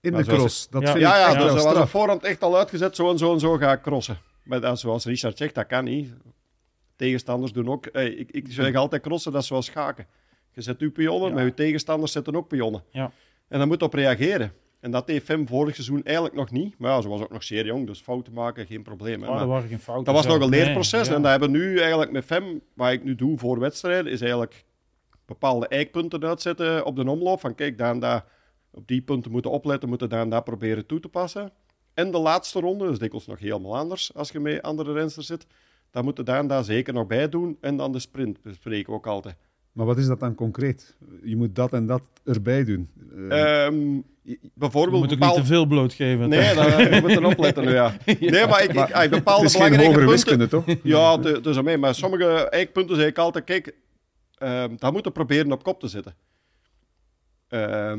In 0.00 0.12
de 0.12 0.24
cross. 0.24 0.68
Dat 0.68 0.82
ja, 0.82 0.88
vind 0.88 1.00
ja, 1.00 1.28
ik 1.28 1.34
ja, 1.34 1.42
dus 1.42 1.62
was 1.62 1.76
op 1.76 1.88
voorhand 1.88 2.24
echt 2.24 2.42
al 2.42 2.56
uitgezet, 2.56 2.96
zo 2.96 3.10
en 3.10 3.18
zo 3.18 3.32
en 3.32 3.40
zo 3.40 3.56
ga 3.56 3.72
ik 3.72 3.80
crossen. 3.80 4.18
Maar 4.42 4.60
dat, 4.60 4.78
zoals 4.78 5.04
Richard 5.04 5.36
zegt, 5.36 5.54
dat 5.54 5.66
kan 5.66 5.84
niet. 5.84 6.12
Tegenstanders 6.96 7.52
doen 7.52 7.68
ook... 7.68 7.88
Hey, 7.92 8.08
ik, 8.08 8.30
ik 8.30 8.46
zeg 8.48 8.74
altijd 8.74 9.02
crossen, 9.02 9.32
dat 9.32 9.40
is 9.40 9.46
zoals 9.46 9.66
schaken. 9.66 10.06
Je 10.52 10.62
zet 10.62 10.80
uw 10.80 10.92
pionnen, 10.92 11.34
maar 11.34 11.44
je 11.44 11.54
tegenstanders 11.54 12.12
zetten 12.12 12.36
ook 12.36 12.48
pionnen. 12.48 12.82
Ja. 12.90 13.10
En 13.48 13.58
dan 13.58 13.68
moet 13.68 13.82
op 13.82 13.94
reageren. 13.94 14.52
En 14.80 14.90
dat 14.90 15.06
deed 15.06 15.22
Fem 15.22 15.48
vorig 15.48 15.74
seizoen 15.74 16.02
eigenlijk 16.02 16.36
nog 16.36 16.50
niet. 16.50 16.78
Maar 16.78 16.90
ja, 16.90 17.00
ze 17.00 17.08
was 17.08 17.20
ook 17.20 17.32
nog 17.32 17.42
zeer 17.42 17.66
jong, 17.66 17.86
dus 17.86 18.00
fouten 18.00 18.32
maken, 18.32 18.66
geen 18.66 18.82
probleem. 18.82 19.22
Oh, 19.22 19.38
dat, 19.38 19.46
waren 19.46 19.68
geen 19.68 19.78
fouten, 19.78 20.04
dat 20.04 20.14
was 20.14 20.32
nog 20.34 20.42
een 20.42 20.48
leerproces. 20.48 21.08
En 21.08 21.22
dat 21.22 21.30
hebben 21.30 21.50
we 21.50 21.58
nu 21.58 21.78
eigenlijk 21.78 22.10
met 22.10 22.24
Fem, 22.24 22.60
wat 22.74 22.92
ik 22.92 23.04
nu 23.04 23.14
doe 23.14 23.38
voor 23.38 23.58
wedstrijden, 23.58 24.12
is 24.12 24.20
eigenlijk 24.20 24.64
bepaalde 25.24 25.68
eikpunten 25.68 26.24
uitzetten 26.24 26.84
op 26.84 26.96
de 26.96 27.10
omloop. 27.10 27.40
Van 27.40 27.54
kijk, 27.54 27.78
daar 27.78 27.90
en 27.90 28.00
daar, 28.00 28.24
op 28.70 28.86
die 28.86 29.02
punten 29.02 29.30
moeten 29.30 29.50
opletten, 29.50 29.88
moeten 29.88 30.08
daar 30.08 30.20
en 30.20 30.28
daar 30.28 30.42
proberen 30.42 30.86
toe 30.86 31.00
te 31.00 31.08
passen. 31.08 31.52
En 31.94 32.10
de 32.10 32.18
laatste 32.18 32.60
ronde, 32.60 32.86
dus 32.86 32.98
dikwijls 32.98 33.26
nog 33.26 33.38
helemaal 33.38 33.76
anders 33.76 34.14
als 34.14 34.30
je 34.30 34.40
met 34.40 34.62
andere 34.62 34.92
rensters 34.92 35.26
zit. 35.26 35.46
Dat 35.90 36.04
moeten 36.04 36.24
daar 36.24 36.38
en 36.38 36.46
daar 36.46 36.64
zeker 36.64 36.94
nog 36.94 37.06
bij 37.06 37.28
doen. 37.28 37.56
En 37.60 37.76
dan 37.76 37.92
de 37.92 37.98
sprint 37.98 38.42
bespreken 38.42 38.92
we 38.92 38.98
ook 38.98 39.06
altijd. 39.06 39.36
Maar 39.72 39.86
wat 39.86 39.98
is 39.98 40.06
dat 40.06 40.20
dan 40.20 40.34
concreet? 40.34 40.96
Je 41.22 41.36
moet 41.36 41.54
dat 41.54 41.72
en 41.72 41.86
dat 41.86 42.02
erbij 42.24 42.64
doen. 42.64 42.90
Uh, 43.14 43.64
um, 43.64 44.04
bijvoorbeeld 44.54 45.10
je 45.10 45.16
moet 45.16 45.24
ook 45.24 45.30
niet 45.30 45.40
te 45.40 45.46
veel 45.46 45.66
blootgeven. 45.66 46.28
Nee, 46.28 46.54
daar 46.54 47.00
moeten 47.00 47.24
opletten 47.24 47.64
nu, 47.64 47.72
ja. 47.82 47.96
Nee, 48.04 48.46
maar 48.46 48.62
ik, 48.62 48.72
ik, 48.72 48.88
ik 48.88 49.10
bepaalde 49.10 49.42
het 49.42 49.50
is 49.50 49.52
belangrijke 49.52 49.84
geen 49.84 49.92
punten... 49.92 50.08
wiskunde, 50.08 50.48
toch? 50.48 50.64
Ja, 50.82 51.16
dus 51.16 51.62
mee. 51.62 51.78
Maar 51.78 51.94
sommige 51.94 52.48
eikpunten 52.48 52.96
zeg 52.96 53.06
ik 53.06 53.18
altijd, 53.18 53.44
kijk, 53.44 53.74
uh, 54.42 54.64
daar 54.76 54.92
moeten 54.92 55.12
proberen 55.12 55.52
op 55.52 55.62
kop 55.62 55.80
te 55.80 55.88
zitten. 55.88 56.14
Uh, 57.50 57.92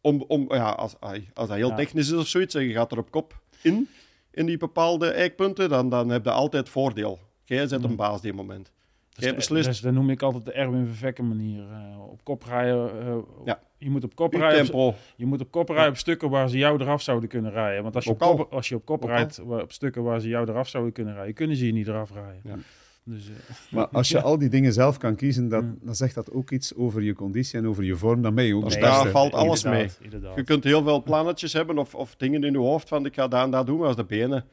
om, 0.00 0.24
om, 0.28 0.54
ja, 0.54 0.70
als, 0.70 0.94
als 1.00 1.48
dat 1.48 1.56
heel 1.56 1.68
ja. 1.68 1.74
technisch 1.74 2.10
is 2.10 2.18
of 2.18 2.26
zoiets, 2.26 2.54
en 2.54 2.64
je 2.64 2.72
gaat 2.72 2.92
er 2.92 2.98
op 2.98 3.10
kop 3.10 3.40
in, 3.62 3.88
in 4.34 4.46
die 4.46 4.56
bepaalde 4.56 5.10
eikpunten, 5.10 5.68
dan, 5.68 5.88
dan 5.88 6.08
heb 6.08 6.24
je 6.24 6.30
altijd 6.30 6.68
voordeel. 6.68 7.18
Jij 7.44 7.66
zet 7.66 7.84
een 7.84 7.96
baas 7.96 8.20
die 8.20 8.32
moment. 8.32 8.72
Dus, 9.14 9.24
Jij 9.24 9.34
beslist. 9.34 9.66
Dus 9.66 9.80
dat 9.80 9.92
noem 9.92 10.10
ik 10.10 10.22
altijd 10.22 10.44
de 10.44 10.52
Erwin 10.52 10.86
Vervekken 10.86 11.28
manier. 11.28 11.62
Uh, 11.70 12.10
op 12.10 12.24
kop 12.24 12.42
rijden. 12.42 13.06
Uh, 13.06 13.16
ja. 13.44 13.60
Je 13.78 13.90
moet 13.90 14.04
op 14.04 14.14
kop 14.14 14.34
rijden. 14.34 14.74
Op, 14.74 14.96
je 15.16 15.26
moet 15.26 15.40
op 15.40 15.50
kop 15.50 15.68
rijden 15.68 15.90
op 15.90 15.96
stukken 15.96 16.30
waar 16.30 16.48
ze 16.48 16.58
jou 16.58 16.80
eraf 16.80 17.02
zouden 17.02 17.28
kunnen 17.28 17.50
rijden. 17.50 17.82
Want 17.82 17.94
als 17.94 18.04
je 18.04 18.10
op, 18.10 18.22
op 18.22 18.36
kop, 18.36 18.52
als 18.52 18.68
je 18.68 18.74
op 18.74 18.84
kop 18.84 19.04
rijdt 19.04 19.40
op 19.40 19.72
stukken 19.72 20.02
waar 20.02 20.20
ze 20.20 20.28
jou 20.28 20.48
eraf 20.48 20.68
zouden 20.68 20.92
kunnen 20.92 21.14
rijden, 21.14 21.34
kunnen 21.34 21.56
ze 21.56 21.66
je 21.66 21.72
niet 21.72 21.88
eraf 21.88 22.10
rijden. 22.12 22.40
Ja. 22.44 22.56
Dus, 23.06 23.28
uh, 23.28 23.34
maar 23.70 23.88
als 23.88 24.08
je 24.08 24.16
ja. 24.16 24.22
al 24.22 24.38
die 24.38 24.48
dingen 24.48 24.72
zelf 24.72 24.98
kan 24.98 25.14
kiezen, 25.14 25.48
dat, 25.48 25.62
ja. 25.62 25.74
dan 25.80 25.94
zegt 25.94 26.14
dat 26.14 26.32
ook 26.32 26.50
iets 26.50 26.74
over 26.74 27.02
je 27.02 27.14
conditie 27.14 27.58
en 27.58 27.66
over 27.66 27.84
je 27.84 27.96
vorm. 27.96 28.22
Dan 28.22 28.34
ben 28.34 28.44
je 28.44 28.56
ook 28.56 28.64
dus 28.64 28.78
daar 28.78 29.08
valt 29.08 29.32
alles 29.32 29.64
inderdaad, 29.64 29.98
mee. 29.98 30.10
Inderdaad. 30.10 30.36
Je 30.36 30.44
kunt 30.44 30.64
heel 30.64 30.82
veel 30.82 31.02
plannetjes 31.02 31.52
hebben 31.52 31.78
of, 31.78 31.94
of 31.94 32.16
dingen 32.16 32.44
in 32.44 32.52
je 32.52 32.58
hoofd 32.58 32.88
van 32.88 33.06
ik 33.06 33.14
ga 33.14 33.28
daar 33.28 33.44
en 33.44 33.50
daar 33.50 33.64
doen. 33.64 33.78
Maar 33.78 33.86
als 33.86 33.96
de 33.96 34.04
benen 34.04 34.44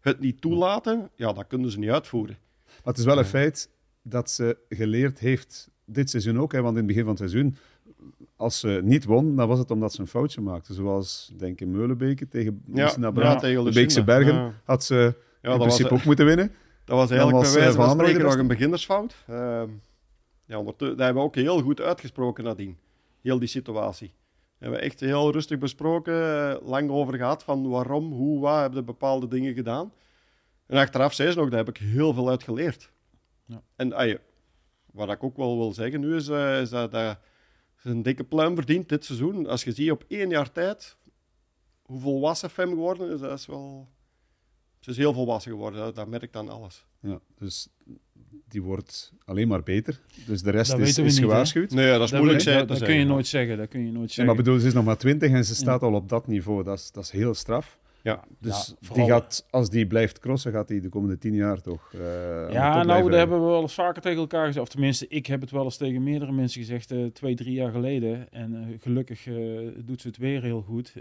het 0.00 0.20
niet 0.20 0.40
toelaten, 0.40 1.10
ja, 1.14 1.32
dan 1.32 1.46
kunnen 1.46 1.70
ze 1.70 1.78
niet 1.78 1.90
uitvoeren. 1.90 2.36
Maar 2.66 2.78
het 2.84 2.98
is 2.98 3.04
wel 3.04 3.18
een 3.18 3.24
feit 3.24 3.70
dat 4.02 4.30
ze 4.30 4.56
geleerd 4.68 5.18
heeft, 5.18 5.70
dit 5.84 6.10
seizoen 6.10 6.40
ook. 6.40 6.52
Hè, 6.52 6.60
want 6.60 6.72
in 6.72 6.78
het 6.78 6.86
begin 6.86 7.02
van 7.04 7.14
het 7.14 7.30
seizoen, 7.30 7.56
als 8.36 8.60
ze 8.60 8.80
niet 8.84 9.04
won, 9.04 9.36
dan 9.36 9.48
was 9.48 9.58
het 9.58 9.70
omdat 9.70 9.92
ze 9.92 10.00
een 10.00 10.06
foutje 10.06 10.40
maakte. 10.40 10.74
Zoals, 10.74 11.32
denk 11.36 11.60
ik, 11.60 11.66
Meulenbeke 11.66 12.28
tegen 12.28 12.62
ja, 12.74 12.92
ja, 13.00 13.36
tegen 13.36 13.64
de 13.64 13.72
Beekse 13.72 14.04
Bergen 14.04 14.34
ja. 14.34 14.52
had 14.64 14.84
ze 14.84 15.14
in 15.42 15.58
principe 15.58 15.88
was, 15.88 15.98
ook 15.98 16.04
moeten 16.04 16.24
winnen. 16.24 16.52
Dat 16.90 16.98
was 16.98 17.10
eigenlijk 17.10 17.42
was, 17.42 17.52
bij 17.52 17.62
wijze 17.62 17.76
van 17.76 17.90
spreken 17.90 18.22
nog 18.22 18.36
een 18.36 18.46
beginnersfout. 18.46 19.14
Uh, 19.30 19.62
ja, 20.44 20.62
dat 20.62 20.78
hebben 20.78 21.14
we 21.14 21.20
ook 21.20 21.34
heel 21.34 21.62
goed 21.62 21.80
uitgesproken 21.80 22.44
nadien. 22.44 22.78
Heel 23.20 23.38
die 23.38 23.48
situatie. 23.48 24.12
We 24.58 24.64
hebben 24.64 24.80
echt 24.80 25.00
heel 25.00 25.32
rustig 25.32 25.58
besproken, 25.58 26.14
lang 26.62 26.90
over 26.90 27.16
gehad 27.16 27.42
van 27.42 27.68
waarom, 27.68 28.12
hoe, 28.12 28.40
wat 28.40 28.60
hebben 28.60 28.84
bepaalde 28.84 29.28
dingen 29.28 29.54
gedaan. 29.54 29.92
En 30.66 30.78
achteraf 30.78 31.12
zei 31.14 31.30
ze 31.30 31.38
nog, 31.38 31.48
daar 31.48 31.58
heb 31.58 31.68
ik 31.68 31.76
heel 31.76 32.12
veel 32.14 32.28
uit 32.28 32.42
geleerd. 32.42 32.90
Ja. 33.44 33.62
En 33.76 33.92
ay, 33.92 34.18
wat 34.92 35.10
ik 35.10 35.22
ook 35.22 35.36
wel 35.36 35.58
wil 35.58 35.72
zeggen 35.72 36.00
nu 36.00 36.16
is, 36.16 36.28
uh, 36.28 36.60
is 36.60 36.70
dat, 36.70 36.92
dat 36.92 37.18
ze 37.76 37.90
een 37.90 38.02
dikke 38.02 38.24
pluim 38.24 38.54
verdient 38.54 38.88
dit 38.88 39.04
seizoen. 39.04 39.46
Als 39.46 39.64
je 39.64 39.72
ziet 39.72 39.90
op 39.90 40.04
één 40.08 40.30
jaar 40.30 40.52
tijd 40.52 40.96
hoe 41.82 42.00
volwassen 42.00 42.50
Fem 42.50 42.68
geworden 42.68 43.10
is, 43.10 43.20
dat 43.20 43.38
is 43.38 43.46
wel... 43.46 43.88
Ze 44.80 44.90
is 44.90 44.96
heel 44.96 45.12
volwassen 45.12 45.50
geworden, 45.50 45.80
dat, 45.80 45.94
dat 45.94 46.08
merkt 46.08 46.32
dan 46.32 46.48
alles. 46.48 46.84
Ja, 47.00 47.20
dus 47.38 47.68
die 48.48 48.62
wordt 48.62 49.12
alleen 49.24 49.48
maar 49.48 49.62
beter. 49.62 50.00
Dus 50.26 50.42
de 50.42 50.50
rest 50.50 50.74
is, 50.74 50.98
is 50.98 51.18
gewaarschuwd. 51.18 51.70
Nee, 51.70 51.90
dat 51.90 52.02
is 52.02 52.10
dat 52.10 52.20
moeilijk 52.20 52.68
dat, 52.68 52.82
kun 52.82 52.94
je 52.94 53.04
nooit 53.04 53.26
zeggen. 53.26 53.56
Dat 53.56 53.68
kun 53.68 53.86
je 53.86 53.92
nooit 53.92 54.08
zeggen. 54.08 54.24
Ja, 54.24 54.32
maar 54.32 54.44
bedoel, 54.44 54.60
ze 54.60 54.66
is 54.66 54.72
nog 54.72 54.84
maar 54.84 54.96
20 54.96 55.30
en 55.30 55.44
ze 55.44 55.54
staat 55.54 55.80
ja. 55.80 55.86
al 55.86 55.94
op 55.94 56.08
dat 56.08 56.26
niveau. 56.26 56.62
Dat 56.62 56.78
is, 56.78 56.90
dat 56.92 57.04
is 57.04 57.10
heel 57.10 57.34
straf. 57.34 57.78
Ja, 58.02 58.24
dus 58.38 58.74
ja, 58.80 58.94
die 58.94 59.04
gaat, 59.04 59.46
als 59.50 59.70
die 59.70 59.86
blijft 59.86 60.18
crossen, 60.18 60.52
gaat 60.52 60.68
hij 60.68 60.80
de 60.80 60.88
komende 60.88 61.18
tien 61.18 61.34
jaar 61.34 61.60
toch. 61.60 61.92
Uh, 61.94 62.00
ja, 62.52 62.82
nou, 62.82 63.02
dat 63.02 63.18
hebben 63.18 63.40
we 63.40 63.46
wel 63.46 63.62
eens 63.62 63.74
vaker 63.74 64.02
tegen 64.02 64.18
elkaar 64.18 64.46
gezegd. 64.46 64.64
Of 64.64 64.72
tenminste, 64.72 65.08
ik 65.08 65.26
heb 65.26 65.40
het 65.40 65.50
wel 65.50 65.64
eens 65.64 65.76
tegen 65.76 66.02
meerdere 66.02 66.32
mensen 66.32 66.60
gezegd, 66.60 66.92
uh, 66.92 67.06
twee, 67.06 67.34
drie 67.34 67.54
jaar 67.54 67.70
geleden. 67.70 68.32
En 68.32 68.52
uh, 68.54 68.78
gelukkig 68.80 69.22
doet 69.76 70.00
ze 70.00 70.08
het 70.08 70.16
weer 70.16 70.42
heel 70.42 70.62
goed. 70.62 70.92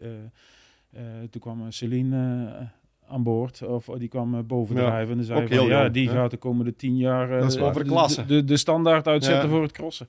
toen 1.29 1.41
kwam 1.41 1.71
Celine 1.71 2.69
aan 3.09 3.23
boord, 3.23 3.61
of 3.61 3.85
die 3.85 4.07
kwam 4.07 4.47
bovendrijven. 4.47 5.13
Ja, 5.13 5.19
en 5.19 5.25
zei 5.25 5.47
van, 5.47 5.67
ja, 5.67 5.89
die 5.89 6.07
hè? 6.07 6.13
gaat 6.13 6.31
de 6.31 6.37
komende 6.37 6.75
tien 6.75 6.97
jaar 6.97 7.41
over 7.61 7.83
de, 7.83 7.89
klasse. 7.89 8.25
De, 8.25 8.43
de, 8.43 8.57
standaard 8.57 9.07
uitzetten 9.07 9.43
ja. 9.43 9.49
voor 9.49 9.61
het 9.61 9.71
crossen. 9.71 10.07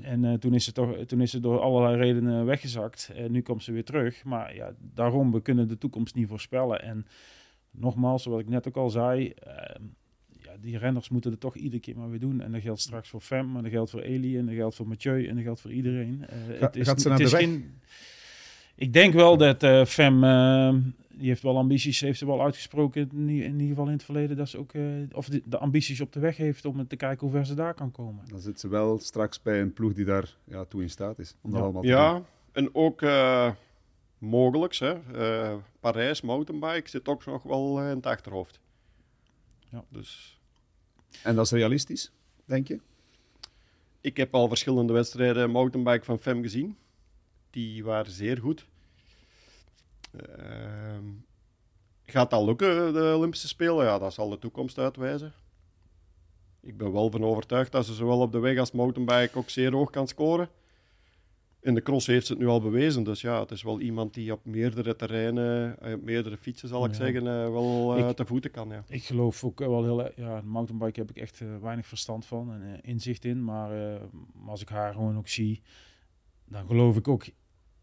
En 0.00 0.24
uh, 0.24 0.34
toen, 0.34 0.54
is 0.54 0.64
ze 0.64 0.72
toch, 0.72 0.96
toen 1.06 1.20
is 1.20 1.30
ze 1.30 1.40
door 1.40 1.60
allerlei 1.60 1.96
redenen 1.96 2.44
weggezakt. 2.44 3.10
En 3.14 3.32
nu 3.32 3.42
komt 3.42 3.62
ze 3.62 3.72
weer 3.72 3.84
terug. 3.84 4.24
Maar 4.24 4.54
ja, 4.54 4.72
daarom, 4.78 5.32
we 5.32 5.42
kunnen 5.42 5.68
de 5.68 5.78
toekomst 5.78 6.14
niet 6.14 6.28
voorspellen. 6.28 6.82
En 6.82 7.06
nogmaals, 7.70 8.24
wat 8.24 8.40
ik 8.40 8.48
net 8.48 8.68
ook 8.68 8.76
al 8.76 8.90
zei... 8.90 9.32
Uh, 9.46 9.52
ja, 10.42 10.52
die 10.60 10.78
renners 10.78 11.08
moeten 11.08 11.30
het 11.30 11.40
toch 11.40 11.56
iedere 11.56 11.80
keer 11.80 11.96
maar 11.96 12.10
weer 12.10 12.20
doen. 12.20 12.40
En 12.40 12.52
dat 12.52 12.60
geldt 12.60 12.80
straks 12.80 13.08
voor 13.08 13.20
Fem, 13.20 13.52
maar 13.52 13.62
dat 13.62 13.70
geldt 13.70 13.90
voor 13.90 14.00
Elie... 14.00 14.38
en 14.38 14.46
dat 14.46 14.54
geldt 14.54 14.74
voor 14.74 14.88
Mathieu 14.88 15.26
en 15.26 15.34
dat 15.34 15.44
geldt 15.44 15.60
voor 15.60 15.72
iedereen. 15.72 16.20
Uh, 16.20 16.58
Ga, 16.58 16.66
het 16.66 16.76
is, 16.76 16.86
gaat 16.86 17.00
ze 17.00 17.08
naar 17.08 17.18
de 17.18 17.30
weg? 17.30 17.40
Geen, 17.40 17.80
ik 18.74 18.92
denk 18.92 19.14
wel 19.14 19.36
dat 19.36 19.62
uh, 19.62 19.84
Fem, 19.84 20.24
uh, 20.24 20.74
die 21.08 21.28
heeft 21.28 21.42
wel 21.42 21.56
ambities, 21.56 22.00
heeft 22.00 22.18
ze 22.18 22.26
wel 22.26 22.42
uitgesproken, 22.42 23.10
in, 23.12 23.28
in 23.28 23.52
ieder 23.52 23.68
geval 23.68 23.86
in 23.86 23.92
het 23.92 24.02
verleden, 24.02 24.36
dat 24.36 24.48
ze 24.48 24.58
ook, 24.58 24.72
uh, 24.72 25.06
of 25.12 25.28
de, 25.28 25.42
de, 25.44 25.58
ambities 25.58 26.00
op 26.00 26.12
de 26.12 26.20
weg 26.20 26.36
heeft 26.36 26.64
om 26.64 26.86
te 26.86 26.96
kijken 26.96 27.20
hoe 27.20 27.36
ver 27.36 27.46
ze 27.46 27.54
daar 27.54 27.74
kan 27.74 27.90
komen. 27.90 28.24
Dan 28.28 28.40
zit 28.40 28.60
ze 28.60 28.68
wel 28.68 28.98
straks 28.98 29.42
bij 29.42 29.60
een 29.60 29.72
ploeg 29.72 29.92
die 29.92 30.04
daar 30.04 30.36
ja, 30.44 30.64
toe 30.64 30.82
in 30.82 30.90
staat 30.90 31.18
is. 31.18 31.34
Om 31.40 31.50
ja. 31.50 31.56
dat 31.56 31.64
allemaal 31.64 31.82
te 31.82 31.88
ja, 31.88 32.12
doen. 32.12 32.24
en 32.52 32.74
ook 32.74 33.02
mogelijk, 34.18 34.74
hè, 34.74 34.94
Parijs, 35.80 36.20
mountainbike, 36.20 36.88
zit 36.88 37.08
ook 37.08 37.24
nog 37.26 37.42
wel 37.42 37.80
in 37.80 37.96
het 37.96 38.06
achterhoofd. 38.06 38.60
Ja. 39.68 39.84
Dus. 39.88 40.40
En 41.22 41.34
dat 41.34 41.44
is 41.44 41.50
realistisch, 41.50 42.12
denk 42.44 42.68
je? 42.68 42.80
Ik 44.00 44.16
heb 44.16 44.34
al 44.34 44.48
verschillende 44.48 44.92
wedstrijden 44.92 45.50
mountainbike 45.50 46.04
van 46.04 46.18
FEM 46.18 46.42
gezien 46.42 46.76
die 47.52 47.84
waren 47.84 48.12
zeer 48.12 48.38
goed. 48.38 48.66
Uh, 50.14 50.98
gaat 52.04 52.30
dat 52.30 52.44
lukken, 52.44 52.92
de 52.92 53.14
Olympische 53.16 53.48
Spelen? 53.48 53.84
Ja, 53.84 53.98
dat 53.98 54.14
zal 54.14 54.28
de 54.28 54.38
toekomst 54.38 54.78
uitwijzen. 54.78 55.32
Ik 56.60 56.76
ben 56.76 56.92
wel 56.92 57.10
van 57.10 57.24
overtuigd 57.24 57.72
dat 57.72 57.86
ze 57.86 57.94
zowel 57.94 58.20
op 58.20 58.32
de 58.32 58.38
weg 58.38 58.58
als 58.58 58.72
mountainbike 58.72 59.38
ook 59.38 59.50
zeer 59.50 59.72
hoog 59.72 59.90
kan 59.90 60.08
scoren. 60.08 60.48
In 61.60 61.74
de 61.74 61.82
cross 61.82 62.06
heeft 62.06 62.26
ze 62.26 62.32
het 62.32 62.42
nu 62.42 62.48
al 62.48 62.60
bewezen. 62.60 63.02
Dus 63.02 63.20
ja, 63.20 63.40
het 63.40 63.50
is 63.50 63.62
wel 63.62 63.80
iemand 63.80 64.14
die 64.14 64.32
op 64.32 64.44
meerdere 64.44 64.96
terreinen, 64.96 65.76
op 65.94 66.02
meerdere 66.02 66.36
fietsen 66.36 66.68
zal 66.68 66.84
ik 66.84 66.90
ja. 66.90 66.96
zeggen, 66.96 67.22
uh, 67.22 67.50
wel 67.50 67.98
uh, 67.98 68.08
ik, 68.08 68.16
te 68.16 68.26
voeten 68.26 68.50
kan. 68.50 68.68
Ja. 68.68 68.84
Ik 68.88 69.04
geloof 69.04 69.44
ook 69.44 69.58
wel 69.58 69.82
heel... 69.82 70.10
Ja, 70.16 70.40
mountainbike 70.44 71.00
heb 71.00 71.10
ik 71.10 71.16
echt 71.16 71.40
uh, 71.40 71.56
weinig 71.60 71.86
verstand 71.86 72.26
van 72.26 72.52
en 72.52 72.80
inzicht 72.82 73.24
in. 73.24 73.44
Maar 73.44 74.00
als 74.46 74.60
ik 74.60 74.68
haar 74.68 74.92
gewoon 74.92 75.18
ook 75.18 75.28
zie, 75.28 75.62
dan 76.44 76.66
geloof 76.66 76.96
ik 76.96 77.08
ook 77.08 77.24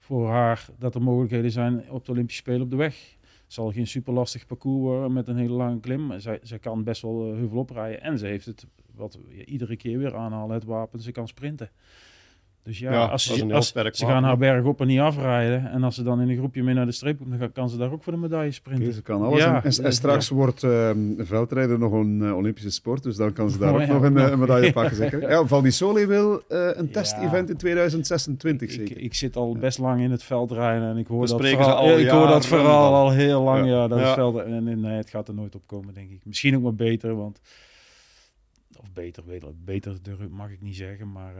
voor 0.09 0.27
haar 0.27 0.65
dat 0.77 0.95
er 0.95 1.01
mogelijkheden 1.01 1.51
zijn 1.51 1.91
op 1.91 2.05
de 2.05 2.11
Olympische 2.11 2.41
Spelen 2.41 2.61
op 2.61 2.69
de 2.69 2.75
weg. 2.75 3.15
Het 3.21 3.53
zal 3.53 3.71
geen 3.71 3.87
super 3.87 4.13
lastig 4.13 4.45
parcours 4.45 4.81
worden 4.81 5.13
met 5.13 5.27
een 5.27 5.37
hele 5.37 5.53
lange 5.53 5.79
klim. 5.79 6.19
Zij, 6.19 6.39
zij 6.41 6.59
kan 6.59 6.83
best 6.83 7.01
wel 7.01 7.27
uh, 7.27 7.37
heuvel 7.37 7.57
oprijden. 7.57 8.01
En 8.01 8.17
ze 8.17 8.25
heeft 8.25 8.45
het, 8.45 8.65
wat 8.95 9.15
we 9.27 9.45
iedere 9.45 9.75
keer 9.75 9.97
weer 9.97 10.15
aanhalen, 10.15 10.53
het 10.53 10.63
wapen. 10.63 10.99
Ze 10.99 11.11
kan 11.11 11.27
sprinten. 11.27 11.69
Dus 12.69 12.79
ja, 12.79 13.05
als 13.05 13.23
ze, 13.23 13.53
als, 13.53 13.73
ze 13.91 14.05
gaan 14.05 14.23
haar 14.23 14.37
berg 14.37 14.65
op 14.65 14.81
en 14.81 14.87
niet 14.87 14.99
afrijden. 14.99 15.71
En 15.71 15.83
als 15.83 15.95
ze 15.95 16.03
dan 16.03 16.21
in 16.21 16.29
een 16.29 16.37
groepje 16.37 16.63
mee 16.63 16.73
naar 16.73 16.85
de 16.85 16.91
streep 16.91 17.19
komen, 17.19 17.39
dan 17.39 17.51
kan 17.51 17.69
ze 17.69 17.77
daar 17.77 17.91
ook 17.91 18.03
voor 18.03 18.13
de 18.13 18.19
medaille 18.19 18.51
sprinten. 18.51 18.93
Ze 18.93 19.01
kan 19.01 19.21
alles. 19.21 19.39
Ja, 19.39 19.63
en, 19.63 19.93
straks 19.93 20.29
wordt 20.29 20.63
uh, 20.63 20.89
veldrijden 21.17 21.79
nog 21.79 21.91
een 21.91 22.19
uh, 22.21 22.35
Olympische 22.35 22.71
sport. 22.71 23.03
Dus 23.03 23.15
dan 23.15 23.33
kan 23.33 23.49
ze 23.49 23.57
daar 23.57 23.73
oh, 23.73 23.81
ook 23.81 23.87
nog 23.87 24.01
een, 24.01 24.15
een, 24.15 24.39
medaille 24.39 24.71
pakken, 24.79 24.95
zeker. 24.95 25.29
Ja, 25.29 25.45
Val 25.45 25.61
di 25.61 25.71
Sole 25.71 26.07
wil 26.07 26.43
uh, 26.49 26.69
een 26.73 26.91
test-event 26.91 27.49
in 27.49 27.57
2026, 27.57 28.71
zeker. 28.71 28.97
Ik, 28.97 29.03
ik, 29.03 29.13
zit 29.13 29.35
al 29.35 29.57
best 29.57 29.77
lang 29.77 30.01
in 30.01 30.11
het 30.11 30.23
veldrijden 30.23 30.89
en 30.89 30.97
ik 30.97 31.07
hoor 31.07 31.27
dat 31.27 31.41
vooral, 31.41 31.75
al, 31.75 31.99
ik 31.99 32.09
hoor 32.09 32.27
dat 32.27 32.45
vooral 32.45 32.93
al 32.93 33.11
heel 33.11 33.41
lang. 33.43 33.67
Ja, 33.67 33.87
dat 33.87 33.99
is 33.99 34.13
veld, 34.13 34.37
en, 34.37 34.67
en 34.67 34.79
nee, 34.79 34.97
het 34.97 35.09
gaat 35.09 35.27
er 35.27 35.33
nooit 35.33 35.55
op 35.55 35.63
komen, 35.65 35.93
denk 35.93 36.09
ik. 36.09 36.25
Misschien 36.25 36.55
ook 36.55 36.63
maar 36.63 36.75
beter, 36.75 37.15
want... 37.15 37.39
Of 38.79 38.91
beter, 38.93 39.23
beter, 39.23 39.49
beter 39.65 40.17
mag 40.29 40.51
ik 40.51 40.61
niet 40.61 40.75
zeggen, 40.75 41.11
maar... 41.11 41.33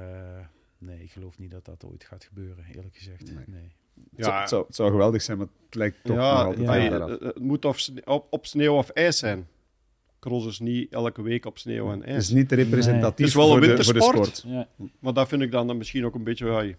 Nee, 0.80 1.04
ik 1.04 1.12
geloof 1.12 1.38
niet 1.38 1.52
dat 1.52 1.66
dat 1.66 1.86
ooit 1.86 2.04
gaat 2.04 2.24
gebeuren, 2.24 2.66
eerlijk 2.66 2.96
gezegd. 2.96 3.32
Nee. 3.48 3.72
Ja, 4.16 4.40
het 4.40 4.50
zou, 4.50 4.66
het, 4.66 4.76
zou, 4.76 4.92
geweldig 4.92 5.22
zijn, 5.22 5.38
maar 5.38 5.48
het 5.66 5.76
lijkt 5.76 6.04
toch 6.04 6.16
ja, 6.16 6.44
nog 6.44 6.58
altijd 6.58 7.22
Het 7.22 7.40
moet 7.40 7.66
of, 7.66 7.90
op, 8.06 8.28
op 8.30 8.46
sneeuw 8.46 8.76
of 8.76 8.90
ijs 8.90 9.18
zijn. 9.18 9.48
Cross 10.20 10.48
is 10.48 10.60
niet 10.60 10.92
elke 10.92 11.22
week 11.22 11.46
op 11.46 11.58
sneeuw 11.58 11.92
en 11.92 12.04
ijs. 12.04 12.14
Het 12.14 12.24
is 12.24 12.30
niet 12.30 12.52
representatief 12.52 13.18
het 13.18 13.28
is 13.28 13.34
wel 13.34 13.54
een 13.54 13.60
wintersport, 13.60 14.04
voor 14.04 14.26
de, 14.26 14.26
sport. 14.26 14.54
Ja. 14.54 14.68
Maar 15.00 15.14
dat 15.14 15.28
vind 15.28 15.42
ik 15.42 15.52
dan, 15.52 15.68
dan 15.68 15.78
misschien 15.78 16.06
ook 16.06 16.16
een 16.16 16.24
beetje... 16.24 16.46
Ja, 16.46 16.76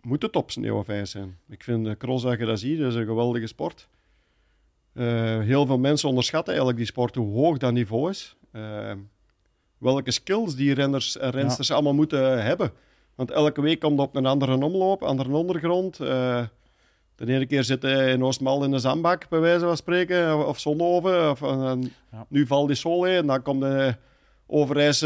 moet 0.00 0.22
het 0.22 0.36
op 0.36 0.50
sneeuw 0.50 0.78
of 0.78 0.88
ijs 0.88 1.10
zijn? 1.10 1.38
Ik 1.48 1.62
vind 1.62 1.84
de 1.84 1.96
cross, 1.96 2.24
dat 2.24 2.38
je 2.38 2.44
dat 2.44 2.58
ziet, 2.58 2.78
dat 2.78 2.92
is 2.92 2.94
een 2.94 3.06
geweldige 3.06 3.46
sport. 3.46 3.88
Uh, 4.92 5.40
heel 5.40 5.66
veel 5.66 5.78
mensen 5.78 6.08
onderschatten 6.08 6.48
eigenlijk 6.48 6.78
die 6.78 6.86
sport, 6.86 7.14
hoe 7.14 7.34
hoog 7.34 7.58
dat 7.58 7.72
niveau 7.72 8.10
is. 8.10 8.36
Uh, 8.52 8.92
welke 9.80 10.10
skills 10.10 10.54
die 10.56 10.74
renners 10.74 11.16
en 11.16 11.30
rensters 11.30 11.70
allemaal 11.70 11.94
moeten 11.94 12.42
hebben. 12.42 12.72
Want 13.14 13.30
elke 13.30 13.60
week 13.60 13.80
komt 13.80 14.00
op 14.00 14.16
een 14.16 14.26
andere 14.26 14.64
omloop, 14.64 15.02
andere 15.02 15.30
ondergrond. 15.30 16.00
Uh, 16.00 16.42
de 17.16 17.32
ene 17.34 17.46
keer 17.46 17.64
zitten 17.64 18.08
in 18.08 18.24
Oostmal 18.24 18.64
in 18.64 18.70
de 18.70 18.78
zandbak, 18.78 19.28
bij 19.28 19.40
wijze 19.40 19.64
van 19.64 19.76
spreken, 19.76 20.46
of 20.46 20.58
Zonhoven. 20.58 21.30
Of, 21.30 21.40
Nu 22.28 22.46
valt 22.46 22.66
die 22.66 22.76
Sol 22.76 23.06
en 23.06 23.26
dan 23.26 23.42
komt 23.42 23.60
de 23.60 23.94
Overijs 24.46 25.04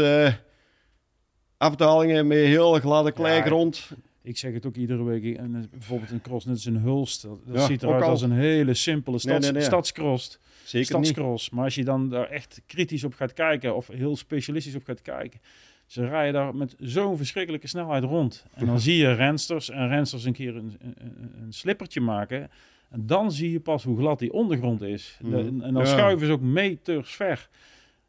afdalingen 1.57 2.27
met 2.27 2.37
heel 2.37 2.79
gladde 2.79 3.11
kleigrond. 3.11 3.91
ik 4.21 4.37
zeg 4.37 4.53
het 4.53 4.65
ook 4.65 4.75
iedere 4.75 5.03
week. 5.03 5.37
En 5.37 5.67
bijvoorbeeld 5.71 6.11
een 6.11 6.21
cross, 6.21 6.45
net 6.45 6.55
als 6.55 6.65
een 6.65 6.77
Hulst. 6.77 7.27
Dat, 7.45 7.61
ziet 7.61 7.83
eruit 7.83 8.03
als 8.03 8.21
een 8.21 8.31
hele 8.31 8.73
simpele 8.73 9.19
stads, 9.19 9.51
nee, 9.51 9.61
stadscross. 9.61 10.39
Zeker 10.65 10.87
stadscross. 10.87 11.49
Maar 11.49 11.63
als 11.63 11.75
je 11.75 11.83
dan 11.83 12.09
daar 12.09 12.29
echt 12.29 12.61
kritisch 12.65 13.03
op 13.03 13.13
gaat 13.13 13.33
kijken, 13.33 13.75
of 13.75 13.87
heel 13.87 14.15
specialistisch 14.15 14.75
op 14.75 14.83
gaat 14.83 15.01
kijken, 15.01 15.39
ze 15.85 16.07
rijden 16.07 16.33
daar 16.33 16.55
met 16.55 16.75
zo'n 16.79 17.17
verschrikkelijke 17.17 17.67
snelheid 17.67 18.03
rond. 18.03 18.45
En 18.53 18.65
dan 18.65 18.79
zie 18.87 18.97
je 18.97 19.13
rensters 19.13 19.69
en 19.69 19.87
rensters 19.87 20.23
een 20.23 20.33
keer 20.33 20.55
een, 20.55 20.77
een, 20.79 21.33
een, 21.41 21.53
slippertje 21.53 22.01
maken. 22.01 22.49
En 22.89 23.07
dan 23.07 23.31
zie 23.31 23.51
je 23.51 23.59
pas 23.59 23.83
hoe 23.83 23.97
glad 23.97 24.19
die 24.19 24.33
ondergrond 24.33 24.81
is. 24.81 25.17
Mhm. 25.21 25.61
en 25.61 25.73
dan 25.73 25.87
schuiven 25.87 26.27
ze 26.27 26.33
ook 26.33 26.41
meters 26.41 27.15
ver. 27.15 27.49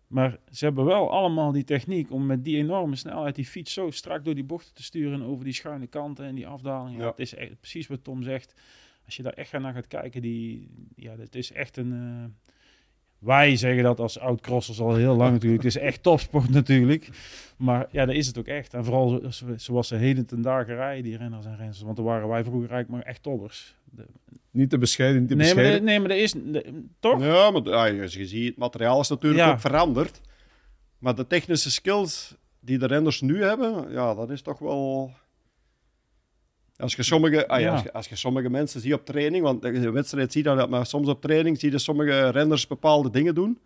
Maar 0.06 0.38
ze 0.50 0.64
hebben 0.64 0.84
wel 0.84 1.10
allemaal 1.10 1.52
die 1.52 1.64
techniek 1.64 2.12
om 2.12 2.26
met 2.26 2.44
die 2.44 2.56
enorme 2.56 2.96
snelheid 2.96 3.34
die 3.34 3.46
fiets 3.46 3.72
zo 3.72 3.90
strak 3.90 4.24
door 4.24 4.34
die 4.34 4.44
bochten 4.44 4.74
te 4.74 4.82
sturen 4.82 5.22
over 5.22 5.44
die 5.44 5.52
schuine 5.52 5.86
kanten 5.86 6.24
en 6.24 6.34
die 6.34 6.46
afdalingen. 6.46 7.00
Ja. 7.00 7.06
Het 7.06 7.18
is 7.18 7.34
echt, 7.34 7.60
precies 7.60 7.86
wat 7.86 8.04
Tom 8.04 8.22
zegt. 8.22 8.54
Als 9.06 9.16
je 9.16 9.22
daar 9.22 9.32
echt 9.32 9.52
naar 9.52 9.74
gaat 9.74 9.86
kijken, 9.86 10.22
die, 10.22 10.70
ja, 10.96 11.16
dat 11.16 11.34
is 11.34 11.52
echt 11.52 11.76
een, 11.76 11.92
uh, 11.92 12.24
wij 13.18 13.56
zeggen 13.56 13.82
dat 13.82 14.00
als 14.00 14.18
oud-crossers 14.18 14.80
al 14.80 14.94
heel 14.94 15.16
lang 15.16 15.32
natuurlijk. 15.32 15.62
Het 15.62 15.74
is 15.74 15.82
echt 15.82 16.02
topsport 16.02 16.48
natuurlijk. 16.50 17.08
Maar 17.56 17.86
ja, 17.90 18.04
dat 18.04 18.14
is 18.14 18.26
het 18.26 18.38
ook 18.38 18.46
echt. 18.46 18.74
En 18.74 18.84
vooral 18.84 19.22
zoals 19.56 19.88
ze 19.88 19.94
heden 19.94 20.26
ten 20.26 20.42
dagen 20.42 20.74
rijden, 20.74 21.04
die 21.04 21.16
renners 21.16 21.46
en 21.46 21.56
renners. 21.56 21.80
Want 21.80 21.96
dan 21.96 22.04
waren 22.04 22.28
wij 22.28 22.44
vroeger 22.44 22.70
eigenlijk 22.70 23.02
maar 23.02 23.12
echt 23.12 23.22
toppers. 23.22 23.74
Niet 24.50 24.70
te 24.70 24.78
bescheiden, 24.78 25.20
niet 25.20 25.28
te 25.28 25.36
nee, 25.36 25.54
bescheiden. 25.54 25.84
Maar, 25.84 25.90
nee, 25.92 26.00
maar 26.00 26.08
dat 26.08 26.18
is... 26.18 26.34
toch? 27.00 27.22
Ja, 27.22 27.50
maar 27.50 27.92
ja, 27.92 28.02
als 28.02 28.14
je 28.14 28.26
ziet, 28.26 28.48
het 28.48 28.56
materiaal 28.56 29.00
is 29.00 29.08
natuurlijk 29.08 29.48
ook 29.48 29.60
veranderd. 29.60 30.20
Maar 30.98 31.14
de 31.14 31.26
technische 31.26 31.70
skills 31.70 32.36
die 32.60 32.78
de 32.78 32.86
renners 32.86 33.20
nu 33.20 33.42
hebben, 33.42 33.92
ja, 33.92 34.14
dat 34.14 34.30
is 34.30 34.42
toch 34.42 34.58
wel... 34.58 35.12
Als 36.78 36.94
je, 36.94 37.02
sommige, 37.02 37.48
ah, 37.48 37.60
ja. 37.60 37.72
als, 37.72 37.82
je, 37.82 37.92
als, 37.92 38.08
je, 38.08 38.16
sommige 38.16 38.50
mensen 38.50 38.80
ziet 38.80 38.94
op 38.94 39.04
training, 39.04 39.42
want 39.42 39.62
de 39.62 39.90
wedstrijd 39.90 40.32
zie 40.32 40.42
je 40.42 40.54
dat, 40.54 40.70
maar 40.70 40.86
soms 40.86 41.08
op 41.08 41.20
training 41.20 41.58
zie 41.60 41.70
je 41.70 41.78
sommige 41.78 42.28
renners 42.28 42.66
bepaalde 42.66 43.10
dingen 43.10 43.34
doen. 43.34 43.58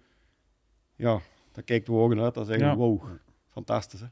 Ja, 0.96 1.20
dan 1.52 1.64
kijkt 1.64 1.86
de 1.86 1.92
ogen 1.92 2.20
uit. 2.20 2.34
Dan 2.34 2.44
zeggen 2.44 2.66
ja. 2.66 2.76
wow, 2.76 3.02
fantastisch. 3.48 4.00
Hè? 4.00 4.06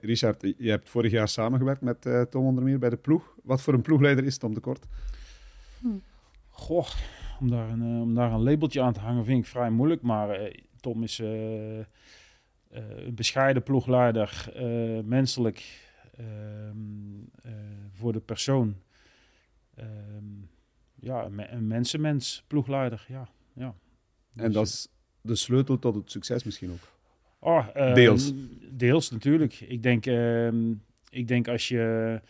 Richard, 0.00 0.42
je 0.58 0.70
hebt 0.70 0.88
vorig 0.88 1.12
jaar 1.12 1.28
samengewerkt 1.28 1.80
met 1.80 2.06
uh, 2.06 2.22
Tom 2.22 2.44
Ondermeer 2.44 2.78
bij 2.78 2.90
de 2.90 2.96
ploeg. 2.96 3.34
Wat 3.42 3.62
voor 3.62 3.74
een 3.74 3.82
ploegleider 3.82 4.24
is 4.24 4.38
Tom 4.38 4.54
de 4.54 4.60
Kort? 4.60 4.86
Hm. 5.80 5.88
Goh, 6.48 6.86
om 7.40 7.50
daar, 7.50 7.68
een, 7.68 7.94
uh, 7.94 8.00
om 8.00 8.14
daar 8.14 8.32
een 8.32 8.42
labeltje 8.42 8.82
aan 8.82 8.92
te 8.92 9.00
hangen 9.00 9.24
vind 9.24 9.38
ik 9.38 9.50
vrij 9.50 9.70
moeilijk. 9.70 10.02
Maar 10.02 10.42
uh, 10.42 10.54
Tom 10.80 11.02
is 11.02 11.18
een 11.18 11.86
bescheiden 13.14 13.62
ploegleider, 13.62 14.52
menselijk 15.04 15.88
Ehm, 16.20 17.20
eh, 17.42 17.52
voor 17.92 18.12
de 18.12 18.20
persoon. 18.20 18.76
Ehm, 19.74 19.88
ja, 20.94 21.24
een 21.24 21.66
mensenmens, 21.66 22.44
ploegleider, 22.46 23.04
ja. 23.08 23.28
ja. 23.52 23.74
en 24.36 24.52
dat 24.52 24.66
is 24.66 24.88
de 25.20 25.34
sleutel 25.34 25.78
tot 25.78 25.94
het 25.94 26.10
succes 26.10 26.44
misschien 26.44 26.70
ook? 26.70 26.88
Oh, 27.38 27.94
deels. 27.94 28.32
Deels 28.70 29.10
natuurlijk. 29.10 29.60
Ik 29.60 29.82
denk, 29.82 30.06
ik 31.10 31.28
denk 31.28 31.48
als 31.48 31.68
je 31.68 32.20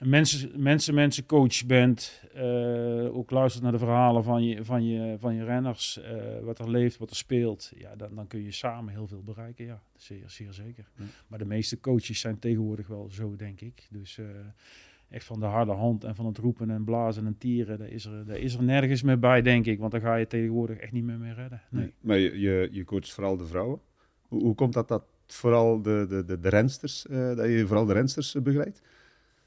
mensen, 0.00 0.62
mensen, 0.62 0.94
mensen 0.94 1.26
coach 1.26 1.66
bent, 1.66 2.22
uh, 2.36 3.16
ook 3.16 3.30
luistert 3.30 3.62
naar 3.62 3.72
de 3.72 3.78
verhalen 3.78 4.24
van 4.24 4.44
je, 4.44 4.64
van 4.64 4.84
je, 4.84 5.16
van 5.18 5.34
je 5.34 5.44
renners, 5.44 5.98
uh, 5.98 6.44
wat 6.44 6.58
er 6.58 6.70
leeft, 6.70 6.98
wat 6.98 7.10
er 7.10 7.16
speelt, 7.16 7.72
ja, 7.76 7.96
dan, 7.96 8.14
dan 8.14 8.26
kun 8.26 8.42
je 8.42 8.52
samen 8.52 8.92
heel 8.92 9.06
veel 9.06 9.22
bereiken. 9.22 9.64
Ja, 9.64 9.82
zeer, 9.96 10.24
zeer 10.26 10.52
zeker. 10.52 10.88
Maar 11.26 11.38
de 11.38 11.44
meeste 11.44 11.80
coaches 11.80 12.20
zijn 12.20 12.38
tegenwoordig 12.38 12.86
wel 12.86 13.08
zo, 13.10 13.36
denk 13.36 13.60
ik. 13.60 13.86
Dus 13.90 14.16
uh, 14.16 14.26
echt 15.08 15.24
van 15.24 15.40
de 15.40 15.46
harde 15.46 15.72
hand 15.72 16.04
en 16.04 16.14
van 16.14 16.26
het 16.26 16.38
roepen 16.38 16.70
en 16.70 16.84
blazen 16.84 17.26
en 17.26 17.38
tieren, 17.38 17.78
daar 17.78 17.88
is 17.88 18.04
er, 18.04 18.26
daar 18.26 18.38
is 18.38 18.54
er 18.54 18.62
nergens 18.62 19.02
meer 19.02 19.18
bij, 19.18 19.42
denk 19.42 19.66
ik. 19.66 19.78
Want 19.78 19.92
dan 19.92 20.00
ga 20.00 20.14
je 20.14 20.26
tegenwoordig 20.26 20.76
echt 20.76 20.92
niet 20.92 21.04
meer 21.04 21.18
mee 21.18 21.34
redden. 21.34 21.62
Nee. 21.68 21.92
Maar 22.00 22.18
je, 22.18 22.38
je, 22.38 22.68
je 22.72 22.84
coacht 22.84 23.12
vooral 23.12 23.36
de 23.36 23.46
vrouwen. 23.46 23.80
Hoe, 24.28 24.42
hoe 24.42 24.54
komt 24.54 24.72
dat 24.72 24.88
dat 24.88 25.04
vooral 25.26 25.82
de, 25.82 26.06
de, 26.08 26.24
de, 26.24 26.40
de 26.40 26.48
rensters, 26.48 27.02
dat 27.10 27.46
je 27.46 27.64
vooral 27.66 27.84
de 27.84 27.92
rensters 27.92 28.36
begeleidt? 28.42 28.82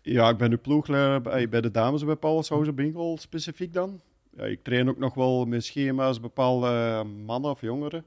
Ja, 0.06 0.30
ik 0.30 0.38
ben 0.38 0.49
nu 0.49 0.58
ploegleider 0.58 1.47
bij, 1.49 1.62
de 1.62 1.72
dames 1.72 2.06
bij 2.06 2.16
Paulshausen 2.16 2.76
Binkel 2.76 3.18
specifiek 3.18 3.74
dan. 3.74 4.01
Ja, 4.38 4.43
ik 4.43 4.64
train 4.64 4.89
ook 4.89 4.97
nog 4.97 5.14
wel 5.14 5.45
met 5.45 5.66
schema's 5.66 6.20
bepaalde 6.20 7.04
mannen 7.26 7.51
of 7.51 7.62
jongeren. 7.62 8.06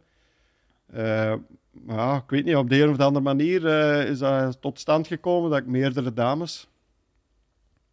Uh, 0.95 1.35
maar 1.71 1.97
ja, 1.97 2.17
ik 2.17 2.31
weet 2.31 2.45
niet, 2.45 2.57
op 2.57 2.69
de 2.69 2.83
een 2.83 2.91
of 2.91 2.99
andere 2.99 3.25
manier 3.25 3.65
uh, 3.65 4.11
is 4.11 4.19
dat 4.19 4.61
tot 4.61 4.79
stand 4.79 5.07
gekomen 5.07 5.51
dat 5.51 5.59
ik 5.59 5.67
meerdere 5.67 6.13
dames 6.13 6.69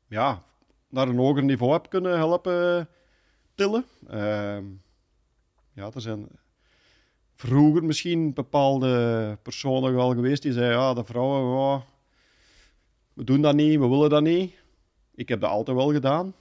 ja, 0.08 0.44
naar 0.90 1.08
een 1.08 1.18
hoger 1.18 1.44
niveau 1.44 1.72
heb 1.72 1.90
kunnen 1.90 2.18
helpen 2.18 2.88
tillen. 3.56 3.86
Uh, 4.12 4.58
ja, 5.74 5.92
er 5.94 6.02
zijn 6.02 6.28
vroeger 7.36 7.84
misschien 7.84 8.34
bepaalde 8.34 9.38
personen 9.42 9.96
wel 9.96 10.14
geweest 10.14 10.42
die 10.42 10.54
zeiden, 10.54 10.78
ja, 10.78 10.94
de 10.94 11.04
vrouwen, 11.04 11.84
we 13.14 13.24
doen 13.24 13.42
dat 13.42 13.56
niet, 13.56 13.80
we 13.80 13.88
willen 13.88 14.10
dat 14.10 14.24
niet. 14.24 14.54
Ik 15.16 15.30
heb 15.30 15.42
dat 15.42 15.50
altijd 15.50 15.78
wel 15.78 15.92
gedaan. 15.92 16.34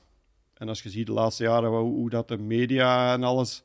En 0.54 0.68
als 0.68 0.82
je 0.82 0.90
ziet 0.90 1.06
de 1.06 1.12
laatste 1.12 1.42
jaren 1.42 1.70
hoe, 1.70 1.94
hoe 1.94 2.10
dat 2.10 2.28
de 2.28 2.38
media 2.38 3.12
en 3.12 3.22
alles 3.22 3.62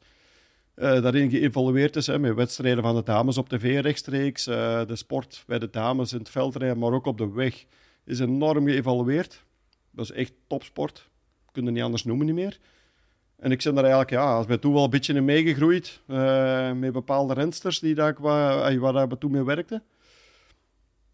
uh, 0.76 1.02
daarin 1.02 1.30
geëvolueerd 1.30 1.96
is, 1.96 2.08
hè, 2.08 2.20
met 2.20 2.36
wedstrijden 2.36 2.84
van 2.84 2.96
de 2.96 3.04
dames 3.04 3.38
op 3.38 3.50
tv 3.50 3.82
rechtstreeks, 3.82 4.48
uh, 4.48 4.86
de 4.86 4.96
sport 4.96 5.44
bij 5.48 5.60
de 5.60 5.70
dames 5.70 6.14
in 6.14 6.20
het 6.20 6.30
veldrijden, 6.30 6.78
maar 6.78 6.92
ook 6.92 7.06
op 7.06 7.18
de 7.18 7.32
weg, 7.32 7.66
is 8.06 8.20
enorm 8.20 8.68
geëvolueerd. 8.68 9.44
Dat 9.92 10.06
is 10.06 10.12
echt 10.12 10.34
topsport. 10.48 11.10
Kun 11.52 11.66
je 11.66 11.72
niet 11.72 11.84
anders 11.84 12.04
noemen 12.04 12.26
niet 12.26 12.36
meer. 12.36 12.60
En 13.38 13.52
ik 13.52 13.64
ben 13.64 13.74
daar 13.74 13.84
eigenlijk, 13.84 14.14
ja, 14.14 14.36
als 14.36 14.46
bij 14.46 14.58
toen 14.58 14.74
wel 14.74 14.84
een 14.84 14.90
beetje 14.90 15.14
in 15.14 15.26
meegegroeid, 15.26 16.02
uh, 16.08 16.72
met 16.72 16.92
bepaalde 16.92 17.34
rensters 17.34 17.80
die 17.80 17.96
daar, 17.96 18.16
waar, 18.20 18.80
waar 18.80 19.08
we 19.08 19.18
toen 19.18 19.32
mee 19.32 19.44
werkten. 19.44 19.84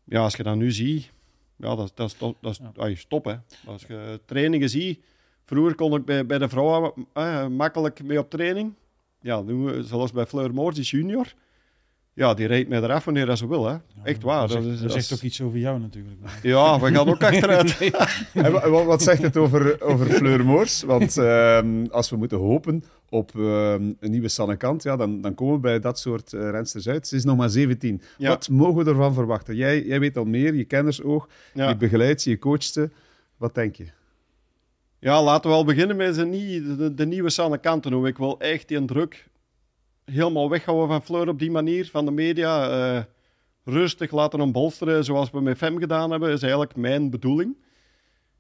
Ja, 0.04 0.22
als 0.22 0.36
je 0.36 0.44
dat 0.44 0.56
nu 0.56 0.72
ziet, 0.72 1.12
ja, 1.64 1.76
dat, 1.76 1.92
dat, 1.96 2.10
is, 2.10 2.18
dat, 2.18 2.36
dat 2.42 2.52
is 2.52 2.60
ja. 2.76 2.96
stop. 2.96 3.26
Hè. 3.26 3.36
Als 3.66 3.86
je 3.88 4.20
trainingen 4.26 4.70
ziet, 4.70 5.04
vroeger 5.46 5.76
kon 5.76 5.96
ik 5.96 6.06
bij, 6.06 6.26
bij 6.26 6.38
de 6.38 6.50
vrouwen 6.50 6.94
eh, 7.14 7.48
makkelijk 7.48 8.04
mee 8.04 8.20
op 8.20 8.30
training. 8.30 8.74
Ja, 9.22 9.42
nu, 9.42 9.84
zoals 9.84 10.12
bij 10.12 10.26
Fleur 10.26 10.54
Moors, 10.54 10.90
junior. 10.90 11.34
Ja, 12.16 12.34
die 12.34 12.48
rijdt 12.48 12.70
mij 12.70 12.82
eraf 12.82 13.06
wanneer 13.06 13.38
ze 13.38 13.48
wil. 13.48 13.66
Hè. 13.68 13.78
Echt 14.04 14.24
waar. 14.24 14.48
Dat, 14.48 14.64
is, 14.64 14.82
dat 14.82 14.92
zegt 14.92 15.14
ook 15.14 15.22
iets 15.22 15.42
over 15.42 15.60
jou 15.60 15.80
natuurlijk. 15.80 16.16
Ja, 16.42 16.80
we 16.80 16.92
gaan 16.92 17.10
ook 17.10 17.24
achteruit. 17.24 17.78
en 18.34 18.72
wat, 18.86 19.02
zegt 19.02 19.22
het 19.22 19.38
over, 19.38 19.82
over 19.82 20.06
Fleur 20.06 20.46
Moors? 20.46 20.84
Want 20.84 21.18
ehm, 21.18 21.86
als 21.92 22.10
we 22.10 22.16
moeten 22.16 22.38
hopen 22.38 22.84
op 23.10 23.32
ehm, 23.36 23.92
een 24.00 24.12
nieuwe 24.12 24.28
Sanne 24.28 24.56
Kant, 24.56 24.84
ja, 24.84 24.96
dan, 24.96 25.22
dan 25.22 25.34
komen 25.34 25.54
we 25.54 25.60
bij 25.60 25.80
dat 25.80 26.00
soort 26.00 26.34
uh, 26.34 26.50
rensters 26.50 26.88
uit. 26.88 27.08
Ze 27.08 27.16
is 27.16 27.24
nog 27.24 27.38
maar 27.38 27.50
17. 27.50 28.02
Wat 28.18 28.50
mogen 28.50 28.84
we 28.84 28.90
ervan 28.90 29.14
verwachten? 29.14 29.56
Jij, 29.56 29.84
jij 29.84 30.00
weet 30.00 30.18
al 30.18 30.26
meer, 30.26 30.56
je 30.56 30.64
kennersoog, 30.64 31.28
ja. 31.54 31.70
je 31.70 31.76
begeleidt 31.76 32.22
ze, 32.22 32.30
je 32.30 32.38
coacht 32.38 32.64
ze. 32.64 32.90
Wat 33.38 33.56
denk 33.56 33.76
je? 33.76 33.86
Ja, 35.00 35.24
laten 35.24 35.50
we 35.50 35.56
al 35.56 35.66
beginnen 35.66 35.96
met 35.96 36.16
de, 36.16 36.76
de, 36.78 36.94
de 36.94 37.06
nieuwe 37.06 37.30
Sanne. 37.30 37.60
Ik 38.08 38.18
wil 38.18 38.40
echt 38.40 38.68
die 38.68 38.86
druk 38.86 39.28
helemaal 40.06 40.50
weghouden 40.50 40.88
van 40.88 41.04
Fleur 41.04 41.28
op 41.28 41.40
die 41.40 41.52
manier, 41.52 41.90
van 41.90 42.06
de 42.06 42.12
media. 42.12 42.70
Uh, 42.96 43.04
rustig 43.64 44.12
laten 44.12 44.42
ombolsteren, 44.42 45.04
zoals 45.04 45.32
we 45.32 45.42
met 45.42 45.58
FEM 45.58 45.80
gedaan 45.80 46.12
hebben, 46.12 46.32
is 46.32 46.42
eigenlijk 46.42 46.76
mijn 46.76 47.10
bedoeling. 47.10 47.58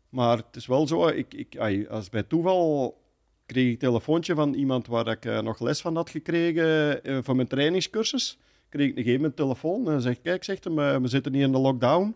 Maar 0.10 0.38
het 0.38 0.56
is 0.56 0.66
wel 0.66 0.88
zo, 0.88 1.08
ik, 1.08 1.34
ik, 1.34 1.58
als 1.90 2.10
bij 2.10 2.24
toeval 2.24 2.98
kreeg 3.46 3.66
ik 3.66 3.72
een 3.72 3.78
telefoontje 3.78 4.36
van 4.36 4.54
iemand 4.54 4.88
waar 4.88 5.08
ik 5.08 5.26
uh, 5.26 5.40
nog 5.40 5.60
les 5.60 5.82
van 5.82 5.96
had 5.96 6.10
gekregen 6.10 7.00
uh, 7.04 7.18
voor 7.22 7.36
mijn 7.36 7.48
trainingscursus. 7.48 8.38
Kreeg 8.70 8.88
ik 8.88 8.90
een 8.90 9.04
gegeven 9.04 9.22
moment 9.22 9.36
telefoon 9.36 9.92
en 9.92 10.02
zegt, 10.02 10.22
kijk, 10.22 10.44
zegt 10.44 10.64
hem, 10.64 10.76
we 10.76 11.08
zitten 11.08 11.34
hier 11.34 11.44
in 11.44 11.52
de 11.52 11.58
lockdown. 11.58 12.16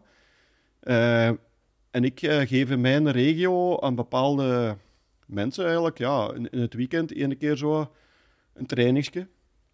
en 1.92 2.04
ik 2.04 2.20
geef 2.20 2.70
in 2.70 2.82
mijn 2.82 3.12
regio 3.12 3.80
aan 3.80 3.96
bepaalde 3.96 4.78
mensen 5.26 5.66
eigenlijk, 5.66 5.98
ja, 5.98 6.32
in, 6.34 6.50
in 6.50 6.60
het 6.60 6.74
weekend 6.74 7.14
één 7.14 7.38
keer 7.38 7.58
zo 7.58 7.92
een 8.54 8.66
trainingsje 8.66 9.28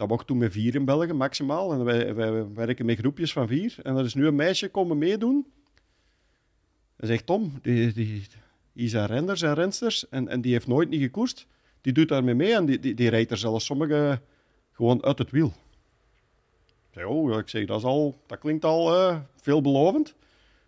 dat 0.04 0.12
mocht 0.12 0.28
toen 0.28 0.38
met 0.38 0.52
vier 0.52 0.76
in 0.76 0.86
België 0.86 1.14
maximaal. 1.14 1.74
En 1.74 1.84
wij, 1.84 2.16
wij 2.16 2.54
werken 2.54 2.86
met 2.86 2.98
groepjes 2.98 3.34
van 3.34 3.48
vier. 3.48 3.76
En 3.84 3.96
er 3.96 4.06
is 4.06 4.14
nu 4.14 4.28
een 4.28 4.36
meisje 4.36 4.70
komen 4.70 4.98
meedoen. 4.98 5.46
Hij 6.96 7.08
zegt 7.08 7.26
Tom, 7.26 7.60
die, 7.62 7.94
die, 7.94 8.28
Isa 8.74 9.06
Renders 9.06 9.42
en 9.42 9.54
rensters. 9.54 10.10
En, 10.10 10.28
en 10.28 10.42
die 10.42 10.52
heeft 10.52 10.68
nooit 10.68 10.90
niet 10.90 11.02
gekoerst. 11.02 11.48
Die 11.82 11.94
doet 11.94 12.08
daarmee 12.08 12.34
mee 12.34 12.54
en 12.54 12.66
die, 12.66 12.80
die, 12.80 12.94
die 12.94 13.10
rijdt 13.10 13.32
er 13.32 13.38
zelfs 13.38 13.66
sommige 13.66 14.22
gewoon 14.72 15.04
uit 15.04 15.18
het 15.18 15.32
wiel. 15.32 15.54
Ik 16.90 17.00
zeg, 17.00 17.06
oh, 17.06 17.38
ik 17.38 17.50
zeg, 17.50 17.66
dat, 17.66 17.78
is 17.78 17.84
al, 17.84 18.18
dat 18.26 18.40
klinkt 18.40 18.66
al 18.66 18.94
uh, 18.94 19.18
veelbelovend. 19.42 20.16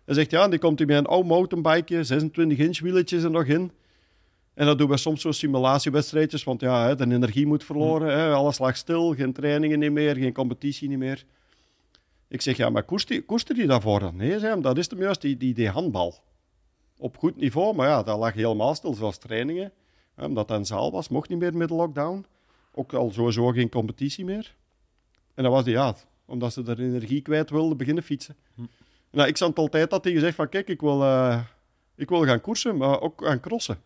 Hij 0.04 0.14
zegt, 0.14 0.30
ja, 0.30 0.48
die 0.48 0.58
komt 0.58 0.78
hij 0.78 0.86
met 0.86 0.96
een 0.96 1.06
oud 1.06 1.24
mountainbike, 1.24 2.04
26 2.04 2.58
inch 2.58 2.80
wieletjes 2.80 3.22
er 3.22 3.30
nog 3.30 3.44
in. 3.44 3.70
En 4.56 4.66
dat 4.66 4.78
doen 4.78 4.88
we 4.88 4.96
soms 4.96 5.20
zo 5.20 5.32
simulatiewedstrijdjes, 5.32 6.44
want 6.44 6.60
ja, 6.60 6.94
de 6.94 7.04
energie 7.04 7.46
moet 7.46 7.64
verloren. 7.64 8.18
Hè, 8.18 8.32
alles 8.32 8.58
lag 8.58 8.76
stil, 8.76 9.14
geen 9.14 9.32
trainingen 9.32 9.78
niet 9.78 9.92
meer, 9.92 10.16
geen 10.16 10.32
competitie 10.32 10.88
niet 10.88 10.98
meer. 10.98 11.24
Ik 12.28 12.40
zeg, 12.42 12.56
ja, 12.56 12.70
maar 12.70 12.82
koester 13.26 13.54
die 13.54 13.66
daarvoor 13.66 14.00
dan? 14.00 14.16
Nee, 14.16 14.38
zei 14.38 14.52
hem, 14.52 14.62
dat 14.62 14.78
is 14.78 14.90
hem 14.90 15.00
juist, 15.00 15.20
die, 15.20 15.36
die, 15.36 15.54
die 15.54 15.68
handbal. 15.68 16.14
Op 16.98 17.16
goed 17.16 17.36
niveau, 17.36 17.74
maar 17.74 17.88
ja, 17.88 18.02
dat 18.02 18.18
lag 18.18 18.32
helemaal 18.32 18.74
stil, 18.74 18.94
zoals 18.94 19.18
trainingen. 19.18 19.72
Hè, 20.14 20.24
omdat 20.24 20.48
dat 20.48 20.58
een 20.58 20.66
zaal 20.66 20.92
was, 20.92 21.08
mocht 21.08 21.28
niet 21.28 21.38
meer 21.38 21.56
met 21.56 21.68
de 21.68 21.74
lockdown. 21.74 22.26
Ook 22.72 22.92
al 22.92 23.10
sowieso 23.10 23.46
geen 23.46 23.68
competitie 23.68 24.24
meer. 24.24 24.54
En 25.34 25.42
dat 25.42 25.52
was 25.52 25.64
die, 25.64 25.72
ja, 25.72 25.94
omdat 26.24 26.52
ze 26.52 26.62
er 26.62 26.80
energie 26.80 27.22
kwijt 27.22 27.50
wilden 27.50 27.76
beginnen 27.76 28.02
fietsen. 28.02 28.36
Hm. 28.54 28.62
Nou, 29.10 29.28
ik 29.28 29.36
zat 29.36 29.58
altijd 29.58 29.90
dat 29.90 30.04
hij 30.04 30.12
gezegd 30.12 30.34
van, 30.34 30.48
kijk, 30.48 30.68
ik 30.68 30.80
wil, 30.80 31.02
uh, 31.02 31.40
ik 31.94 32.08
wil 32.08 32.24
gaan 32.24 32.40
koersen, 32.40 32.76
maar 32.76 33.00
ook 33.00 33.24
gaan 33.24 33.40
crossen. 33.40 33.78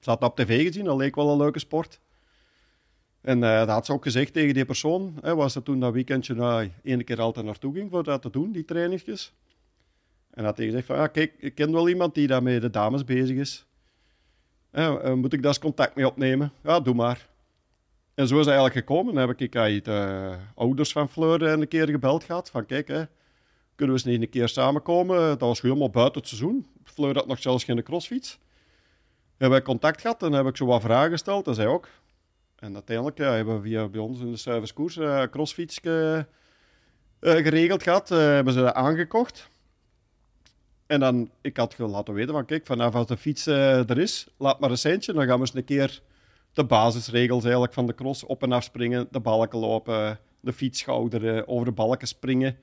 Ze 0.00 0.10
had 0.10 0.22
op 0.22 0.36
tv 0.36 0.66
gezien, 0.66 0.84
dat 0.84 0.96
leek 0.96 1.14
wel 1.14 1.30
een 1.30 1.38
leuke 1.38 1.58
sport. 1.58 2.00
En 3.20 3.38
uh, 3.38 3.58
dat 3.58 3.68
had 3.68 3.86
ze 3.86 3.92
ook 3.92 4.02
gezegd 4.02 4.32
tegen 4.32 4.54
die 4.54 4.64
persoon, 4.64 5.18
hè, 5.20 5.34
was 5.34 5.52
ze 5.52 5.62
toen 5.62 5.80
dat 5.80 5.92
weekendje 5.92 6.34
nou, 6.34 6.70
ene 6.82 7.04
keer 7.04 7.20
altijd 7.20 7.46
naartoe 7.46 7.74
ging 7.74 7.90
voor 7.90 8.04
dat 8.04 8.22
te 8.22 8.30
doen, 8.30 8.52
die 8.52 8.64
trainingsjes. 8.64 9.32
En 10.30 10.44
had 10.44 10.56
hij 10.56 10.66
gezegd 10.66 10.86
van, 10.86 10.96
ja, 10.96 11.06
kijk, 11.06 11.34
ik 11.38 11.54
ken 11.54 11.72
wel 11.72 11.88
iemand 11.88 12.14
die 12.14 12.26
daar 12.26 12.42
met 12.42 12.62
de 12.62 12.70
dames 12.70 13.04
bezig 13.04 13.36
is. 13.36 13.66
Uh, 14.72 15.12
moet 15.12 15.32
ik 15.32 15.42
daar 15.42 15.50
eens 15.50 15.58
contact 15.58 15.94
mee 15.94 16.06
opnemen? 16.06 16.52
Ja, 16.62 16.80
doe 16.80 16.94
maar. 16.94 17.28
En 18.14 18.26
zo 18.28 18.34
is 18.34 18.46
het 18.46 18.54
eigenlijk 18.54 18.86
gekomen. 18.86 19.14
Dan 19.14 19.28
heb 19.28 19.40
ik 19.40 19.52
de 19.52 19.82
uh, 19.88 20.36
ouders 20.54 20.92
van 20.92 21.08
Fleur 21.08 21.42
een 21.42 21.68
keer 21.68 21.88
gebeld 21.88 22.24
gehad. 22.24 22.50
Van 22.50 22.66
kijk, 22.66 22.88
hè, 22.88 23.02
kunnen 23.74 23.96
we 23.96 24.10
eens 24.10 24.20
een 24.20 24.28
keer 24.28 24.48
samenkomen? 24.48 25.16
Dat 25.16 25.40
was 25.40 25.60
helemaal 25.60 25.90
buiten 25.90 26.20
het 26.20 26.28
seizoen. 26.28 26.66
Fleur 26.84 27.14
had 27.14 27.26
nog 27.26 27.38
zelfs 27.38 27.64
geen 27.64 27.82
crossfiets 27.82 28.38
hebben 29.40 29.58
wij 29.58 29.62
contact 29.62 30.00
gehad 30.00 30.22
en 30.22 30.32
heb 30.32 30.46
ik 30.46 30.56
zo 30.56 30.66
wat 30.66 30.82
vragen 30.82 31.10
gesteld. 31.10 31.46
En 31.46 31.54
zij 31.54 31.66
ook. 31.66 31.88
En 32.56 32.74
uiteindelijk 32.74 33.18
ja, 33.18 33.32
hebben 33.32 33.54
we 33.54 33.62
via 33.62 33.88
bij 33.88 34.00
ons 34.00 34.20
in 34.20 34.30
de 34.30 34.36
servicekoers 34.36 34.96
uh, 34.96 35.22
crossfiets 35.22 35.78
uh, 35.82 36.20
geregeld 37.20 37.82
gehad. 37.82 38.10
Uh, 38.10 38.18
hebben 38.18 38.52
ze 38.52 38.60
dat 38.60 38.74
aangekocht. 38.74 39.48
En 40.86 41.00
dan, 41.00 41.30
ik 41.40 41.56
had 41.56 41.78
laten 41.78 42.14
weten 42.14 42.34
van, 42.34 42.44
kijk, 42.44 42.66
vanaf 42.66 42.94
als 42.94 43.06
de 43.06 43.16
fiets 43.16 43.46
er 43.46 43.98
is, 43.98 44.28
laat 44.38 44.60
maar 44.60 44.70
een 44.70 44.78
centje. 44.78 45.12
Dan 45.12 45.26
gaan 45.26 45.34
we 45.34 45.40
eens 45.40 45.54
een 45.54 45.64
keer 45.64 46.02
de 46.52 46.64
basisregels 46.64 47.42
eigenlijk 47.42 47.72
van 47.72 47.86
de 47.86 47.94
cross 47.94 48.24
op 48.24 48.42
en 48.42 48.52
af 48.52 48.64
springen, 48.64 49.08
de 49.10 49.20
balken 49.20 49.58
lopen, 49.58 50.18
de 50.40 50.52
fiets 50.52 50.78
schouderen, 50.78 51.48
over 51.48 51.64
de 51.64 51.72
balken 51.72 52.08
springen. 52.08 52.58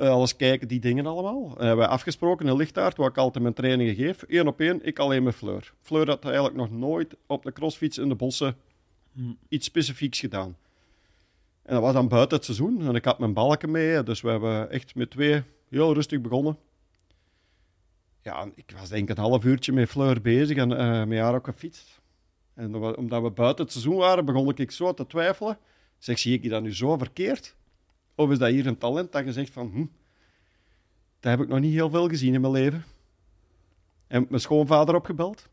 Uh, 0.00 0.08
alles 0.08 0.36
kijken, 0.36 0.68
die 0.68 0.80
dingen 0.80 1.06
allemaal. 1.06 1.54
En 1.58 1.66
hebben 1.66 1.84
we 1.84 1.90
afgesproken 1.90 2.46
in 2.46 2.56
Lichtaard, 2.56 2.96
waar 2.96 3.08
ik 3.08 3.18
altijd 3.18 3.42
mijn 3.42 3.54
trainingen 3.54 3.94
geef. 3.94 4.24
Eén 4.28 4.46
op 4.46 4.60
één, 4.60 4.86
ik 4.86 4.98
alleen 4.98 5.22
met 5.22 5.34
Fleur. 5.34 5.72
Fleur 5.80 6.06
had 6.06 6.24
eigenlijk 6.24 6.54
nog 6.54 6.70
nooit 6.70 7.16
op 7.26 7.42
de 7.42 7.52
crossfiets 7.52 7.98
in 7.98 8.08
de 8.08 8.14
bossen 8.14 8.56
hmm. 9.12 9.38
iets 9.48 9.66
specifieks 9.66 10.20
gedaan. 10.20 10.56
En 11.62 11.74
dat 11.74 11.82
was 11.82 11.92
dan 11.92 12.08
buiten 12.08 12.36
het 12.36 12.44
seizoen. 12.44 12.86
En 12.86 12.94
ik 12.94 13.04
had 13.04 13.18
mijn 13.18 13.32
balken 13.32 13.70
mee, 13.70 14.02
dus 14.02 14.20
we 14.20 14.30
hebben 14.30 14.70
echt 14.70 14.94
met 14.94 15.10
twee 15.10 15.42
heel 15.68 15.94
rustig 15.94 16.20
begonnen. 16.20 16.58
Ja, 18.22 18.48
ik 18.54 18.74
was 18.78 18.88
denk 18.88 19.10
ik 19.10 19.16
een 19.16 19.22
half 19.22 19.44
uurtje 19.44 19.72
met 19.72 19.88
Fleur 19.88 20.20
bezig 20.20 20.56
en 20.56 20.70
uh, 20.70 21.04
met 21.04 21.18
haar 21.18 21.34
ook 21.34 21.46
gefietst. 21.46 22.00
En 22.54 22.74
omdat 22.74 23.22
we 23.22 23.30
buiten 23.30 23.64
het 23.64 23.72
seizoen 23.72 23.96
waren, 23.96 24.24
begon 24.24 24.52
ik 24.54 24.70
zo 24.70 24.94
te 24.94 25.06
twijfelen. 25.06 25.58
Zeg, 25.98 26.18
zie 26.18 26.34
ik 26.34 26.42
je 26.42 26.48
dat 26.48 26.62
nu 26.62 26.74
zo 26.74 26.98
verkeerd? 26.98 27.56
Of 28.14 28.30
is 28.30 28.38
dat 28.38 28.50
hier 28.50 28.66
een 28.66 28.78
talent 28.78 29.12
dat 29.12 29.24
je 29.24 29.32
zegt 29.32 29.52
van, 29.52 29.70
hm, 29.70 29.86
dat 31.20 31.30
heb 31.30 31.40
ik 31.40 31.48
nog 31.48 31.60
niet 31.60 31.72
heel 31.72 31.90
veel 31.90 32.08
gezien 32.08 32.34
in 32.34 32.40
mijn 32.40 32.52
leven. 32.52 32.84
En 34.06 34.26
mijn 34.28 34.40
schoonvader 34.40 34.94
opgebeld, 34.94 35.48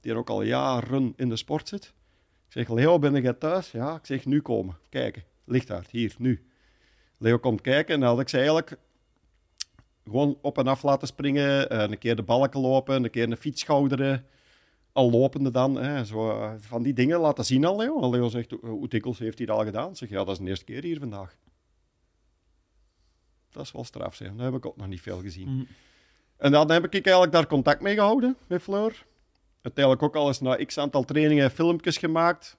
die 0.00 0.12
er 0.12 0.18
ook 0.18 0.30
al 0.30 0.42
jaren 0.42 1.12
in 1.16 1.28
de 1.28 1.36
sport 1.36 1.68
zit. 1.68 1.84
Ik 2.46 2.52
zeg, 2.52 2.68
Leo, 2.68 2.98
ben 2.98 3.22
jij 3.22 3.32
thuis? 3.32 3.70
Ja, 3.70 3.94
ik 3.94 4.06
zeg, 4.06 4.24
nu 4.24 4.40
komen, 4.40 4.76
kijken. 4.88 5.24
Lichtaard, 5.44 5.90
hier, 5.90 6.14
nu. 6.18 6.44
Leo 7.18 7.38
komt 7.38 7.60
kijken 7.60 7.94
en 7.94 8.00
dan 8.00 8.08
had 8.08 8.20
ik 8.20 8.28
ze 8.28 8.36
eigenlijk 8.36 8.76
gewoon 10.04 10.38
op 10.42 10.58
en 10.58 10.66
af 10.66 10.82
laten 10.82 11.08
springen. 11.08 11.70
Eh, 11.70 11.90
een 11.90 11.98
keer 11.98 12.16
de 12.16 12.22
balken 12.22 12.60
lopen, 12.60 13.04
een 13.04 13.10
keer 13.10 13.30
een 13.30 13.36
fiets 13.36 13.60
schouderen. 13.60 14.26
Al 14.92 15.10
lopende 15.10 15.50
dan. 15.50 15.76
Hè, 15.76 16.04
zo, 16.04 16.30
eh, 16.30 16.52
van 16.58 16.82
die 16.82 16.92
dingen 16.92 17.20
laten 17.20 17.44
zien 17.44 17.64
al 17.64 17.76
Leo. 17.76 18.10
Leo 18.10 18.28
zegt, 18.28 18.50
hoe 18.60 18.88
dikwijls 18.88 19.18
heeft 19.18 19.38
hij 19.38 19.46
dat 19.46 19.56
al 19.56 19.64
gedaan? 19.64 19.90
Ik 19.90 19.96
zeg, 19.96 20.08
ja, 20.08 20.24
dat 20.24 20.28
is 20.28 20.38
de 20.38 20.48
eerste 20.48 20.64
keer 20.64 20.82
hier 20.82 20.98
vandaag. 20.98 21.36
Dat 23.52 23.64
is 23.64 23.72
wel 23.72 23.84
straf, 23.84 24.14
zeg. 24.14 24.28
Dat 24.28 24.44
heb 24.44 24.54
ik 24.54 24.66
ook 24.66 24.76
nog 24.76 24.86
niet 24.86 25.00
veel 25.00 25.20
gezien. 25.20 25.48
Mm. 25.48 25.66
En 26.36 26.52
dan 26.52 26.70
heb 26.70 26.84
ik 26.84 26.92
eigenlijk 26.92 27.32
daar 27.32 27.46
contact 27.46 27.80
mee 27.80 27.94
gehouden 27.94 28.36
met 28.46 28.62
Fleur. 28.62 29.06
Uiteindelijk 29.62 30.04
ook 30.04 30.16
al 30.16 30.26
eens 30.26 30.40
na 30.40 30.64
x 30.64 30.78
aantal 30.78 31.04
trainingen 31.04 31.44
en 31.44 31.50
filmpjes 31.50 31.96
gemaakt. 31.96 32.56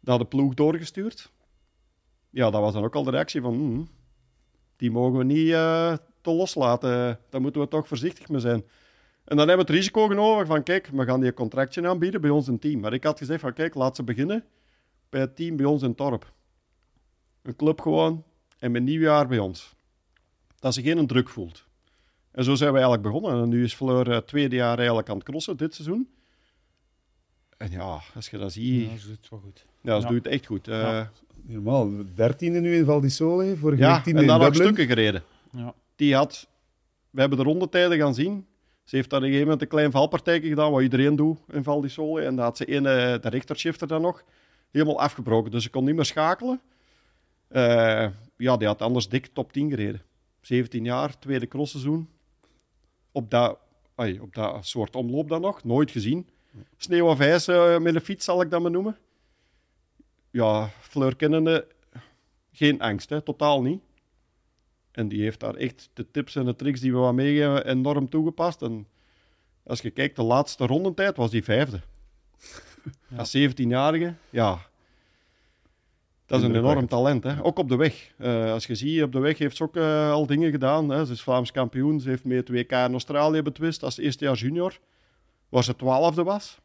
Dat 0.00 0.18
de 0.18 0.24
ploeg 0.24 0.54
doorgestuurd. 0.54 1.32
Ja, 2.30 2.50
dat 2.50 2.60
was 2.60 2.72
dan 2.72 2.84
ook 2.84 2.94
al 2.94 3.04
de 3.04 3.10
reactie 3.10 3.40
van... 3.40 3.54
Mm, 3.54 3.88
die 4.76 4.90
mogen 4.90 5.18
we 5.18 5.24
niet 5.24 5.46
uh, 5.46 5.96
te 6.20 6.30
loslaten. 6.30 7.20
Daar 7.30 7.40
moeten 7.40 7.60
we 7.60 7.68
toch 7.68 7.88
voorzichtig 7.88 8.28
mee 8.28 8.40
zijn. 8.40 8.64
En 9.24 9.36
dan 9.36 9.48
hebben 9.48 9.66
we 9.66 9.72
het 9.72 9.80
risico 9.80 10.06
genomen 10.06 10.46
van... 10.46 10.62
Kijk, 10.62 10.86
we 10.92 11.04
gaan 11.04 11.20
die 11.20 11.28
een 11.28 11.34
contractje 11.34 11.88
aanbieden 11.88 12.20
bij 12.20 12.30
ons 12.30 12.46
een 12.46 12.58
team. 12.58 12.80
Maar 12.80 12.92
ik 12.92 13.04
had 13.04 13.18
gezegd 13.18 13.40
van... 13.40 13.52
Kijk, 13.52 13.74
laat 13.74 13.96
ze 13.96 14.02
beginnen 14.02 14.44
bij 15.08 15.20
het 15.20 15.36
team 15.36 15.56
bij 15.56 15.66
ons 15.66 15.82
in 15.82 15.94
Torp. 15.94 16.32
Een 17.42 17.56
club 17.56 17.80
gewoon. 17.80 18.24
En 18.58 18.70
met 18.70 18.82
nieuwjaar 18.82 19.28
bij 19.28 19.38
ons 19.38 19.76
dat 20.60 20.74
ze 20.74 20.82
geen 20.82 21.06
druk 21.06 21.28
voelt. 21.28 21.66
En 22.30 22.44
zo 22.44 22.54
zijn 22.54 22.72
we 22.72 22.78
eigenlijk 22.78 23.08
begonnen. 23.08 23.42
En 23.42 23.48
nu 23.48 23.64
is 23.64 23.74
Fleur 23.74 23.98
het 23.98 24.08
eh, 24.08 24.28
tweede 24.28 24.56
jaar 24.56 24.78
eigenlijk 24.78 25.08
aan 25.08 25.16
het 25.16 25.24
crossen 25.24 25.56
dit 25.56 25.74
seizoen. 25.74 26.08
En 27.56 27.70
ja, 27.70 28.00
als 28.14 28.30
je 28.30 28.38
dat 28.38 28.52
ziet... 28.52 28.90
Ja, 28.90 28.96
ze 28.96 29.06
doet 29.06 29.16
het 29.16 29.28
wel 29.30 29.38
goed. 29.38 29.66
Ja, 29.80 30.00
ze 30.00 30.06
doet 30.06 30.24
het 30.24 30.26
echt 30.26 30.46
goed. 30.46 30.68
Uh, 30.68 31.00
Normaal, 31.42 31.90
dertiende 32.14 32.60
nu 32.60 32.76
in 32.76 32.84
Val 32.84 33.00
di 33.00 33.08
Sole, 33.08 33.56
vorige 33.56 33.82
ja, 33.82 33.94
week 33.94 34.02
tiende 34.02 34.20
en 34.20 34.26
dan 34.26 34.40
nog 34.40 34.54
stukken 34.54 34.86
gereden. 34.86 35.22
Ja. 35.52 35.74
Die 35.96 36.14
had... 36.14 36.48
We 37.10 37.20
hebben 37.20 37.38
de 37.38 37.44
rondetijden 37.44 37.98
gaan 37.98 38.14
zien. 38.14 38.46
Ze 38.84 38.96
heeft 38.96 39.10
daar 39.10 39.18
een 39.18 39.26
gegeven 39.26 39.46
moment 39.46 39.62
een 39.62 39.68
klein 39.68 39.90
valpartijtje 39.90 40.48
gedaan, 40.48 40.70
wat 40.70 40.82
iedereen 40.82 41.16
doet 41.16 41.38
in 41.50 41.62
Val 41.62 41.80
di 41.80 41.88
Sole. 41.88 42.22
En 42.22 42.36
daar 42.36 42.44
had 42.44 42.56
ze 42.56 42.74
een, 42.74 42.86
eh, 42.86 43.20
de 43.20 43.28
richtershifter 43.28 43.88
dan 43.88 44.00
nog, 44.00 44.24
helemaal 44.70 45.00
afgebroken. 45.00 45.50
Dus 45.50 45.62
ze 45.62 45.70
kon 45.70 45.84
niet 45.84 45.94
meer 45.94 46.04
schakelen. 46.04 46.60
Uh, 47.50 48.06
ja, 48.36 48.56
die 48.56 48.66
had 48.66 48.82
anders 48.82 49.08
dik 49.08 49.26
top 49.32 49.52
10 49.52 49.70
gereden. 49.70 50.02
17 50.48 50.84
jaar, 50.84 51.18
tweede 51.18 51.48
crossseizoen. 51.48 52.08
Op 53.12 53.30
dat, 53.30 53.58
ay, 53.94 54.18
op 54.18 54.34
dat 54.34 54.66
soort 54.66 54.96
omloop 54.96 55.28
dan 55.28 55.40
nog, 55.40 55.64
nooit 55.64 55.90
gezien. 55.90 56.28
Sneeuw 56.76 57.06
of 57.06 57.20
ijs 57.20 57.48
uh, 57.48 57.78
met 57.78 57.94
een 57.94 58.00
fiets 58.00 58.24
zal 58.24 58.40
ik 58.40 58.50
dat 58.50 58.60
maar 58.60 58.70
noemen. 58.70 58.96
Ja, 60.30 60.70
Fleur 60.80 61.16
kennende 61.16 61.66
geen 62.52 62.80
angst, 62.80 63.10
hè, 63.10 63.20
totaal 63.20 63.62
niet. 63.62 63.82
En 64.92 65.08
die 65.08 65.22
heeft 65.22 65.40
daar 65.40 65.54
echt 65.54 65.90
de 65.92 66.10
tips 66.10 66.36
en 66.36 66.44
de 66.44 66.56
tricks 66.56 66.80
die 66.80 66.92
we 66.92 66.98
wat 66.98 67.14
meegeven 67.14 67.66
enorm 67.66 68.08
toegepast. 68.08 68.62
En 68.62 68.86
als 69.62 69.80
je 69.80 69.90
kijkt, 69.90 70.16
de 70.16 70.22
laatste 70.22 70.66
rondentijd 70.66 71.16
was 71.16 71.30
die 71.30 71.44
vijfde. 71.44 71.80
Ja. 73.08 73.16
Als 73.16 73.36
17-jarige, 73.36 74.14
ja. 74.30 74.67
Dat 76.28 76.40
is 76.40 76.46
een 76.46 76.56
enorm 76.56 76.86
talent, 76.86 77.24
hè. 77.24 77.44
ook 77.44 77.58
op 77.58 77.68
de 77.68 77.76
weg. 77.76 78.12
Eh, 78.18 78.52
als 78.52 78.66
je 78.66 78.74
ziet, 78.74 79.02
op 79.02 79.12
de 79.12 79.18
weg 79.18 79.38
heeft 79.38 79.56
ze 79.56 79.62
ook 79.62 79.76
eh, 79.76 80.10
al 80.10 80.26
dingen 80.26 80.50
gedaan. 80.50 80.88
Hè. 80.88 81.04
Ze 81.04 81.12
is 81.12 81.22
Vlaams 81.22 81.52
kampioen, 81.52 82.00
ze 82.00 82.08
heeft 82.08 82.24
mee 82.24 82.38
het 82.38 82.48
WK 82.48 82.72
in 82.72 82.92
Australië 82.92 83.42
betwist 83.42 83.82
als 83.82 83.98
eerste 83.98 84.24
jaar 84.24 84.36
junior, 84.36 84.78
waar 85.48 85.64
ze 85.64 85.76
twaalfde 85.76 86.22
was. 86.22 86.58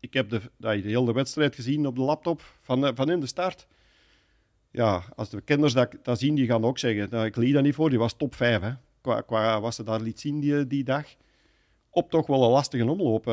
Ik 0.00 0.12
heb 0.12 0.30
de, 0.30 0.40
de 0.56 0.68
hele 0.68 1.12
wedstrijd 1.12 1.54
gezien 1.54 1.86
op 1.86 1.96
de 1.96 2.02
laptop 2.02 2.42
van, 2.60 2.86
eh, 2.86 2.92
van 2.94 3.10
in 3.10 3.20
de 3.20 3.26
start. 3.26 3.66
Ja, 4.70 5.02
als 5.16 5.30
de 5.30 5.40
kinders 5.40 5.72
dat, 5.72 5.96
dat 6.02 6.18
zien, 6.18 6.34
die 6.34 6.46
gaan 6.46 6.64
ook 6.64 6.78
zeggen, 6.78 7.08
nou, 7.10 7.26
ik 7.26 7.36
liet 7.36 7.54
dat 7.54 7.62
niet 7.62 7.74
voor, 7.74 7.90
die 7.90 7.98
was 7.98 8.16
top 8.16 8.34
5. 8.34 8.60
Hè. 8.60 8.72
Qua, 9.00 9.20
qua 9.20 9.60
wat 9.60 9.74
ze 9.74 9.82
daar 9.82 10.00
liet 10.00 10.20
zien 10.20 10.40
die, 10.40 10.66
die 10.66 10.84
dag. 10.84 11.06
Op 11.90 12.10
toch 12.10 12.26
wel 12.26 12.44
een 12.44 12.50
lastige 12.50 12.90
omloop. 12.90 13.24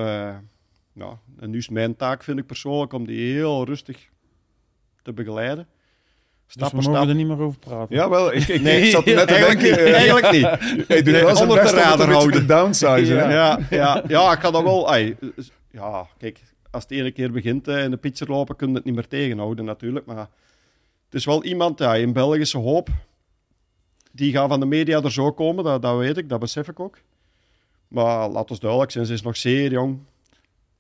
ja, 0.94 1.20
en 1.40 1.50
nu 1.50 1.58
is 1.58 1.70
mijn 1.70 1.96
taak, 1.96 2.24
vind 2.24 2.40
ik 2.40 2.46
persoonlijk, 2.46 2.94
om 2.94 3.06
die 3.06 3.34
heel 3.34 3.66
rustig 3.66 4.12
te 5.04 5.14
begeleiden. 5.14 5.68
Dus 6.46 6.68
Stap 6.68 6.72
we 6.82 6.90
mogen 6.90 7.10
er 7.10 7.16
niet 7.16 7.28
meer 7.28 7.40
over 7.42 7.60
praten. 7.60 7.96
Jawel, 7.96 8.34
ik, 8.34 8.48
ik, 8.48 8.62
Nee, 8.62 8.82
ik 8.82 8.92
zat 8.92 9.06
net 9.06 9.28
te 9.28 9.34
eigenlijk, 9.34 9.60
denken... 9.60 9.84
niet, 9.84 9.94
eh, 9.94 10.00
eigenlijk 10.00 10.32
niet. 10.32 10.88
Hij 10.88 11.02
doet 11.02 11.14
Nee, 11.14 11.24
wel 11.24 11.42
onder 11.42 11.64
de 11.64 11.70
radar 11.70 12.12
houden. 12.12 12.40
te 12.40 12.46
downsizen. 12.46 13.18
hè. 13.18 13.34
Ja, 13.34 13.60
ja, 13.70 14.04
ja, 14.08 14.32
ik 14.34 14.40
kan 14.40 14.54
dat 14.54 14.64
wel. 14.64 14.90
ai, 14.92 15.16
ja, 15.72 16.08
kijk, 16.18 16.40
als 16.72 16.84
het 16.84 16.92
ene 16.92 17.12
keer 17.12 17.32
begint 17.32 17.68
eh, 17.68 17.84
in 17.84 17.92
de 17.92 17.98
pitcher 17.98 18.28
lopen, 18.28 18.56
kun 18.56 18.70
je 18.70 18.76
het 18.76 18.84
niet 18.84 18.96
meer 18.96 19.08
tegenhouden 19.08 19.66
natuurlijk. 19.66 20.06
Maar 20.06 20.18
het 20.18 21.14
is 21.14 21.26
wel 21.26 21.44
iemand, 21.44 21.80
ja, 21.80 21.96
in 21.96 22.14
Belgische 22.14 22.58
hoop, 22.58 22.90
die 24.12 24.32
gaat 24.32 24.50
van 24.50 24.60
de 24.60 24.66
media 24.66 25.02
er 25.02 25.12
zo 25.12 25.32
komen, 25.32 25.64
dat, 25.64 25.82
dat 25.82 25.98
weet 25.98 26.18
ik, 26.18 26.30
dat 26.30 26.40
besef 26.40 26.68
ik 26.68 26.80
ook. 26.80 26.98
Maar 27.88 28.30
laat 28.30 28.50
ons 28.50 28.60
duidelijk 28.60 28.92
zijn, 28.92 29.06
ze 29.06 29.14
is 29.14 29.22
nog 29.22 29.38
zeer 29.38 29.72
jong. 29.72 30.00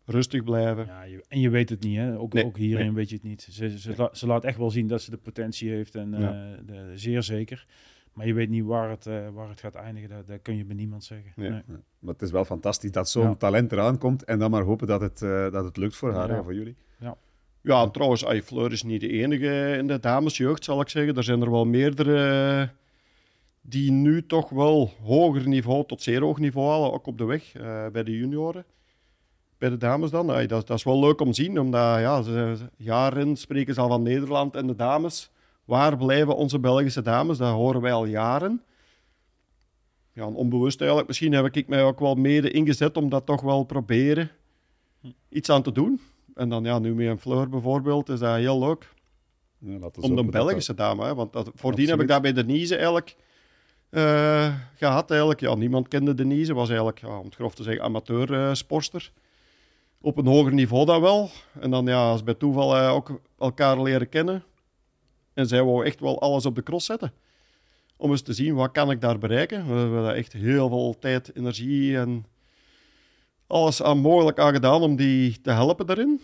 Rustig 0.05 0.43
blijven. 0.43 0.85
Ja, 0.85 1.03
je- 1.03 1.23
en 1.27 1.39
je 1.39 1.49
weet 1.49 1.69
het 1.69 1.83
niet, 1.83 1.97
hè? 1.97 2.17
Ook, 2.19 2.33
Nee, 2.33 2.45
ook 2.45 2.57
hierin 2.57 2.85
nee. 2.85 2.95
weet 2.95 3.09
je 3.09 3.15
het 3.15 3.23
niet. 3.23 3.47
Ze, 3.51 3.79
ze, 3.79 3.93
la- 3.97 4.09
ze 4.13 4.27
laat 4.27 4.43
echt 4.43 4.57
wel 4.57 4.69
zien 4.71 4.87
dat 4.87 5.01
ze 5.01 5.09
de 5.11 5.17
potentie 5.17 5.69
heeft 5.69 5.95
en 5.95 6.11
Ja. 6.19 6.51
eh, 6.51 6.57
de, 6.67 6.91
zeer 6.95 7.23
zeker. 7.23 7.65
Maar 8.13 8.27
je 8.27 8.33
weet 8.33 8.49
niet 8.49 8.63
waar 8.63 8.89
het, 8.89 9.05
eh, 9.05 9.29
waar 9.33 9.49
het 9.49 9.59
gaat 9.59 9.75
eindigen, 9.75 10.09
dat, 10.09 10.27
dat 10.27 10.41
kun 10.41 10.57
je 10.57 10.65
bij 10.65 10.75
niemand 10.75 11.03
zeggen. 11.03 11.31
Nee. 11.35 11.49
Nee. 11.49 11.61
Maar 11.99 12.13
het 12.13 12.21
is 12.21 12.31
wel 12.31 12.45
fantastisch 12.45 12.91
dat 12.91 13.09
zo'n 13.09 13.23
Ja. 13.23 13.35
talent 13.35 13.71
eraan 13.71 13.97
komt 13.97 14.23
en 14.23 14.39
dan 14.39 14.51
maar 14.51 14.61
hopen 14.63 14.87
dat 14.87 15.01
het, 15.01 15.21
eh, 15.21 15.51
dat 15.51 15.63
het 15.63 15.77
lukt 15.77 15.95
voor 15.95 16.13
haar 16.13 16.29
Ja. 16.29 16.37
en 16.37 16.43
voor 16.43 16.53
jullie. 16.53 16.75
Ja, 17.65 17.83
en 17.83 17.91
trouwens, 17.91 18.25
ay, 18.25 18.41
Fleur 18.41 18.71
is 18.71 18.83
niet 18.83 19.01
de 19.01 19.09
enige 19.09 19.75
in 19.77 19.87
de 19.87 19.99
damesjeugd, 19.99 20.63
zal 20.63 20.81
ik 20.81 20.89
zeggen. 20.89 21.15
Er 21.15 21.23
zijn 21.23 21.41
er 21.41 21.51
wel 21.51 21.65
meerdere 21.65 22.17
eh, 22.61 22.67
die 23.61 23.91
nu 23.91 24.25
toch 24.25 24.49
wel 24.49 24.91
hoger 25.03 25.47
niveau 25.47 25.85
tot 25.85 26.01
zeer 26.01 26.21
hoog 26.21 26.39
niveau 26.39 26.69
halen, 26.69 26.93
ook 26.93 27.07
op 27.07 27.17
de 27.17 27.25
weg 27.25 27.53
eh, 27.55 27.87
bij 27.91 28.03
de 28.03 28.17
junioren. 28.17 28.65
Bij 29.63 29.71
de 29.71 29.77
dames 29.77 30.11
dan. 30.11 30.27
Dat, 30.27 30.47
dat 30.47 30.77
is 30.77 30.83
wel 30.83 30.99
leuk 30.99 31.21
om 31.21 31.31
te 31.31 31.43
zien, 31.43 31.59
omdat 31.59 31.99
ja, 31.99 32.21
ze, 32.21 32.55
jaren 32.77 33.35
spreken 33.35 33.73
ze 33.73 33.81
al 33.81 33.87
van 33.87 34.01
Nederland 34.01 34.55
en 34.55 34.67
de 34.67 34.75
dames. 34.75 35.31
Waar 35.65 35.97
blijven 35.97 36.35
onze 36.35 36.59
Belgische 36.59 37.01
dames? 37.01 37.37
Dat 37.37 37.53
horen 37.53 37.81
wij 37.81 37.93
al 37.93 38.05
jaren. 38.05 38.61
Ja, 40.13 40.27
onbewust 40.27 40.79
eigenlijk. 40.79 41.07
Misschien 41.07 41.33
heb 41.33 41.55
ik 41.55 41.67
mij 41.67 41.83
ook 41.83 41.99
wel 41.99 42.15
mede 42.15 42.51
ingezet 42.51 42.97
om 42.97 43.09
dat 43.09 43.25
toch 43.25 43.41
wel 43.41 43.63
proberen 43.63 44.31
iets 45.29 45.49
aan 45.49 45.63
te 45.63 45.71
doen. 45.71 46.01
En 46.35 46.49
dan 46.49 46.63
ja, 46.63 46.79
nu 46.79 46.93
met 46.93 47.07
een 47.07 47.19
Fleur 47.19 47.49
bijvoorbeeld, 47.49 48.09
is 48.09 48.19
dat 48.19 48.35
heel 48.35 48.59
leuk. 48.59 48.93
Ja, 49.57 49.77
Om 49.99 50.15
de 50.15 50.21
dat 50.21 50.31
Belgische 50.31 50.73
dame, 50.73 51.05
hè, 51.05 51.15
want 51.15 51.33
dat, 51.33 51.51
voordien 51.55 51.89
heb 51.89 52.01
ik 52.01 52.07
dat 52.07 52.21
bij 52.21 52.33
Denise 52.33 52.75
eigenlijk 52.75 53.15
eh, 53.89 54.55
gehad. 54.75 55.09
Eigenlijk. 55.09 55.39
Ja, 55.39 55.55
niemand 55.55 55.87
kende 55.87 56.13
Denise, 56.13 56.53
was 56.53 56.67
eigenlijk, 56.67 56.99
ja, 56.99 57.17
om 57.17 57.25
het 57.25 57.35
grof 57.35 57.55
te 57.55 57.63
zeggen, 57.63 57.83
amateur-sporster. 57.83 59.11
Op 60.05 60.17
een 60.17 60.27
hoger 60.27 60.53
niveau 60.53 60.85
dan 60.85 61.01
wel. 61.01 61.29
En 61.59 61.71
dan 61.71 61.85
ja, 61.85 62.09
als 62.09 62.23
bij 62.23 62.33
toeval 62.33 62.77
eh, 62.77 62.93
ook 62.93 63.21
elkaar 63.39 63.81
leren 63.81 64.09
kennen. 64.09 64.43
En 65.33 65.47
zij 65.47 65.63
wou 65.63 65.85
echt 65.85 65.99
wel 65.99 66.21
alles 66.21 66.45
op 66.45 66.55
de 66.55 66.63
cross 66.63 66.85
zetten. 66.85 67.13
Om 67.97 68.11
eens 68.11 68.21
te 68.21 68.33
zien, 68.33 68.55
wat 68.55 68.71
kan 68.71 68.91
ik 68.91 69.01
daar 69.01 69.17
bereiken? 69.17 69.67
We 69.67 69.73
hebben 69.79 70.03
daar 70.03 70.15
echt 70.15 70.33
heel 70.33 70.69
veel 70.69 70.95
tijd, 70.99 71.35
energie 71.35 71.97
en 71.97 72.25
alles 73.47 73.83
aan 73.83 73.97
mogelijk 73.97 74.39
aan 74.39 74.53
gedaan 74.53 74.81
om 74.81 74.95
die 74.95 75.41
te 75.41 75.51
helpen 75.51 75.85
daarin. 75.85 76.21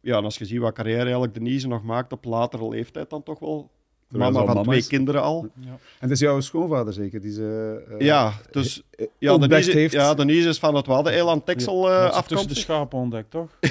Ja, 0.00 0.16
en 0.16 0.24
als 0.24 0.38
je 0.38 0.44
ziet 0.44 0.60
wat 0.60 0.74
carrière 0.74 1.02
eigenlijk 1.02 1.34
Denise 1.34 1.68
nog 1.68 1.82
maakt 1.82 2.12
op 2.12 2.24
latere 2.24 2.68
leeftijd, 2.68 3.10
dan 3.10 3.22
toch 3.22 3.38
wel 3.38 3.70
mama 4.18 4.38
van 4.38 4.46
mama 4.46 4.62
twee 4.62 4.78
is. 4.78 4.86
kinderen 4.86 5.22
al. 5.22 5.48
Ja. 5.54 5.68
En 5.70 5.78
het 5.98 6.10
is 6.10 6.20
jouw 6.20 6.40
schoonvader 6.40 6.92
zeker 6.92 7.20
die 7.20 7.32
ze... 7.32 7.82
eh, 7.98 8.06
ja, 8.06 8.32
dus 8.50 8.82
eh, 8.90 9.06
ja, 9.18 9.38
Denise, 9.38 9.70
heeft. 9.70 9.92
ja, 9.92 10.14
Denise 10.14 10.48
is 10.48 10.58
van 10.58 10.74
het 10.74 10.86
Waddeneiland 10.86 11.46
Texel 11.46 11.90
eh 11.90 11.96
Dat 11.96 12.00
ze 12.02 12.08
tussen 12.08 12.18
afkomst. 12.18 12.48
de 12.48 12.54
schapen 12.54 12.98
ontdekt, 12.98 13.30
toch? 13.30 13.48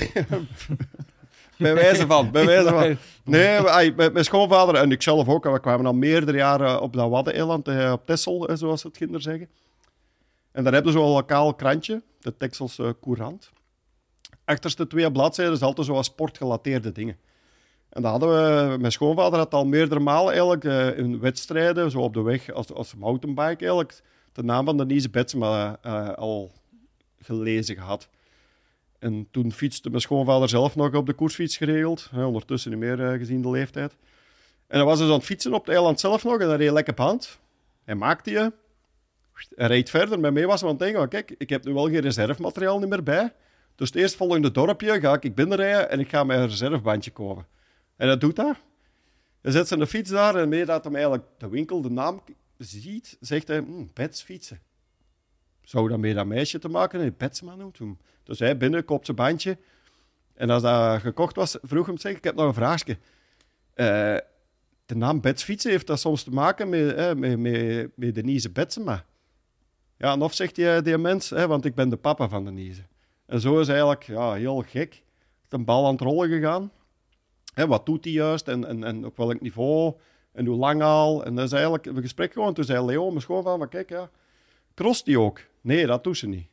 Bij 1.62 1.74
wijze 1.74 2.08
van, 2.08 2.32
bij 2.32 2.46
wijze 2.46 2.70
van. 2.70 2.98
Nee, 3.24 3.62
mijn, 3.96 4.26
schoonvader 4.26 4.76
en 4.76 4.92
ik 4.92 5.02
zelf 5.02 5.28
ook, 5.28 5.44
we 5.44 5.60
kwamen 5.60 5.86
al 5.86 5.94
meerdere 5.94 6.38
jaren 6.38 6.82
op 6.82 6.94
dat 6.94 7.10
Waddeneiland, 7.10 7.68
eh, 7.68 7.92
op 7.92 8.06
Texel, 8.06 8.48
eh, 8.48 8.56
zoals 8.56 8.84
het 8.84 8.98
kinderen 8.98 9.22
zeggen. 9.22 9.48
En 10.52 10.64
daar 10.64 10.74
hebben 10.74 10.92
ze 10.92 10.98
zo'n 10.98 11.10
lokaal 11.10 11.54
krantje, 11.54 12.02
de 12.20 12.38
Texelse 12.38 12.96
Courant. 13.02 13.52
Achterste 14.46 14.88
twee 14.88 15.12
bladzijden 15.12 15.54
is 15.54 15.62
altijd 15.62 15.88
zo 15.88 15.94
wat 15.94 16.06
sportgelateerde 16.06 16.92
dingen. 16.92 17.18
En 17.92 18.02
dat 18.02 18.12
hadden 18.12 18.30
we, 18.30 18.78
mijn 18.78 18.92
schoonvader 18.92 19.40
had 19.40 19.54
al 19.54 19.66
meerdere 19.66 20.00
malen 20.00 20.32
eigenlijk 20.32 20.64
eh, 20.64 20.98
in 20.98 21.20
wedstrijden, 21.20 21.92
zo 21.92 22.00
op 22.00 22.14
de 22.14 22.22
weg 22.22 22.52
als, 22.52 22.74
als 22.74 22.96
mountainbike 22.96 23.66
eigenlijk, 23.66 24.02
de 24.34 24.44
naam 24.44 24.66
van 24.66 24.78
Denise 24.78 25.10
Betsema 25.10 25.78
eh, 25.82 26.14
al 26.14 26.52
gelezen 27.20 27.76
gehad. 27.76 28.10
En 29.00 29.28
toen 29.32 29.52
fietste 29.52 29.90
mijn 29.90 30.02
schoonvader 30.02 30.50
zelf 30.50 30.76
nog 30.76 30.94
op 30.94 31.06
de 31.06 31.14
koersfiets 31.14 31.58
geregeld. 31.58 32.08
Hè, 32.12 32.26
ondertussen 32.26 32.72
niet 32.72 32.80
meer 32.80 33.12
eh, 33.12 33.18
gezien 33.18 33.42
de 33.42 33.50
leeftijd. 33.50 33.96
En 34.68 34.78
dan 34.78 34.88
was 34.88 35.00
hij 35.00 35.08
aan 35.08 35.14
het 35.14 35.24
fietsen 35.24 35.54
op 35.54 35.66
het 35.66 35.74
eiland 35.74 36.00
zelf 36.00 36.24
nog. 36.24 36.40
En 36.40 36.48
dan 36.48 36.58
reed 36.58 36.72
lekker 36.72 36.94
op 36.94 37.00
hand. 37.00 37.40
Hij 37.84 37.96
maakte 37.96 38.32
je. 38.32 38.52
Hij 39.56 39.68
reed 39.68 39.90
verder. 39.90 40.20
Met 40.20 40.34
mij 40.34 40.46
was 40.46 40.62
hij 40.62 40.70
aan 40.70 40.76
het 40.76 40.84
denken, 40.84 41.10
kijk, 41.10 41.36
ik 41.38 41.50
heb 41.50 41.66
nu 41.66 41.74
wel 41.74 41.90
geen 41.90 42.00
reservemateriaal 42.00 42.80
meer 42.80 43.04
bij. 43.04 43.34
Dus 43.76 43.88
het 43.88 43.98
eerstvolgende 43.98 44.52
dorpje 44.52 45.00
ga 45.00 45.18
ik 45.20 45.36
binnenrijden 45.36 45.90
en 45.90 46.00
ik 46.00 46.10
ga 46.10 46.24
mijn 46.24 46.48
reservebandje 46.48 47.12
kopen. 47.12 47.46
En 48.02 48.08
dat 48.08 48.22
doet 48.22 48.38
hij. 48.38 48.54
Hij 49.42 49.52
zet 49.52 49.68
zijn 49.68 49.88
fiets 49.88 50.10
daar 50.10 50.36
en 50.36 50.50
mee 50.50 50.66
dat 50.66 50.84
hij 50.84 50.94
eigenlijk 50.94 51.24
de 51.38 51.50
winkel, 51.50 51.82
de 51.82 51.90
naam 51.90 52.22
ziet, 52.58 53.18
zegt 53.20 53.48
hij, 53.48 53.60
hm, 53.60 54.10
fietsen. 54.12 54.60
Zou 55.62 55.90
dat 55.90 56.00
met 56.00 56.16
dat 56.16 56.26
meisje 56.26 56.60
te 56.60 56.70
maken 56.70 57.00
hebben? 57.00 57.18
Betsma 57.18 57.56
noemt 57.56 57.78
hem. 57.78 57.98
Dus 58.24 58.40
hij 58.40 58.58
binnen, 58.58 58.86
koopt 58.86 59.06
zijn 59.06 59.18
bandje. 59.18 59.58
En 60.34 60.50
als 60.50 60.62
dat 60.62 61.02
gekocht 61.02 61.36
was, 61.36 61.58
vroeg 61.62 61.86
hem, 61.86 61.98
zeg, 61.98 62.16
ik 62.16 62.24
heb 62.24 62.36
nog 62.36 62.48
een 62.48 62.54
vraagje. 62.54 62.98
Eh, 63.74 64.18
de 64.86 64.96
naam 64.96 65.22
Bets 65.22 65.44
fietsen, 65.44 65.72
heeft 65.72 65.88
dat 65.88 66.00
soms 66.00 66.24
te 66.24 66.32
maken 66.32 66.70
met, 66.70 66.94
eh, 66.94 67.14
met, 67.14 67.40
met, 67.96 68.16
Denise 68.16 68.50
Betsema? 68.50 69.06
Ja, 69.98 70.12
en 70.14 70.22
of 70.22 70.34
zegt 70.34 70.56
die, 70.56 70.82
die 70.82 70.98
mens, 70.98 71.30
hè, 71.30 71.48
want 71.48 71.66
ik 71.66 71.76
ben 71.76 71.90
de 71.90 71.98
papa 71.98 72.30
van 72.30 72.46
Denise. 72.46 72.84
En 73.26 73.40
zo 73.40 73.60
is 73.60 73.68
eigenlijk 73.68 74.04
ja, 74.04 74.34
heel 74.34 74.64
gek 74.68 75.04
de 75.48 75.58
bal 75.58 75.86
aan 75.86 75.92
het 75.92 76.02
rollen 76.02 76.30
gegaan. 76.30 76.72
Hè, 77.54 77.68
wat 77.68 77.86
doet 77.86 78.04
hij 78.04 78.14
juist 78.14 78.48
en, 78.48 78.68
en, 78.68 78.84
en 78.84 79.06
op 79.06 79.18
welk 79.18 79.42
niveau 79.42 79.94
en 80.32 80.46
hoe 80.46 80.58
lang 80.58 80.82
al. 80.82 81.26
En 81.26 81.36
dat 81.36 81.46
is 81.46 81.52
eigenlijk 81.52 81.86
een 81.86 82.02
gesprek 82.02 82.34
gewoon. 82.34 82.54
Toen 82.54 82.64
zei 82.64 82.86
Leo, 82.86 83.10
mijn 83.10 83.22
schoonvader, 83.22 83.60
maar 83.60 83.68
kijk, 83.68 83.90
ja, 83.90 84.10
cross 84.76 85.04
die 85.04 85.20
ook? 85.20 85.40
Nee, 85.62 85.86
dat 85.86 86.04
doet 86.04 86.18
ze 86.18 86.28
niet. 86.28 86.48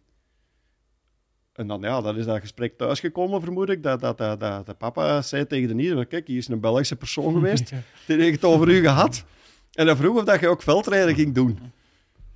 En 1.52 1.66
dan, 1.66 1.80
ja, 1.80 2.00
dat 2.00 2.16
is 2.16 2.24
dat 2.24 2.40
gesprek 2.40 2.76
thuisgekomen, 2.76 3.40
vermoed 3.40 3.68
ik. 3.68 3.82
Dat, 3.82 4.00
dat, 4.00 4.18
dat, 4.18 4.40
dat, 4.40 4.66
dat 4.66 4.78
papa 4.78 5.22
zei 5.22 5.46
tegen 5.46 5.68
Denise, 5.68 5.94
maar 5.94 6.06
kijk, 6.06 6.26
hier 6.26 6.36
is 6.36 6.48
een 6.48 6.60
Belgische 6.60 6.96
persoon 6.96 7.32
geweest. 7.38 7.72
Die 8.06 8.16
heeft 8.16 8.42
het 8.42 8.44
over 8.44 8.68
u 8.68 8.80
gehad. 8.80 9.24
En 9.72 9.86
dan 9.86 9.96
vroeg 9.96 10.16
of 10.16 10.24
dat 10.24 10.40
je 10.40 10.48
ook 10.48 10.62
veldrijden 10.62 11.14
ging 11.14 11.34
doen. 11.34 11.58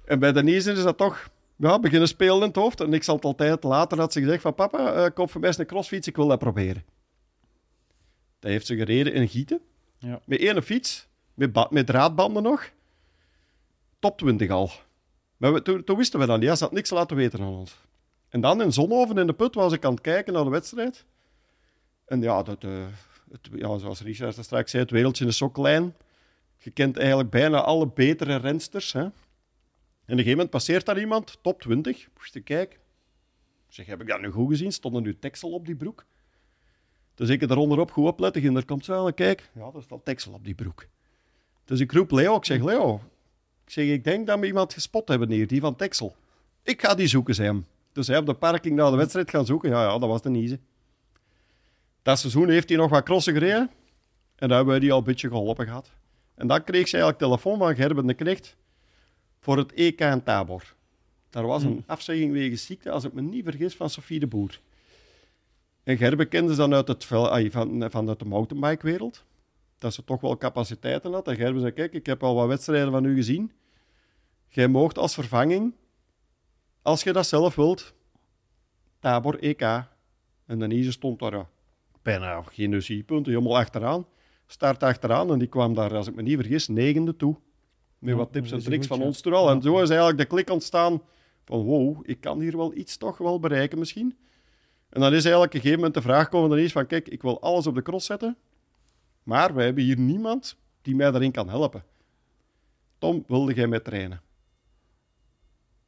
En 0.05 0.19
bij 0.19 0.33
Denise 0.33 0.73
is 0.73 0.83
dat 0.83 0.97
toch 0.97 1.31
ja, 1.57 1.79
beginnen 1.79 2.09
spelen 2.09 2.37
in 2.37 2.43
het 2.43 2.57
hoofd. 2.57 2.81
En 2.81 2.93
ik 2.93 3.03
zal 3.03 3.15
het 3.15 3.25
altijd 3.25 3.65
later 3.65 3.99
had 3.99 4.13
ze 4.13 4.21
gezegd 4.21 4.43
van 4.43 4.55
papa, 4.55 4.93
eh 4.93 5.11
koop 5.15 5.31
voor 5.31 5.41
mij 5.41 5.49
eens 5.49 5.59
een 5.59 5.67
crossfiets, 5.67 6.09
ik 6.09 6.17
wil 6.17 6.29
dat 6.29 6.39
proberen. 6.39 6.85
Dat 8.43 8.51
heeft 8.51 8.67
ze 8.67 8.77
gereden 8.77 9.13
in 9.13 9.29
Gieten. 9.29 9.61
Ja. 9.99 10.21
Met 10.25 10.39
één 10.39 10.63
fiets, 10.63 11.07
met, 11.35 11.71
met 11.71 11.87
draadbanden 11.87 12.43
nog. 12.43 12.71
Top 13.99 14.19
20 14.19 14.51
al. 14.51 14.71
Maar 15.37 15.53
we, 15.53 15.63
toen, 15.63 15.85
toen 15.85 15.97
wisten 15.97 16.21
we 16.21 16.27
dat 16.27 16.41
niet, 16.41 16.57
ze 16.57 16.65
had 16.65 16.73
niks 16.73 16.91
laten 16.91 17.17
weten 17.17 17.41
aan 17.41 17.55
ons. 17.55 17.77
En 18.29 18.41
dan 18.41 18.63
in 18.63 18.73
Zonhoven 18.73 19.19
in 19.19 19.27
de 19.27 19.33
put 19.33 19.55
was 19.55 19.73
ik 19.73 19.85
aan 19.85 19.93
het 19.93 20.01
kijken 20.01 20.33
naar 20.33 20.45
de 20.45 20.51
wedstrijd. 20.51 21.05
En 22.05 22.21
ja, 22.21 22.43
dat, 22.43 22.65
eh, 22.65 22.87
het, 23.31 23.49
ja 23.53 23.79
zoals 23.79 24.01
Richard 24.01 24.45
straks 24.45 24.71
zei, 24.71 24.83
het 24.83 24.93
wereldje 24.93 25.27
is 25.27 25.37
zo 25.37 25.49
klein. 25.49 25.95
Je 26.59 26.71
kent 26.71 26.97
eigenlijk 26.97 27.31
bijna 27.31 27.61
alle 27.61 27.87
betere 27.87 28.37
rensters. 28.37 28.93
Hè? 28.93 29.01
En 29.01 29.09
op 29.09 29.13
een 30.05 30.17
gegeven 30.17 30.31
moment 30.31 30.51
passeert 30.51 30.87
daar 30.87 31.01
iemand, 31.01 31.39
top 31.43 31.61
20. 31.61 32.09
Moest 32.17 32.35
ik 32.35 32.45
kijken. 32.45 32.79
Zeg, 33.69 33.87
heb 33.87 34.01
ik 34.01 34.09
dat 34.09 34.21
nu 34.21 34.31
goed 34.31 34.49
gezien? 34.49 34.73
Stond 34.73 34.95
er 34.95 35.03
nu 35.03 35.19
Texel 35.19 35.51
op 35.51 35.67
die 35.67 35.77
broek? 35.77 36.05
Dus 37.23 37.31
ik 37.31 37.43
er 37.43 37.57
onderop 37.57 37.91
goed 37.91 38.07
opletten. 38.07 38.43
En 38.43 38.57
er 38.57 38.65
komt 38.65 38.85
zo, 38.85 39.11
kijk, 39.11 39.51
ja, 39.55 39.71
er 39.75 39.83
staat 39.83 40.05
Texel 40.05 40.33
op 40.33 40.45
die 40.45 40.55
broek. 40.55 40.87
Dus 41.65 41.81
ik 41.81 41.93
roep 41.93 42.11
Leo, 42.11 42.37
ik 42.37 42.45
zeg 42.45 42.63
Leo, 42.63 43.01
ik 43.65 43.73
zeg 43.73 43.89
ik 43.89 44.05
denk 44.05 44.27
dat 44.27 44.39
we 44.39 44.47
iemand 44.47 44.73
gespot 44.73 45.09
hebben 45.09 45.31
hier, 45.31 45.47
die 45.47 45.61
van 45.61 45.77
Texel. 45.77 46.17
Ik 46.63 46.81
ga 46.81 46.95
die 46.95 47.07
zoeken, 47.07 47.35
zei 47.35 47.49
hem. 47.49 47.67
Dus 47.93 48.07
hij 48.07 48.19
op 48.19 48.27
de 48.27 48.35
parking 48.35 48.77
naar 48.77 48.91
de 48.91 48.97
wedstrijd 48.97 49.31
gaan 49.31 49.47
zoeken. 49.47 49.71
Ja, 49.71 49.83
ja, 49.83 49.99
dat 49.99 50.09
was 50.09 50.23
de 50.23 50.31
Nize. 50.31 50.59
Dat 52.03 52.19
seizoen 52.19 52.49
heeft 52.49 52.69
hij 52.69 52.79
nog 52.79 52.91
wat 52.91 53.05
crossen 53.05 53.33
gereden. 53.33 53.71
En 54.37 54.49
daar 54.49 54.57
hebben 54.57 54.75
we 54.75 54.81
die 54.81 54.93
al 54.93 54.99
een 54.99 55.05
beetje 55.05 55.29
geholpen 55.29 55.67
gehad. 55.67 55.91
En 56.35 56.47
dan 56.47 56.65
kreeg 56.65 56.89
ze 56.89 56.97
eigenlijk 56.97 57.19
telefoon 57.19 57.59
van 57.59 57.75
Gerben 57.75 58.07
de 58.07 58.15
Knecht 58.15 58.57
voor 59.39 59.57
het 59.57 59.73
EK 59.73 60.01
in 60.01 60.23
Tabor. 60.23 60.75
Daar 61.31 61.47
was 61.47 61.63
een 61.63 61.71
Hmm. 61.71 61.85
afzegging 61.87 62.33
wegens 62.33 62.67
ziekte, 62.67 62.91
als 62.91 63.05
ik 63.05 63.13
me 63.13 63.21
niet 63.21 63.45
vergis, 63.45 63.75
van 63.75 63.91
Sofie 63.91 64.21
de 64.21 64.27
Boer. 64.27 64.61
En 65.83 65.97
Gerben 65.97 66.29
kende 66.29 66.51
ze 66.51 66.59
dan 66.59 66.75
uit, 66.75 66.89
het, 66.89 67.05
van, 67.05 67.91
vanuit 67.91 68.19
de 68.19 68.25
mountainbike-wereld. 68.25 69.25
Dat 69.79 69.95
ze 69.95 70.05
toch 70.05 70.21
wel 70.21 70.37
capaciteiten 70.37 71.13
had. 71.13 71.29
En 71.29 71.37
Gerben 71.37 71.61
zei, 71.61 71.73
kijk, 71.73 71.93
ik 71.93 72.07
heb 72.07 72.23
al 72.23 72.35
wat 72.35 72.47
wedstrijden 72.47 72.91
van 72.91 73.05
u 73.05 73.15
gezien. 73.15 73.53
Jij 74.49 74.69
moogt 74.69 74.99
als 74.99 75.15
vervanging, 75.15 75.75
als 76.83 77.03
je 77.03 77.13
dat 77.13 77.27
zelf 77.27 77.55
wilt, 77.55 77.95
Tabor 78.99 79.39
EK. 79.39 79.63
En 80.47 80.59
Denise 80.59 80.93
stond 80.93 81.19
daar 81.19 81.47
bijna 82.03 82.43
geen 82.43 82.73
UCI-punten, 82.73 83.33
helemaal 83.33 83.57
achteraan. 83.57 84.07
Start 84.47 84.83
achteraan 84.83 85.33
en 85.33 85.39
die 85.39 85.49
kwam 85.49 85.75
daar, 85.75 85.95
als 85.95 86.07
ik 86.07 86.15
me 86.15 86.23
niet 86.23 86.37
vergis, 86.37 86.69
negende 86.69 87.17
toe. 87.17 87.37
Met 87.99 88.15
wat 88.15 88.33
tips 88.33 88.53
en 88.53 88.59
tricks 88.59 88.87
van 88.87 89.03
ons 89.03 89.21
toen 89.21 89.33
al. 89.33 89.51
En 89.51 89.63
zo 89.63 89.81
is 89.81 89.89
eigenlijk 89.89 90.19
de 90.19 90.25
klik 90.25 90.51
ontstaan 90.51 91.03
van 91.45 91.63
wow, 91.63 92.01
ik 92.03 92.21
kan 92.21 92.41
hier 92.41 92.57
wel 92.57 92.75
iets 92.75 92.97
toch 92.97 93.19
wel 93.19 93.41
bereiken 93.41 93.79
misschien. 93.79 94.19
En 94.93 95.01
dan 95.01 95.15
is 95.15 95.25
eigenlijk 95.25 95.53
op 95.53 95.55
een 95.55 95.61
gegeven 95.61 95.77
moment 95.77 95.95
de 95.95 96.03
vraag 96.03 96.29
komen 96.29 96.51
ineens 96.51 96.73
van 96.73 96.87
kijk, 96.87 97.09
ik 97.09 97.23
wil 97.23 97.41
alles 97.41 97.67
op 97.67 97.75
de 97.75 97.83
cross 97.83 98.07
zetten, 98.07 98.37
maar 99.23 99.55
wij 99.55 99.65
hebben 99.65 99.85
hier 99.85 99.99
niemand 99.99 100.57
die 100.83 100.97
mij 100.97 101.11
daarin 101.11 101.33
kan 101.33 101.49
helpen. 101.49 101.85
Tom, 102.99 103.25
wilde 103.27 103.55
jij 103.55 103.67
mij 103.67 103.81
trainen? 103.81 104.21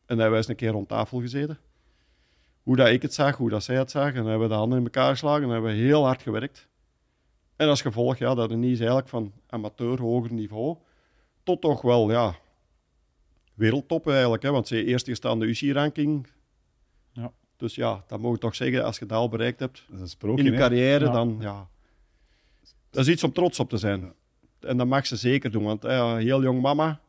En 0.07 0.19
hebben 0.19 0.29
wij 0.29 0.37
eens 0.37 0.49
een 0.49 0.57
keer 0.57 0.71
rond 0.71 0.89
tafel 0.89 1.21
gezeten. 1.21 1.59
Hoe 2.63 2.77
dat 2.77 2.89
ik 2.89 3.03
het 3.03 3.15
zag, 3.15 3.37
hoe 3.37 3.51
dat 3.51 3.65
zij 3.65 3.77
het 3.77 3.91
zag. 3.91 4.09
En 4.09 4.15
dan 4.15 4.27
hebben 4.27 4.49
we 4.49 4.55
de 4.55 4.59
handen 4.59 4.79
in 4.79 4.85
elkaar 4.85 5.11
geslagen 5.11 5.43
en 5.43 5.49
hebben 5.49 5.71
we 5.71 5.77
heel 5.77 6.05
hard 6.05 6.23
gewerkt. 6.23 6.69
En 7.57 7.69
als 7.69 7.83
gevolg, 7.83 8.17
ja, 8.17 8.35
dat 8.35 8.51
is 8.51 8.79
eigenlijk 8.79 9.09
van 9.09 9.33
amateur, 9.47 10.01
hoger 10.01 10.33
niveau, 10.33 10.77
tot 11.43 11.61
toch 11.61 11.83
wel, 11.83 12.11
ja, 12.11 12.35
wereldtop 13.55 14.09
eigenlijk. 14.09 14.43
Hè, 14.43 14.51
want 14.51 14.69
ze 14.69 14.85
eerst 14.85 15.07
gestaan 15.07 15.39
de 15.39 15.47
UCI-ranking. 15.47 16.27
Dus 17.57 17.75
ja, 17.75 18.05
dat 18.07 18.19
mogen 18.19 18.35
we 18.35 18.41
toch 18.41 18.55
zeggen, 18.55 18.85
als 18.85 18.99
je 18.99 19.07
dat 19.07 19.19
al 19.19 19.29
bereikt 19.29 19.61
hebt 19.61 19.85
Dat 19.91 20.01
is 20.01 20.17
een 20.21 20.37
in 20.37 20.45
je 20.45 20.53
carrière, 20.57 21.05
Ja. 21.05 21.13
dan 21.13 21.37
ja. 21.41 21.69
Dat 22.91 23.07
is 23.07 23.13
iets 23.13 23.25
om 23.25 23.33
trots 23.33 23.61
op 23.61 23.69
te 23.69 23.77
zijn. 23.77 24.13
En 24.61 24.77
dat 24.77 24.87
mag 24.87 25.07
ze 25.07 25.17
zeker 25.17 25.51
doen, 25.51 25.65
want 25.65 25.83
ja, 25.83 26.17
heel 26.17 26.43
jong 26.43 26.61
mama, 26.63 27.01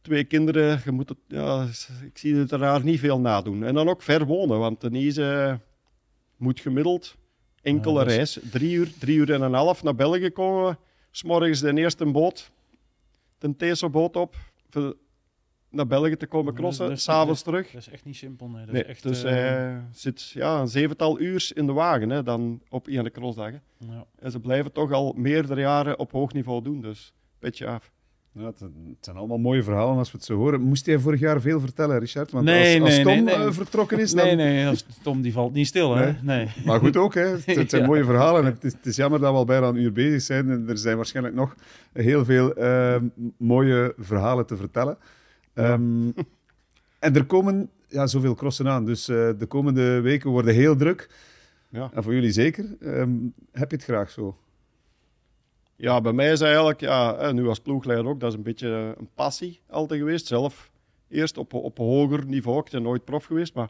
twee 0.00 0.24
kinderen, 0.24 0.80
je 0.84 0.90
moet 0.90 1.08
het, 1.08 1.18
ja, 1.26 1.66
ik 2.04 2.18
zie 2.18 2.34
het 2.36 2.50
er 2.52 2.58
daar 2.58 2.84
niet 2.84 2.98
veel 3.00 3.20
nadoen. 3.20 3.64
En 3.64 3.74
dan 3.74 3.88
ook 3.88 4.02
ver 4.02 4.24
wonen, 4.26 4.58
want 4.58 4.80
Denise 4.80 5.60
moet 6.36 6.60
gemiddeld 6.60 7.16
enkele 7.62 7.98
Ja, 7.98 7.98
dat 7.98 8.08
is- 8.08 8.16
reis, 8.16 8.38
drie 8.50 8.72
uur, 8.74 8.92
drie 8.98 9.16
uur 9.16 9.32
en 9.32 9.42
een 9.42 9.54
half 9.54 9.82
naar 9.82 9.94
België 9.94 10.30
komen. 10.30 10.78
S'morgens 11.10 11.60
de 11.60 11.74
eerste 11.76 12.04
boot, 12.06 12.50
de 13.38 13.56
Teso-boot 13.56 14.16
op, 14.16 14.36
naar 15.70 15.86
België 15.86 16.16
te 16.16 16.26
komen 16.26 16.54
crossen, 16.54 16.98
s'avonds 16.98 17.42
terug. 17.42 17.70
Dat 17.70 17.80
is 17.80 17.88
echt 17.90 18.04
niet 18.04 18.16
simpel. 18.16 18.48
Nee. 18.48 18.64
Dat 18.64 18.72
Nee, 18.74 18.82
is 18.82 18.88
echt, 18.88 19.02
dus 19.02 19.24
eh, 19.24 19.32
hij 19.32 19.80
zit 19.92 20.30
ja, 20.30 20.60
een 20.60 20.68
zevental 20.68 21.20
uur 21.20 21.50
in 21.54 21.66
de 21.66 21.72
wagen 21.72 22.10
hè, 22.10 22.22
dan 22.22 22.60
op 22.68 22.86
ene 22.88 23.10
crossdagen. 23.10 23.62
ja. 23.78 24.04
En 24.18 24.30
ze 24.30 24.40
blijven 24.40 24.72
toch 24.72 24.92
al 24.92 25.14
meerdere 25.16 25.60
jaren 25.60 25.98
op 25.98 26.12
hoog 26.12 26.32
niveau 26.32 26.62
doen, 26.62 26.80
dus 26.80 27.12
petje 27.38 27.66
af. 27.66 27.90
Ja, 28.32 28.44
het, 28.44 28.60
het 28.60 28.70
zijn 29.00 29.16
allemaal 29.16 29.38
mooie 29.38 29.62
verhalen 29.62 29.96
als 29.98 30.10
we 30.10 30.16
het 30.16 30.26
zo 30.26 30.36
horen. 30.36 30.60
Moest 30.60 30.86
jij 30.86 30.98
vorig 30.98 31.20
jaar 31.20 31.40
veel 31.40 31.60
vertellen, 31.60 31.98
Richard? 31.98 32.30
Want 32.30 32.44
Nee, 32.44 32.80
als, 32.80 32.82
als 32.90 32.94
nee, 33.04 33.04
Tom 33.16 33.24
nee, 33.24 33.36
nee. 33.36 33.46
eh, 33.46 33.52
vertrokken 33.52 33.98
is, 33.98 34.12
dan... 34.12 34.26
Nee, 34.26 34.36
nee, 34.36 34.66
als 34.66 34.86
Tom 35.02 35.20
die 35.22 35.32
valt 35.32 35.52
niet 35.52 35.66
stil. 35.66 35.94
Hè? 35.96 36.12
Nee. 36.22 36.48
Maar 36.64 36.78
goed 36.78 36.96
ook, 36.96 37.14
hè. 37.14 37.20
Het, 37.26 37.46
het 37.46 37.70
zijn 37.70 37.82
Ja. 37.82 37.88
mooie 37.88 38.04
verhalen. 38.04 38.44
Het 38.44 38.64
is, 38.64 38.72
het 38.72 38.86
is 38.86 38.96
jammer 38.96 39.20
dat 39.20 39.30
we 39.30 39.36
al 39.36 39.44
bijna 39.44 39.66
een 39.68 39.76
uur 39.76 39.92
bezig 39.92 40.22
zijn. 40.22 40.50
En 40.50 40.68
er 40.68 40.78
zijn 40.78 40.96
waarschijnlijk 40.96 41.34
nog 41.34 41.54
heel 41.92 42.24
veel 42.24 42.54
eh, 42.54 42.96
mooie 43.38 43.94
verhalen 43.98 44.46
te 44.46 44.56
vertellen. 44.56 44.98
Ehm, 45.58 46.08
en 47.06 47.14
er 47.14 47.24
komen 47.26 47.70
ja, 47.86 48.06
zoveel 48.06 48.34
crossen 48.34 48.68
aan. 48.68 48.84
Dus 48.84 49.08
eh, 49.08 49.30
de 49.38 49.46
komende 49.46 50.00
weken 50.00 50.30
worden 50.30 50.54
heel 50.54 50.76
druk. 50.76 51.10
Ja. 51.68 51.90
En 51.94 52.02
voor 52.02 52.14
jullie 52.14 52.32
zeker. 52.32 52.76
Ehm, 52.80 53.16
heb 53.52 53.70
je 53.70 53.76
het 53.76 53.84
graag 53.84 54.10
zo? 54.10 54.36
ja, 55.78 56.00
bij 56.00 56.12
mij 56.12 56.32
is 56.32 56.40
eigenlijk, 56.40 56.80
ja, 56.80 57.16
hè, 57.18 57.32
nu 57.32 57.48
als 57.48 57.60
ploegleider 57.60 58.06
ook, 58.06 58.20
dat 58.20 58.30
is 58.30 58.36
een 58.36 58.42
beetje 58.42 58.94
een 58.98 59.08
passie 59.14 59.60
altijd 59.70 60.00
geweest. 60.00 60.26
Zelf 60.26 60.70
eerst 61.08 61.38
op, 61.38 61.54
op 61.54 61.78
hoger 61.78 62.26
niveau, 62.26 62.58
ik 62.58 62.70
ben 62.70 62.82
nooit 62.82 63.04
prof 63.04 63.24
geweest, 63.24 63.54
maar 63.54 63.68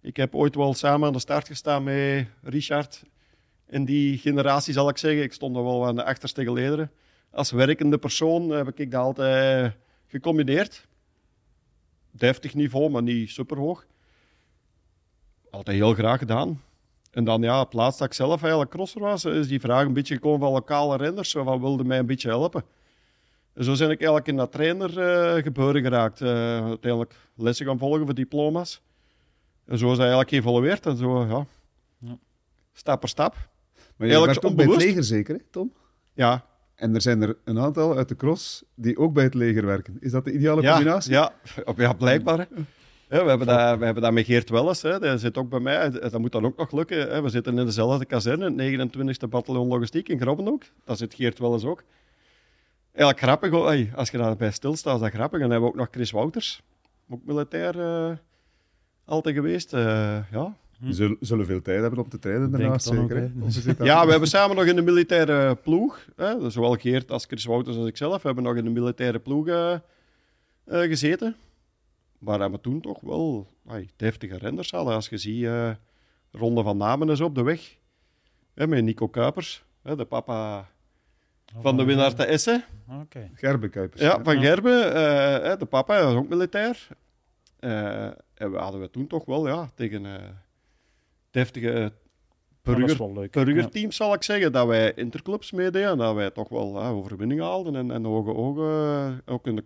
ik 0.00 0.16
heb 0.16 0.34
ooit 0.34 0.54
wel 0.54 0.74
samen 0.74 1.06
aan 1.06 1.12
de 1.12 1.18
start 1.18 1.46
gestaan 1.46 1.82
met 1.82 2.26
Richard. 2.42 3.02
In 3.66 3.84
die 3.84 4.18
generatie 4.18 4.72
zal 4.72 4.88
ik 4.88 4.98
zeggen, 4.98 5.22
ik 5.22 5.32
stond 5.32 5.56
er 5.56 5.62
wel 5.62 5.86
aan 5.86 5.94
de 5.94 6.04
achterste 6.04 6.44
gelederen. 6.44 6.90
Als 7.30 7.50
werkende 7.50 7.98
persoon 7.98 8.50
heb 8.50 8.78
ik 8.78 8.90
dat 8.90 9.00
altijd 9.00 9.72
gecombineerd. 10.06 10.88
Deftig 12.10 12.54
niveau, 12.54 12.90
maar 12.90 13.02
niet 13.02 13.30
superhoog. 13.30 13.86
Altijd 15.50 15.76
heel 15.76 15.94
graag 15.94 16.18
gedaan. 16.18 16.62
En 17.10 17.24
dan 17.24 17.42
ja, 17.42 17.60
op 17.60 17.72
laatst 17.72 17.98
dat 17.98 18.08
ik 18.08 18.14
zelf 18.14 18.40
eigenlijk 18.40 18.70
crosser 18.70 19.00
was, 19.00 19.24
is 19.24 19.48
die 19.48 19.60
vraag 19.60 19.84
een 19.84 19.92
beetje 19.92 20.14
gekomen 20.14 20.40
van 20.40 20.52
lokale 20.52 20.96
renners. 20.96 21.32
Van, 21.32 21.60
wilde 21.60 21.84
mij 21.84 21.98
een 21.98 22.06
beetje 22.06 22.28
helpen. 22.28 22.64
En 23.52 23.64
zo 23.64 23.70
ben 23.70 23.90
ik 23.90 23.98
eigenlijk 23.98 24.28
in 24.28 24.36
dat 24.36 24.52
trainer 24.52 25.00
eh, 25.00 25.42
gebeuren 25.42 25.82
geraakt. 25.82 26.20
Eh, 26.20 26.64
uiteindelijk 26.64 27.14
lessen 27.34 27.66
gaan 27.66 27.78
volgen 27.78 28.04
voor 28.04 28.14
diploma's. 28.14 28.82
En 29.64 29.78
zo 29.78 29.84
is 29.84 29.90
dat 29.90 30.06
eigenlijk 30.06 30.28
geëvolueerd. 30.28 30.86
En 30.86 30.96
zo, 30.96 31.26
ja. 31.26 31.46
Ja. 31.98 32.18
Stap 32.72 33.00
per 33.00 33.08
stap. 33.08 33.34
Maar 33.96 34.08
je 34.08 34.14
Eigenlijk 34.14 34.42
werkt 34.42 34.44
ook 34.44 34.66
bij 34.66 34.74
het 34.74 34.84
leger 34.84 35.04
zeker, 35.04 35.34
hè, 35.34 35.40
Tom? 35.50 35.72
Ja, 36.12 36.44
En 36.80 36.94
er 36.94 37.00
zijn 37.00 37.22
er 37.22 37.36
een 37.44 37.58
aantal 37.58 37.96
uit 37.96 38.08
de 38.08 38.16
cross 38.16 38.64
die 38.74 38.98
ook 38.98 39.12
bij 39.12 39.24
het 39.24 39.34
leger 39.34 39.66
werken. 39.66 39.96
Is 40.00 40.10
dat 40.10 40.24
de 40.24 40.32
ideale 40.32 40.62
ja, 40.62 40.72
combinatie? 40.74 41.12
ja, 41.12 41.32
ja 41.76 41.92
blijkbaar. 41.92 42.48
Ja, 43.08 43.22
we, 43.22 43.28
hebben 43.28 43.46
dat, 43.46 43.78
we 43.78 43.84
hebben 43.84 44.02
dat 44.02 44.12
met 44.12 44.24
Geert 44.24 44.50
Welles. 44.50 44.82
Hè. 44.82 44.98
Dat 44.98 45.20
zit 45.20 45.38
ook 45.38 45.48
bij 45.48 45.60
mij. 45.60 45.90
Dat 45.90 46.18
moet 46.18 46.32
dan 46.32 46.44
ook 46.44 46.56
nog 46.56 46.72
lukken. 46.72 47.10
Hè. 47.10 47.22
We 47.22 47.28
zitten 47.28 47.58
in 47.58 47.64
dezelfde 47.64 48.04
kazerne, 48.04 48.62
het 48.62 48.90
29e 49.24 49.28
bataljon 49.28 49.68
logistiek 49.68 50.08
in 50.08 50.20
Grobbenhoek. 50.20 50.62
Daar 50.84 50.96
zit 50.96 51.14
Geert 51.14 51.38
Welles 51.38 51.64
ook. 51.64 51.84
Eigenlijk 52.92 53.20
grappig. 53.20 53.50
Hey, 53.50 53.92
als 53.94 54.10
je 54.10 54.18
daarbij 54.18 54.50
stilstaat, 54.50 54.94
is 54.94 55.00
dat 55.00 55.10
grappig. 55.10 55.40
En 55.40 55.48
dan 55.48 55.50
hebben 55.50 55.68
we 55.68 55.74
ook 55.74 55.80
nog 55.80 55.88
Chris 55.90 56.10
Wouters. 56.10 56.62
Ook 57.10 57.24
militair 57.24 57.80
eh, 57.80 58.16
altijd 59.04 59.34
geweest. 59.34 59.72
Eh, 59.72 60.18
ja. 60.30 60.56
Zullen, 60.88 61.16
zullen 61.20 61.46
veel 61.46 61.62
tijd 61.62 61.80
hebben 61.80 61.98
om 61.98 62.08
te 62.08 62.18
trainen 62.18 62.50
daarnaast, 62.50 62.96
ook, 62.96 63.10
zeker. 63.10 63.84
ja, 63.90 64.04
we 64.04 64.10
hebben 64.10 64.28
samen 64.28 64.56
nog 64.56 64.64
in 64.64 64.76
de 64.76 64.82
militaire 64.82 65.54
ploeg. 65.54 66.06
Hè. 66.16 66.50
Zowel 66.50 66.74
Geert 66.74 67.10
als 67.10 67.24
Chris 67.24 67.44
Wouters 67.44 67.76
als 67.76 67.86
ik 67.86 67.96
zelf 67.96 68.22
hebben 68.22 68.44
nog 68.44 68.56
in 68.56 68.64
de 68.64 68.70
militaire 68.70 69.18
ploeg 69.18 69.46
eh, 69.46 69.72
eh, 69.72 69.80
gezeten. 70.64 71.36
Waar 72.18 72.50
we 72.50 72.60
toen 72.60 72.80
toch 72.80 73.00
wel 73.00 73.46
ay, 73.66 73.88
deftige 73.96 74.38
renners 74.38 74.70
hadden. 74.70 74.94
Als 74.94 75.08
je 75.08 75.18
ziet, 75.18 75.44
eh 75.44 75.70
Ronde 76.32 76.62
van 76.62 76.76
Namen 76.76 77.08
is 77.08 77.20
op 77.20 77.34
de 77.34 77.42
weg. 77.42 77.76
Hè, 78.54 78.66
met 78.66 78.84
Nico 78.84 79.08
Kuipers, 79.08 79.64
hè, 79.82 79.96
de 79.96 80.04
papa 80.04 80.68
van 81.60 81.76
de 81.76 81.84
winnaar 81.84 82.14
te 82.14 82.24
Essen. 82.24 82.64
Oké. 83.00 83.30
Gerbe 83.34 83.68
Kuipers. 83.68 84.02
Ja, 84.02 84.22
van 84.22 84.36
eh, 84.36 84.52
hè, 85.42 85.56
de 85.56 85.66
papa 85.66 85.98
is 85.98 86.14
ook 86.14 86.28
militair. 86.28 86.88
Eh, 87.58 88.04
en 88.34 88.50
we 88.50 88.56
hadden 88.56 88.80
we 88.80 88.90
toen 88.90 89.06
toch 89.06 89.24
wel 89.24 89.48
ja, 89.48 89.70
tegen 89.74 90.06
eh, 90.06 90.28
deftige 91.30 91.92
burger, 92.62 92.98
wel 92.98 93.12
leuk. 93.12 93.32
burgerteams, 93.32 93.96
zal 93.96 94.14
ik 94.14 94.22
zeggen, 94.22 94.52
dat 94.52 94.66
wij 94.66 94.92
interclubs 94.94 95.52
meededen 95.52 95.90
en 95.90 95.98
dat 95.98 96.14
wij 96.14 96.30
toch 96.30 96.48
wel 96.48 96.80
ja, 96.80 96.90
overwinningen 96.90 97.44
haalden 97.44 97.76
en, 97.76 97.90
en 97.90 98.04
hoge 98.04 98.34
ogen, 98.34 98.64
eh, 99.26 99.34
ook 99.34 99.46
in 99.46 99.56
de, 99.56 99.62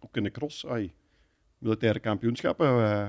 ook 0.00 0.16
in 0.16 0.22
de 0.22 0.30
cross, 0.30 0.66
ai, 0.66 0.92
militaire 1.58 2.00
kampioenschappen, 2.00 2.66
eh, 2.66 3.08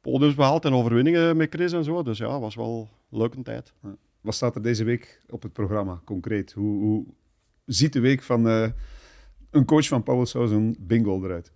podiums 0.00 0.34
behaald 0.34 0.64
en 0.64 0.72
overwinningen 0.72 1.36
met 1.36 1.54
Chris 1.54 1.72
en 1.72 1.84
zo. 1.84 2.02
Dus 2.02 2.18
ja, 2.18 2.40
was 2.40 2.54
wel 2.54 2.88
een 3.10 3.18
leuke 3.18 3.42
tijd. 3.42 3.72
Wat 4.20 4.34
staat 4.34 4.54
er 4.54 4.62
deze 4.62 4.84
week 4.84 5.20
op 5.28 5.42
het 5.42 5.52
programma, 5.52 6.00
concreet? 6.04 6.52
Hoe, 6.52 6.82
hoe 6.82 7.06
ziet 7.64 7.92
de 7.92 8.00
week 8.00 8.22
van 8.22 8.48
eh, 8.48 8.70
een 9.50 9.64
coach 9.64 9.88
van 9.88 10.02
Paul 10.02 10.26
een 10.34 10.76
bingo 10.80 11.24
eruit? 11.24 11.52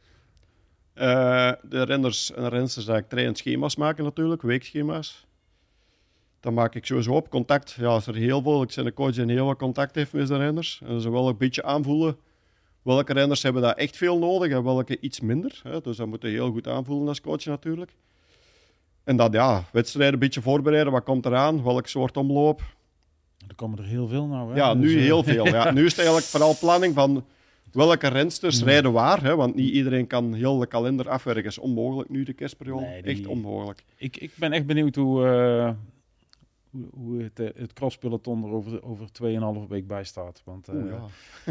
Eh, 0.96 1.52
de 1.62 1.82
renners 1.82 2.32
en 2.32 2.48
rensters 2.48 2.84
dat 2.84 2.96
ik 2.96 3.08
train 3.08 3.34
schema's 3.34 3.76
maken 3.76 4.04
natuurlijk, 4.04 4.42
weekschema's. 4.42 5.26
Dan 6.40 6.54
maak 6.54 6.74
ik 6.74 6.86
sowieso 6.86 7.12
op 7.12 7.30
contact. 7.30 7.76
Ja, 7.78 7.96
is 7.96 8.06
er 8.06 8.14
heel 8.14 8.42
veel. 8.42 8.62
Ik 8.62 8.72
ben 8.74 8.86
een 8.86 8.94
coach 8.94 9.14
die 9.14 9.24
heel 9.24 9.44
veel 9.44 9.56
contact 9.56 9.94
heeft 9.94 10.12
met 10.12 10.28
de 10.28 10.36
renners. 10.36 10.80
En 10.84 11.00
ze 11.00 11.10
wel 11.10 11.28
een 11.28 11.36
beetje 11.36 11.62
aanvoelen 11.62 12.16
welke 12.82 13.12
renners 13.12 13.42
hebben 13.42 13.62
dat 13.62 13.76
echt 13.76 13.96
veel 13.96 14.18
nodig 14.18 14.52
en 14.52 14.64
welke 14.64 15.00
iets 15.00 15.20
minder. 15.20 15.60
Hè. 15.62 15.80
Dus 15.80 15.96
dat 15.96 16.06
moet 16.06 16.22
je 16.22 16.28
heel 16.28 16.50
goed 16.50 16.68
aanvoelen 16.68 17.08
als 17.08 17.20
coach 17.20 17.44
natuurlijk. 17.44 17.96
En 19.04 19.16
dan 19.16 19.32
ja, 19.32 19.64
wedstrijden 19.72 20.14
een 20.14 20.18
beetje 20.18 20.42
voorbereiden. 20.42 20.92
Wat 20.92 21.04
komt 21.04 21.26
eraan? 21.26 21.62
Welk 21.62 21.86
soort 21.86 22.16
omloop? 22.16 22.62
Er 23.48 23.54
komen 23.54 23.78
er 23.78 23.84
heel 23.84 24.08
veel 24.08 24.26
nou. 24.26 24.50
Hè? 24.50 24.56
Ja, 24.56 24.74
nu 24.74 24.82
Dus, 24.82 24.94
eh, 24.94 25.00
heel 25.00 25.22
veel. 25.22 25.46
Ja. 25.46 25.70
Nu 25.72 25.84
is 25.84 25.90
het 25.90 25.98
eigenlijk 25.98 26.26
vooral 26.26 26.56
planning 26.60 26.94
van 26.94 27.24
welke 27.76 28.08
rensters 28.08 28.62
rijden 28.62 28.92
waar. 28.92 29.22
Hè? 29.22 29.36
Want 29.36 29.54
niet 29.54 29.70
iedereen 29.72 30.06
kan 30.06 30.34
heel 30.34 30.58
de 30.58 30.66
kalender 30.66 31.08
afwerken. 31.08 31.44
is 31.44 31.58
onmogelijk 31.58 32.08
nu, 32.08 32.22
de 32.22 32.32
kerstperiode. 32.32 32.84
Nee, 32.86 33.02
die- 33.02 33.12
Echt 33.12 33.26
onmogelijk. 33.26 33.84
Ik, 33.96 34.16
ik 34.16 34.30
ben 34.34 34.52
echt 34.52 34.66
benieuwd 34.66 34.94
hoe, 34.94 35.26
eh, 35.26 35.70
hoe, 36.70 36.86
hoe 36.94 37.22
het, 37.22 37.40
eh, 37.40 37.60
het 37.60 37.72
crosspeloton 37.72 38.44
er 38.44 38.50
over, 38.50 38.82
over 38.82 39.06
2,5 39.12 39.68
week 39.68 39.86
bij 39.86 40.04
staat. 40.04 40.42
Want 40.44 40.68
eh 40.68 40.74
Oeh, 40.74 40.92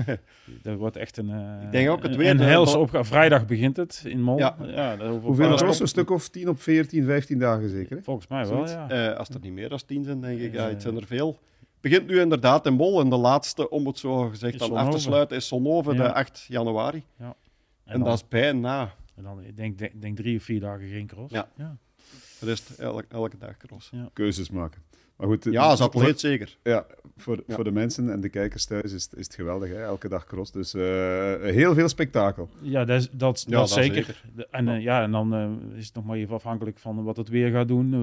ja. 0.06 0.18
dat 0.62 0.78
wordt 0.84 0.96
echt 0.98 1.18
een, 1.18 1.30
eh 1.30 1.64
Ik 1.66 1.72
denk 1.72 1.90
ook 1.90 2.04
het 2.04 2.12
een, 2.12 2.18
weer 2.18 2.30
een 2.30 2.38
de- 2.38 2.44
helse 2.44 2.78
opgave. 2.78 3.04
Vrijdag 3.10 3.46
begint 3.46 3.78
het 3.78 4.04
in 4.08 4.22
Mol. 4.22 4.38
Ja. 4.38 4.56
Ja, 4.66 4.96
dat 4.96 5.08
over 5.08 5.22
Hoeveel 5.26 5.56
cross? 5.56 5.80
Een 5.80 5.88
stuk 5.88 6.10
of 6.10 6.30
10 6.30 6.50
op 6.50 6.62
14, 6.62 7.06
15 7.06 7.40
dagen 7.40 7.70
zeker? 7.70 7.96
Hè? 7.98 8.04
Volgens 8.04 8.28
mij 8.28 8.40
wel, 8.40 8.48
Zoiets. 8.68 8.72
ja. 8.72 8.90
Eh, 9.12 9.18
als 9.18 9.30
er 9.30 9.40
niet 9.42 9.54
meer 9.54 9.70
dan 9.70 9.80
tien 9.86 10.04
zijn, 10.04 10.22
denk 10.22 10.40
ik. 10.40 10.54
Ja, 10.54 10.68
het 10.70 10.82
zijn 10.82 10.96
er 10.96 11.06
veel. 11.06 11.38
Begint 11.90 12.08
nu 12.08 12.20
inderdaad 12.20 12.66
in 12.66 12.74
Mol. 12.74 13.00
En 13.00 13.10
de 13.10 13.16
laatste, 13.16 13.70
om 13.70 13.88
het 13.88 14.00
zo 14.00 14.30
gezegd 14.30 14.60
dan 14.60 14.76
af 14.76 14.90
te 14.90 15.00
sluiten, 15.00 15.38
is 15.38 15.48
Zonhoven, 15.48 15.96
Ja. 15.96 16.04
de 16.04 16.14
8 16.14 16.46
januari. 16.48 17.04
En, 17.18 17.26
En, 17.26 18.00
dan, 18.00 18.04
dat 18.04 18.16
is 18.16 18.28
bijna. 18.28 18.94
en 19.16 19.24
dan 19.24 19.42
ik 19.44 19.58
denk, 19.58 19.78
denk, 19.78 20.02
denk 20.02 20.18
drie 20.18 20.38
of 20.38 20.44
vier 20.44 20.60
dagen 20.60 20.88
geen 20.88 21.08
cross. 21.08 21.34
Ja. 21.34 21.50
ja. 21.56 21.78
Dat 22.40 22.50
is 22.50 22.78
elke, 22.78 23.06
elke 23.10 23.38
dag 23.38 23.58
cross. 23.58 23.92
Keuzes 24.14 24.50
maken. 24.50 24.82
Maar 25.18 25.28
goed, 25.28 25.44
Ja, 25.44 25.62
als 25.64 25.80
voor- 25.80 25.88
atleet 25.88 26.20
zeker. 26.20 26.58
Ja, 26.64 26.86
voor, 27.18 27.44
Ja. 27.48 27.56
voor 27.56 27.64
de 27.64 27.72
mensen 27.72 28.10
en 28.12 28.22
de 28.22 28.30
kijkers 28.30 28.66
thuis 28.66 28.94
is, 28.94 29.04
het- 29.04 29.14
is 29.18 29.26
het 29.26 29.36
geweldig. 29.36 29.70
Hè? 29.70 29.82
Elke 29.84 30.10
dag 30.10 30.26
cross. 30.26 30.52
Dus 30.52 30.74
eh, 30.74 30.82
heel 31.42 31.74
veel 31.74 31.88
spektakel. 31.90 32.50
Ja, 32.62 32.86
dat, 32.86 33.00
is- 33.02 33.10
dat, 33.12 33.44
Ja, 33.48 33.52
dat 33.52 33.60
dat 33.60 33.70
zeker. 33.70 33.96
zeker. 33.96 34.22
De- 34.36 34.48
En, 34.52 34.68
eh, 34.68 34.82
ja, 34.82 35.02
en 35.04 35.12
dan 35.12 35.34
eh, 35.34 35.78
is 35.78 35.86
het 35.86 35.96
nog 35.96 36.06
maar 36.06 36.18
even 36.18 36.36
afhankelijk 36.36 36.80
van 36.80 37.04
wat 37.04 37.18
het 37.18 37.30
weer 37.30 37.52
gaat 37.52 37.68
doen. 37.68 37.94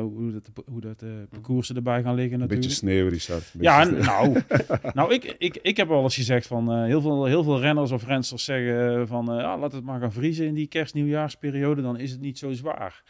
hoe 0.00 0.32
dat, 0.32 0.64
hoe 0.70 0.80
dat 0.80 1.02
eh, 1.02 1.08
parcoursen 1.30 1.76
erbij 1.76 2.02
gaan 2.02 2.14
liggen 2.14 2.32
Een 2.34 2.38
natuurlijk. 2.40 2.68
beetje 2.68 2.76
sneeuw, 2.86 3.08
Richard. 3.08 3.54
Ja, 3.60 3.78
beetje 3.84 3.96
en- 3.96 4.04
sneeuw. 4.04 4.32
nou, 4.32 4.42
nou 4.94 5.14
ik, 5.14 5.34
ik, 5.38 5.58
ik 5.62 5.76
heb 5.76 5.88
wel 5.88 6.02
eens 6.02 6.14
gezegd 6.14 6.46
van 6.46 6.72
eh, 6.72 6.84
heel, 6.84 7.00
veel, 7.00 7.24
heel 7.24 7.42
veel 7.42 7.60
renners 7.60 7.90
of 7.90 8.04
rensters 8.06 8.44
zeggen 8.44 9.06
van 9.08 9.32
eh, 9.32 9.44
ah, 9.52 9.60
laat 9.60 9.72
het 9.72 9.84
maar 9.84 10.00
gaan 10.00 10.12
vriezen 10.12 10.46
in 10.46 10.54
die 10.54 10.66
kerst-nieuwjaarsperiode, 10.66 11.82
dan 11.82 11.98
is 11.98 12.10
het 12.10 12.20
niet 12.20 12.38
zo 12.38 12.52
zwaar. 12.52 13.02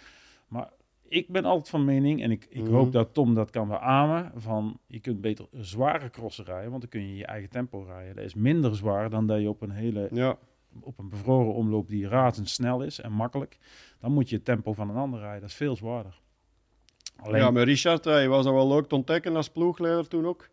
Maar 0.48 0.68
ik 1.10 1.28
ben 1.28 1.44
altijd 1.44 1.68
van 1.68 1.84
mening, 1.84 2.22
en 2.22 2.30
ik, 2.30 2.46
ik 2.50 2.62
Mhm. 2.62 2.72
hoop 2.72 2.92
dat 2.92 3.14
Tom 3.14 3.34
dat 3.34 3.50
kan 3.50 3.68
beamen, 3.68 4.32
van 4.36 4.78
je 4.86 5.00
kunt 5.00 5.20
beter 5.20 5.46
zware 5.52 6.10
crossen 6.10 6.44
rijden, 6.44 6.68
want 6.70 6.80
dan 6.82 6.90
kun 6.90 7.08
je 7.08 7.16
je 7.16 7.26
eigen 7.26 7.50
tempo 7.50 7.82
rijden. 7.82 8.16
Dat 8.16 8.24
is 8.24 8.34
minder 8.34 8.76
zwaar 8.76 9.10
dan 9.10 9.26
dat 9.26 9.40
je 9.40 9.48
op 9.48 9.62
een 9.62 9.70
hele 9.70 10.08
Ja, 10.12 10.36
op 10.80 10.98
een 10.98 11.08
bevroren 11.08 11.54
omloop 11.54 11.88
die 11.88 12.08
razendsnel 12.08 12.82
is 12.82 13.00
en 13.00 13.12
makkelijk, 13.12 13.58
dan 14.00 14.12
moet 14.12 14.28
je 14.28 14.36
het 14.36 14.44
tempo 14.44 14.72
van 14.72 14.90
een 14.90 14.96
ander 14.96 15.20
rijden. 15.20 15.40
Dat 15.40 15.50
is 15.50 15.56
veel 15.56 15.76
zwaarder. 15.76 16.20
Alleen, 17.16 17.40
ja 17.40 17.50
maar 17.50 17.64
Richard, 17.64 18.04
hij 18.04 18.28
was 18.28 18.44
dat 18.44 18.54
wel 18.54 18.68
leuk 18.68 18.86
te 18.86 18.94
ontdekken 18.94 19.36
als 19.36 19.48
ploegleider 19.50 20.08
toen 20.08 20.26
ook. 20.26 20.48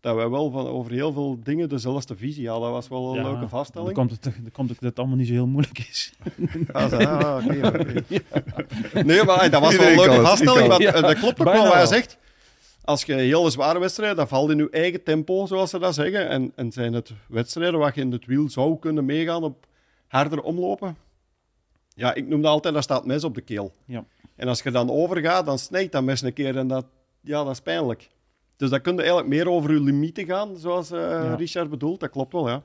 Dat 0.00 0.14
wij 0.14 0.28
wel 0.28 0.50
van 0.50 0.66
over 0.66 0.92
heel 0.92 1.12
veel 1.12 1.38
dingen 1.42 1.68
dezelfde 1.68 2.16
visie 2.16 2.48
hadden. 2.48 2.72
Dat 2.72 2.88
was 2.88 2.88
wel 2.88 3.08
een 3.10 3.16
ja, 3.16 3.22
leuke 3.22 3.40
Dan 3.40 3.48
vaststelling. 3.48 3.94
komt 3.94 4.10
het, 4.10 4.22
dan 4.22 4.50
komt 4.52 4.68
het 4.68 4.80
dat 4.80 4.88
het 4.88 4.98
allemaal 4.98 5.16
niet 5.16 5.26
zo 5.26 5.32
heel 5.32 5.46
moeilijk 5.46 5.78
is. 5.78 6.12
Zo, 6.90 6.96
ah, 6.96 7.44
oké. 7.44 8.04
Nee, 9.02 9.24
maar 9.24 9.50
dat 9.50 9.60
was 9.60 9.76
wel 9.76 9.88
een 9.88 9.96
leuke 9.96 10.20
vaststelling. 10.20 10.68
Want, 10.68 10.84
eh, 10.84 11.02
dat 11.02 11.18
klopt 11.18 11.38
ook 11.40 11.44
Bijna 11.44 11.52
wel 11.52 11.68
wat 11.68 11.74
hij 11.74 11.86
zegt. 11.86 12.18
Als 12.84 13.04
je 13.04 13.14
heel 13.14 13.50
zware 13.50 13.78
wedstrijden, 13.78 14.16
dan 14.16 14.28
valt 14.28 14.50
in 14.50 14.56
je 14.56 14.70
eigen 14.70 15.02
tempo, 15.02 15.46
zoals 15.46 15.70
ze 15.70 15.78
dat 15.78 15.94
zeggen. 15.94 16.28
En, 16.28 16.52
en 16.54 16.72
zijn 16.72 16.92
het 16.92 17.12
wedstrijden 17.28 17.78
waar 17.80 17.92
je 17.94 18.00
in 18.00 18.12
het 18.12 18.26
wiel 18.26 18.50
zou 18.50 18.78
kunnen 18.78 19.04
meegaan 19.04 19.42
op 19.42 19.66
harder 20.06 20.42
omlopen? 20.42 20.96
Ja, 21.94 22.14
ik 22.14 22.26
noem 22.26 22.42
dat 22.42 22.50
altijd, 22.50 22.74
dat 22.74 22.82
staat 22.82 23.06
mes 23.06 23.24
op 23.24 23.34
de 23.34 23.40
keel. 23.40 23.72
Ja. 23.84 24.04
En 24.36 24.48
als 24.48 24.62
je 24.62 24.70
dan 24.70 24.90
overgaat, 24.90 25.46
dan 25.46 25.58
snijdt 25.58 25.92
dat 25.92 26.02
mes 26.02 26.22
een 26.22 26.32
keer 26.32 26.56
en 26.56 26.68
dat, 26.68 26.86
ja, 27.20 27.44
dat 27.44 27.52
is 27.52 27.60
pijnlijk. 27.60 28.08
Dus 28.56 28.70
dan 28.70 28.80
kun 28.80 28.92
je 28.92 28.98
eigenlijk 28.98 29.28
meer 29.28 29.48
over 29.50 29.72
je 29.72 29.80
limieten 29.80 30.24
gaan, 30.24 30.56
zoals 30.56 30.90
eh, 30.90 31.00
Ja. 31.00 31.34
Richard 31.34 31.70
bedoelt. 31.70 32.00
Dat 32.00 32.10
klopt 32.10 32.32
wel, 32.32 32.48
ja. 32.48 32.62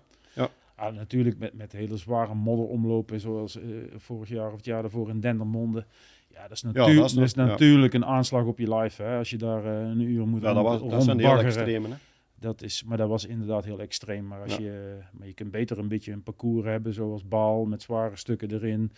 Ah, 0.76 0.96
natuurlijk 0.96 1.38
met, 1.38 1.54
met 1.54 1.72
hele 1.72 1.98
zware 1.98 2.34
modderomlopen, 2.34 3.20
zoals 3.20 3.56
eh, 3.60 3.64
vorig 3.96 4.30
jaar 4.30 4.48
of 4.48 4.56
het 4.56 4.66
jaar 4.66 4.82
daarvoor 4.82 5.10
in 5.10 5.20
Dendermonde. 5.20 5.86
Ja, 6.28 6.42
dat 6.42 6.52
is, 6.52 6.62
dat 6.62 6.74
natuurlijk 6.74 7.06
is 7.06 7.14
dat 7.14 7.24
is 7.24 7.34
ja. 7.34 7.46
natuurlijk 7.46 7.94
een 7.94 8.06
aanslag 8.06 8.46
op 8.46 8.60
je 8.60 8.76
life. 8.76 9.04
Hè? 9.04 9.18
Als 9.18 9.30
je 9.30 9.38
daar 9.38 9.66
eh, 9.66 9.90
een 9.90 10.00
uur 10.00 10.28
moet 10.28 10.42
ja 10.42 10.54
dat, 10.54 10.64
was, 10.64 10.90
dat 10.90 11.02
is 11.02 11.08
een 11.08 11.20
heel 11.20 11.40
extreme. 11.40 11.88
Hè? 11.88 11.94
Dat 12.40 12.62
is, 12.62 12.84
maar 12.84 12.98
dat 12.98 13.10
was 13.10 13.26
inderdaad 13.26 13.66
heel 13.66 13.80
extreem. 13.80 14.28
Maar, 14.28 14.42
als 14.42 14.56
Ja. 14.56 14.64
je, 14.64 14.98
maar 15.12 15.28
je 15.28 15.34
kunt 15.34 15.52
beter 15.52 15.78
een 15.80 15.88
beetje 15.88 16.12
een 16.12 16.24
parcours 16.24 16.66
hebben, 16.66 16.94
zoals 16.94 17.28
Baal, 17.28 17.66
met 17.66 17.82
zware 17.82 18.16
stukken 18.16 18.52
erin. 18.52 18.92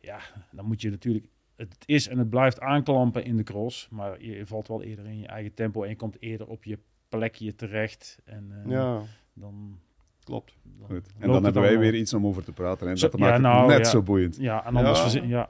Ja, 0.00 0.18
dan 0.52 0.64
moet 0.66 0.80
je 0.82 0.90
natuurlijk... 0.90 1.26
Het 1.56 1.76
is 1.84 2.08
en 2.08 2.18
het 2.18 2.30
blijft 2.30 2.60
aanklampen 2.60 3.24
in 3.24 3.36
de 3.36 3.42
cross, 3.42 3.88
maar 3.90 4.22
je 4.22 4.46
valt 4.46 4.68
wel 4.68 4.82
eerder 4.82 5.06
in 5.06 5.18
je 5.18 5.26
eigen 5.26 5.54
tempo 5.54 5.82
en 5.82 5.88
je 5.88 5.96
komt 5.96 6.16
eerder 6.20 6.46
op 6.46 6.64
je 6.64 6.78
plekje 7.08 7.54
terecht. 7.54 8.18
En 8.24 8.52
eh, 8.64 8.70
Ja, 8.70 9.00
dan, 9.32 9.78
klopt. 10.24 10.54
dan 10.62 10.88
Goed. 10.88 11.06
En 11.18 11.28
dan 11.30 11.44
hebben 11.44 11.62
wij 11.62 11.78
weer 11.78 11.94
iets 11.94 12.14
om 12.14 12.26
over 12.26 12.44
te 12.44 12.52
praten. 12.52 12.88
En 12.88 12.98
Zo- 12.98 13.08
dat 13.08 13.18
ja, 13.18 13.24
maakt 13.26 13.32
het 13.34 13.42
nou, 13.42 13.68
net 13.68 13.78
ja. 13.78 13.84
zo 13.84 14.02
boeiend. 14.02 14.36
Ja, 14.36 14.64
en 14.66 14.76
anders 14.76 14.96
Ja. 14.98 15.02
verzin- 15.02 15.28
ja, 15.28 15.48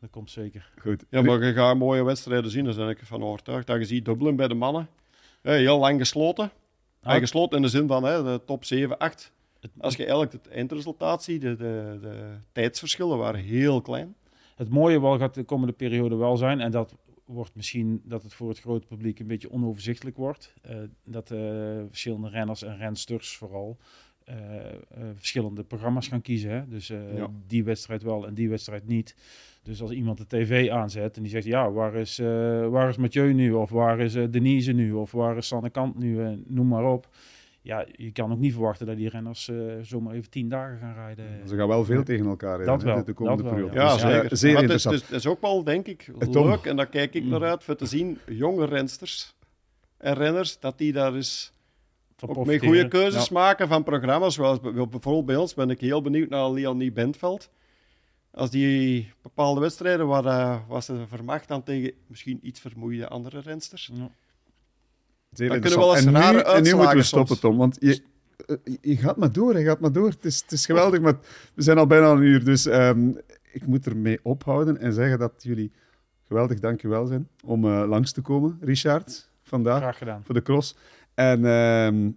dat 0.00 0.10
komt 0.10 0.30
zeker. 0.30 0.70
Goed. 0.78 1.04
Ja, 1.10 1.22
maar 1.22 1.44
je 1.44 1.52
gaat 1.52 1.76
mooie 1.76 2.04
wedstrijden 2.04 2.50
zien, 2.50 2.64
daar 2.64 2.74
ben 2.74 2.88
ik 2.88 2.98
van 3.02 3.22
overtuigd. 3.22 3.66
Dat 3.66 3.78
je 3.78 3.84
ziet 3.84 4.04
Dublin 4.04 4.36
bij 4.36 4.48
de 4.48 4.54
mannen. 4.54 4.88
Heel 5.42 5.78
lang 5.78 5.98
gesloten. 5.98 6.50
Ah. 7.02 7.12
Ja, 7.12 7.18
gesloten 7.18 7.56
in 7.56 7.62
de 7.62 7.68
zin 7.68 7.86
van 7.86 8.04
hè, 8.04 8.22
de 8.22 8.40
top 8.44 8.64
7, 8.64 8.98
8. 8.98 9.32
Het, 9.60 9.70
Als 9.78 9.94
je 9.96 10.02
eigenlijk 10.02 10.32
het 10.32 10.48
eindresultaat 10.48 11.22
ziet, 11.22 11.40
de, 11.40 11.56
de, 11.56 11.98
de 12.00 12.34
tijdsverschillen 12.52 13.18
waren 13.18 13.40
heel 13.40 13.80
klein. 13.80 14.14
Het 14.56 14.68
mooie 14.68 15.00
wel 15.00 15.18
gaat 15.18 15.34
de 15.34 15.44
komende 15.44 15.72
periode 15.72 16.16
wel 16.16 16.36
zijn, 16.36 16.60
en 16.60 16.70
dat 16.70 16.94
wordt 17.24 17.54
misschien 17.54 18.00
dat 18.04 18.22
het 18.22 18.34
voor 18.34 18.48
het 18.48 18.60
grote 18.60 18.86
publiek 18.86 19.18
een 19.18 19.26
beetje 19.26 19.50
onoverzichtelijk 19.52 20.16
wordt. 20.16 20.54
eh, 20.62 20.76
dat 21.04 21.30
eh, 21.30 21.38
verschillende 21.88 22.28
renners 22.28 22.62
en 22.62 22.76
rensters 22.76 23.36
vooral 23.36 23.76
eh, 24.24 24.34
verschillende 25.14 25.64
programma's 25.64 26.08
gaan 26.08 26.20
kiezen. 26.20 26.50
Hè? 26.50 26.68
Dus 26.68 26.86
Ja. 26.86 27.28
die 27.46 27.64
wedstrijd 27.64 28.02
wel 28.02 28.26
en 28.26 28.34
die 28.34 28.48
wedstrijd 28.48 28.86
niet. 28.86 29.16
Dus 29.62 29.82
als 29.82 29.90
iemand 29.90 30.18
de 30.18 30.26
tv 30.26 30.70
aanzet 30.70 31.16
en 31.16 31.22
die 31.22 31.30
zegt, 31.30 31.44
ja, 31.46 31.70
waar 31.70 31.94
is, 31.94 32.18
waar 32.70 32.88
is 32.88 32.96
Mathieu 32.96 33.32
nu? 33.32 33.52
Of 33.52 33.70
waar 33.70 34.00
is 34.00 34.12
Denise 34.12 34.72
nu? 34.72 34.92
Of 34.92 35.12
waar 35.12 35.36
is 35.36 35.46
Sanne 35.46 35.70
Kant 35.70 35.98
nu? 35.98 36.42
Noem 36.46 36.68
maar 36.68 36.84
op. 36.92 37.08
Ja, 37.66 37.84
je 37.92 38.12
kan 38.12 38.32
ook 38.32 38.38
niet 38.38 38.52
verwachten 38.52 38.86
dat 38.86 38.96
die 38.96 39.08
renners 39.08 39.48
eh, 39.48 39.56
zomaar 39.82 40.14
even 40.14 40.30
tien 40.30 40.48
dagen 40.48 40.78
gaan 40.78 40.94
rijden. 40.94 41.48
Ze 41.48 41.56
gaan 41.56 41.68
wel 41.68 41.84
veel 41.84 42.02
tegen 42.02 42.26
elkaar 42.26 42.56
rijden, 42.56 42.84
wel, 42.86 42.96
de- 42.96 43.04
de 43.04 43.12
komende 43.12 43.42
wel, 43.42 43.52
periode. 43.52 43.74
Ja, 43.76 43.92
Dus, 43.92 44.02
eh, 44.02 44.08
zeker. 44.10 44.36
zeer 44.36 44.52
Maar 44.52 44.62
het 44.62 44.70
is, 44.70 44.84
interessant. 44.84 44.94
het 44.94 45.02
is- 45.02 45.08
het 45.08 45.18
is 45.24 45.26
ook 45.26 45.40
wel, 45.40 45.64
denk 45.64 45.86
ik, 45.86 46.10
Eh, 46.18 46.28
Tom. 46.28 46.46
leuk. 46.48 46.64
En 46.66 46.76
daar 46.76 46.86
kijk 46.88 47.14
ik 47.14 47.24
naar 47.24 47.38
Mm. 47.40 47.44
uit, 47.46 47.64
voor 47.64 47.76
te 47.76 47.86
zien, 47.86 48.18
jonge 48.28 48.66
rensters 48.66 49.34
en 49.96 50.14
renners, 50.14 50.60
dat 50.60 50.78
die 50.78 50.92
daar 50.92 51.14
eens 51.14 51.52
Van 52.16 52.28
ook 52.28 52.34
profiteren. 52.34 52.66
goede 52.68 52.88
keuzes 52.88 53.28
maken 53.28 53.68
van 53.68 53.82
programma's. 53.82 54.34
Zoals 54.34 54.60
bij- 54.60 54.72
bijvoorbeeld 54.72 55.26
bij 55.26 55.36
ons 55.36 55.54
ben 55.54 55.70
ik 55.70 55.80
heel 55.80 56.02
benieuwd 56.02 56.28
naar 56.28 56.50
Leonie 56.50 56.92
Bentveld. 56.92 57.50
Als 58.30 58.50
die 58.50 59.12
bepaalde 59.22 59.60
wedstrijden 59.60 60.06
waar, 60.06 60.24
eh, 60.24 60.58
waar 60.68 60.82
ze 60.82 61.04
vermacht 61.08 61.48
dan 61.48 61.62
tegen 61.62 61.92
misschien 62.06 62.38
iets 62.42 62.60
vermoeide 62.60 63.08
andere 63.08 63.40
rensters. 63.40 63.90
Ja. 63.94 64.10
Dan 65.30 65.48
kunnen 65.48 65.70
we 65.70 65.76
wel 65.76 65.96
eens 65.96 66.04
en, 66.04 66.12
nu, 66.12 66.38
en 66.38 66.62
nu 66.62 66.74
moeten 66.74 66.96
we 66.96 67.02
stoppen. 67.02 67.40
Tom. 67.40 67.56
Want 67.56 67.76
je, 67.80 68.02
je 68.80 68.96
gaat 68.96 69.16
maar 69.16 69.32
door, 69.32 69.58
je 69.58 69.64
gaat 69.64 69.80
maar 69.80 69.92
door. 69.92 70.08
Het 70.08 70.24
is, 70.24 70.40
het 70.40 70.52
is 70.52 70.66
geweldig, 70.66 71.00
maar 71.00 71.16
we 71.54 71.62
zijn 71.62 71.78
al 71.78 71.86
bijna 71.86 72.10
een 72.10 72.22
uur. 72.22 72.44
Dus 72.44 72.66
ehm, 72.66 73.08
ik 73.52 73.66
moet 73.66 73.86
ermee 73.86 74.18
ophouden 74.22 74.78
en 74.78 74.92
zeggen 74.92 75.18
dat 75.18 75.32
jullie 75.38 75.72
geweldig 76.26 76.60
dankjewel 76.60 77.06
zijn 77.06 77.28
om 77.44 77.64
eh, 77.64 77.88
langs 77.88 78.12
te 78.12 78.20
komen, 78.20 78.58
Richard, 78.60 79.28
vandaag 79.42 79.78
Graag 79.78 79.98
gedaan. 79.98 80.22
voor 80.24 80.34
de 80.34 80.42
cross. 80.42 80.76
En 81.14 81.44
ehm, 81.46 82.10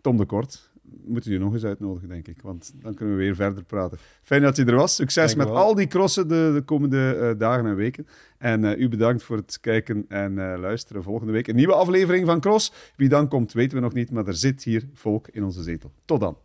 Tom 0.00 0.16
de 0.16 0.24
Kort. 0.26 0.70
Moeten 1.04 1.32
je 1.32 1.38
nog 1.38 1.52
eens 1.52 1.64
uitnodigen, 1.64 2.08
denk 2.08 2.28
ik. 2.28 2.42
Want 2.42 2.72
dan 2.82 2.94
kunnen 2.94 3.16
we 3.16 3.22
weer 3.22 3.34
verder 3.34 3.64
praten. 3.64 3.98
Fijn 4.22 4.42
dat 4.42 4.56
je 4.56 4.64
er 4.64 4.74
was. 4.74 4.94
Succes 4.94 5.34
Dank 5.34 5.36
met 5.36 5.48
wel. 5.48 5.56
al 5.56 5.74
die 5.74 5.86
crossen 5.86 6.28
de, 6.28 6.50
de 6.54 6.62
komende 6.62 7.14
eh, 7.14 7.38
dagen 7.38 7.66
en 7.66 7.76
weken. 7.76 8.06
En 8.38 8.64
eh, 8.64 8.80
u 8.80 8.88
bedankt 8.88 9.22
voor 9.22 9.36
het 9.36 9.60
kijken 9.60 10.04
en 10.08 10.38
eh, 10.38 10.58
luisteren. 10.58 11.02
Volgende 11.02 11.32
week 11.32 11.46
een 11.46 11.56
nieuwe 11.56 11.74
aflevering 11.74 12.26
van 12.26 12.40
Cross. 12.40 12.72
Wie 12.96 13.08
dan 13.08 13.28
komt, 13.28 13.52
weten 13.52 13.76
we 13.76 13.82
nog 13.82 13.92
niet. 13.92 14.10
Maar 14.10 14.26
er 14.26 14.34
zit 14.34 14.62
hier 14.62 14.88
volk 14.92 15.28
in 15.28 15.44
onze 15.44 15.62
zetel. 15.62 15.92
Tot 16.04 16.20
dan. 16.20 16.36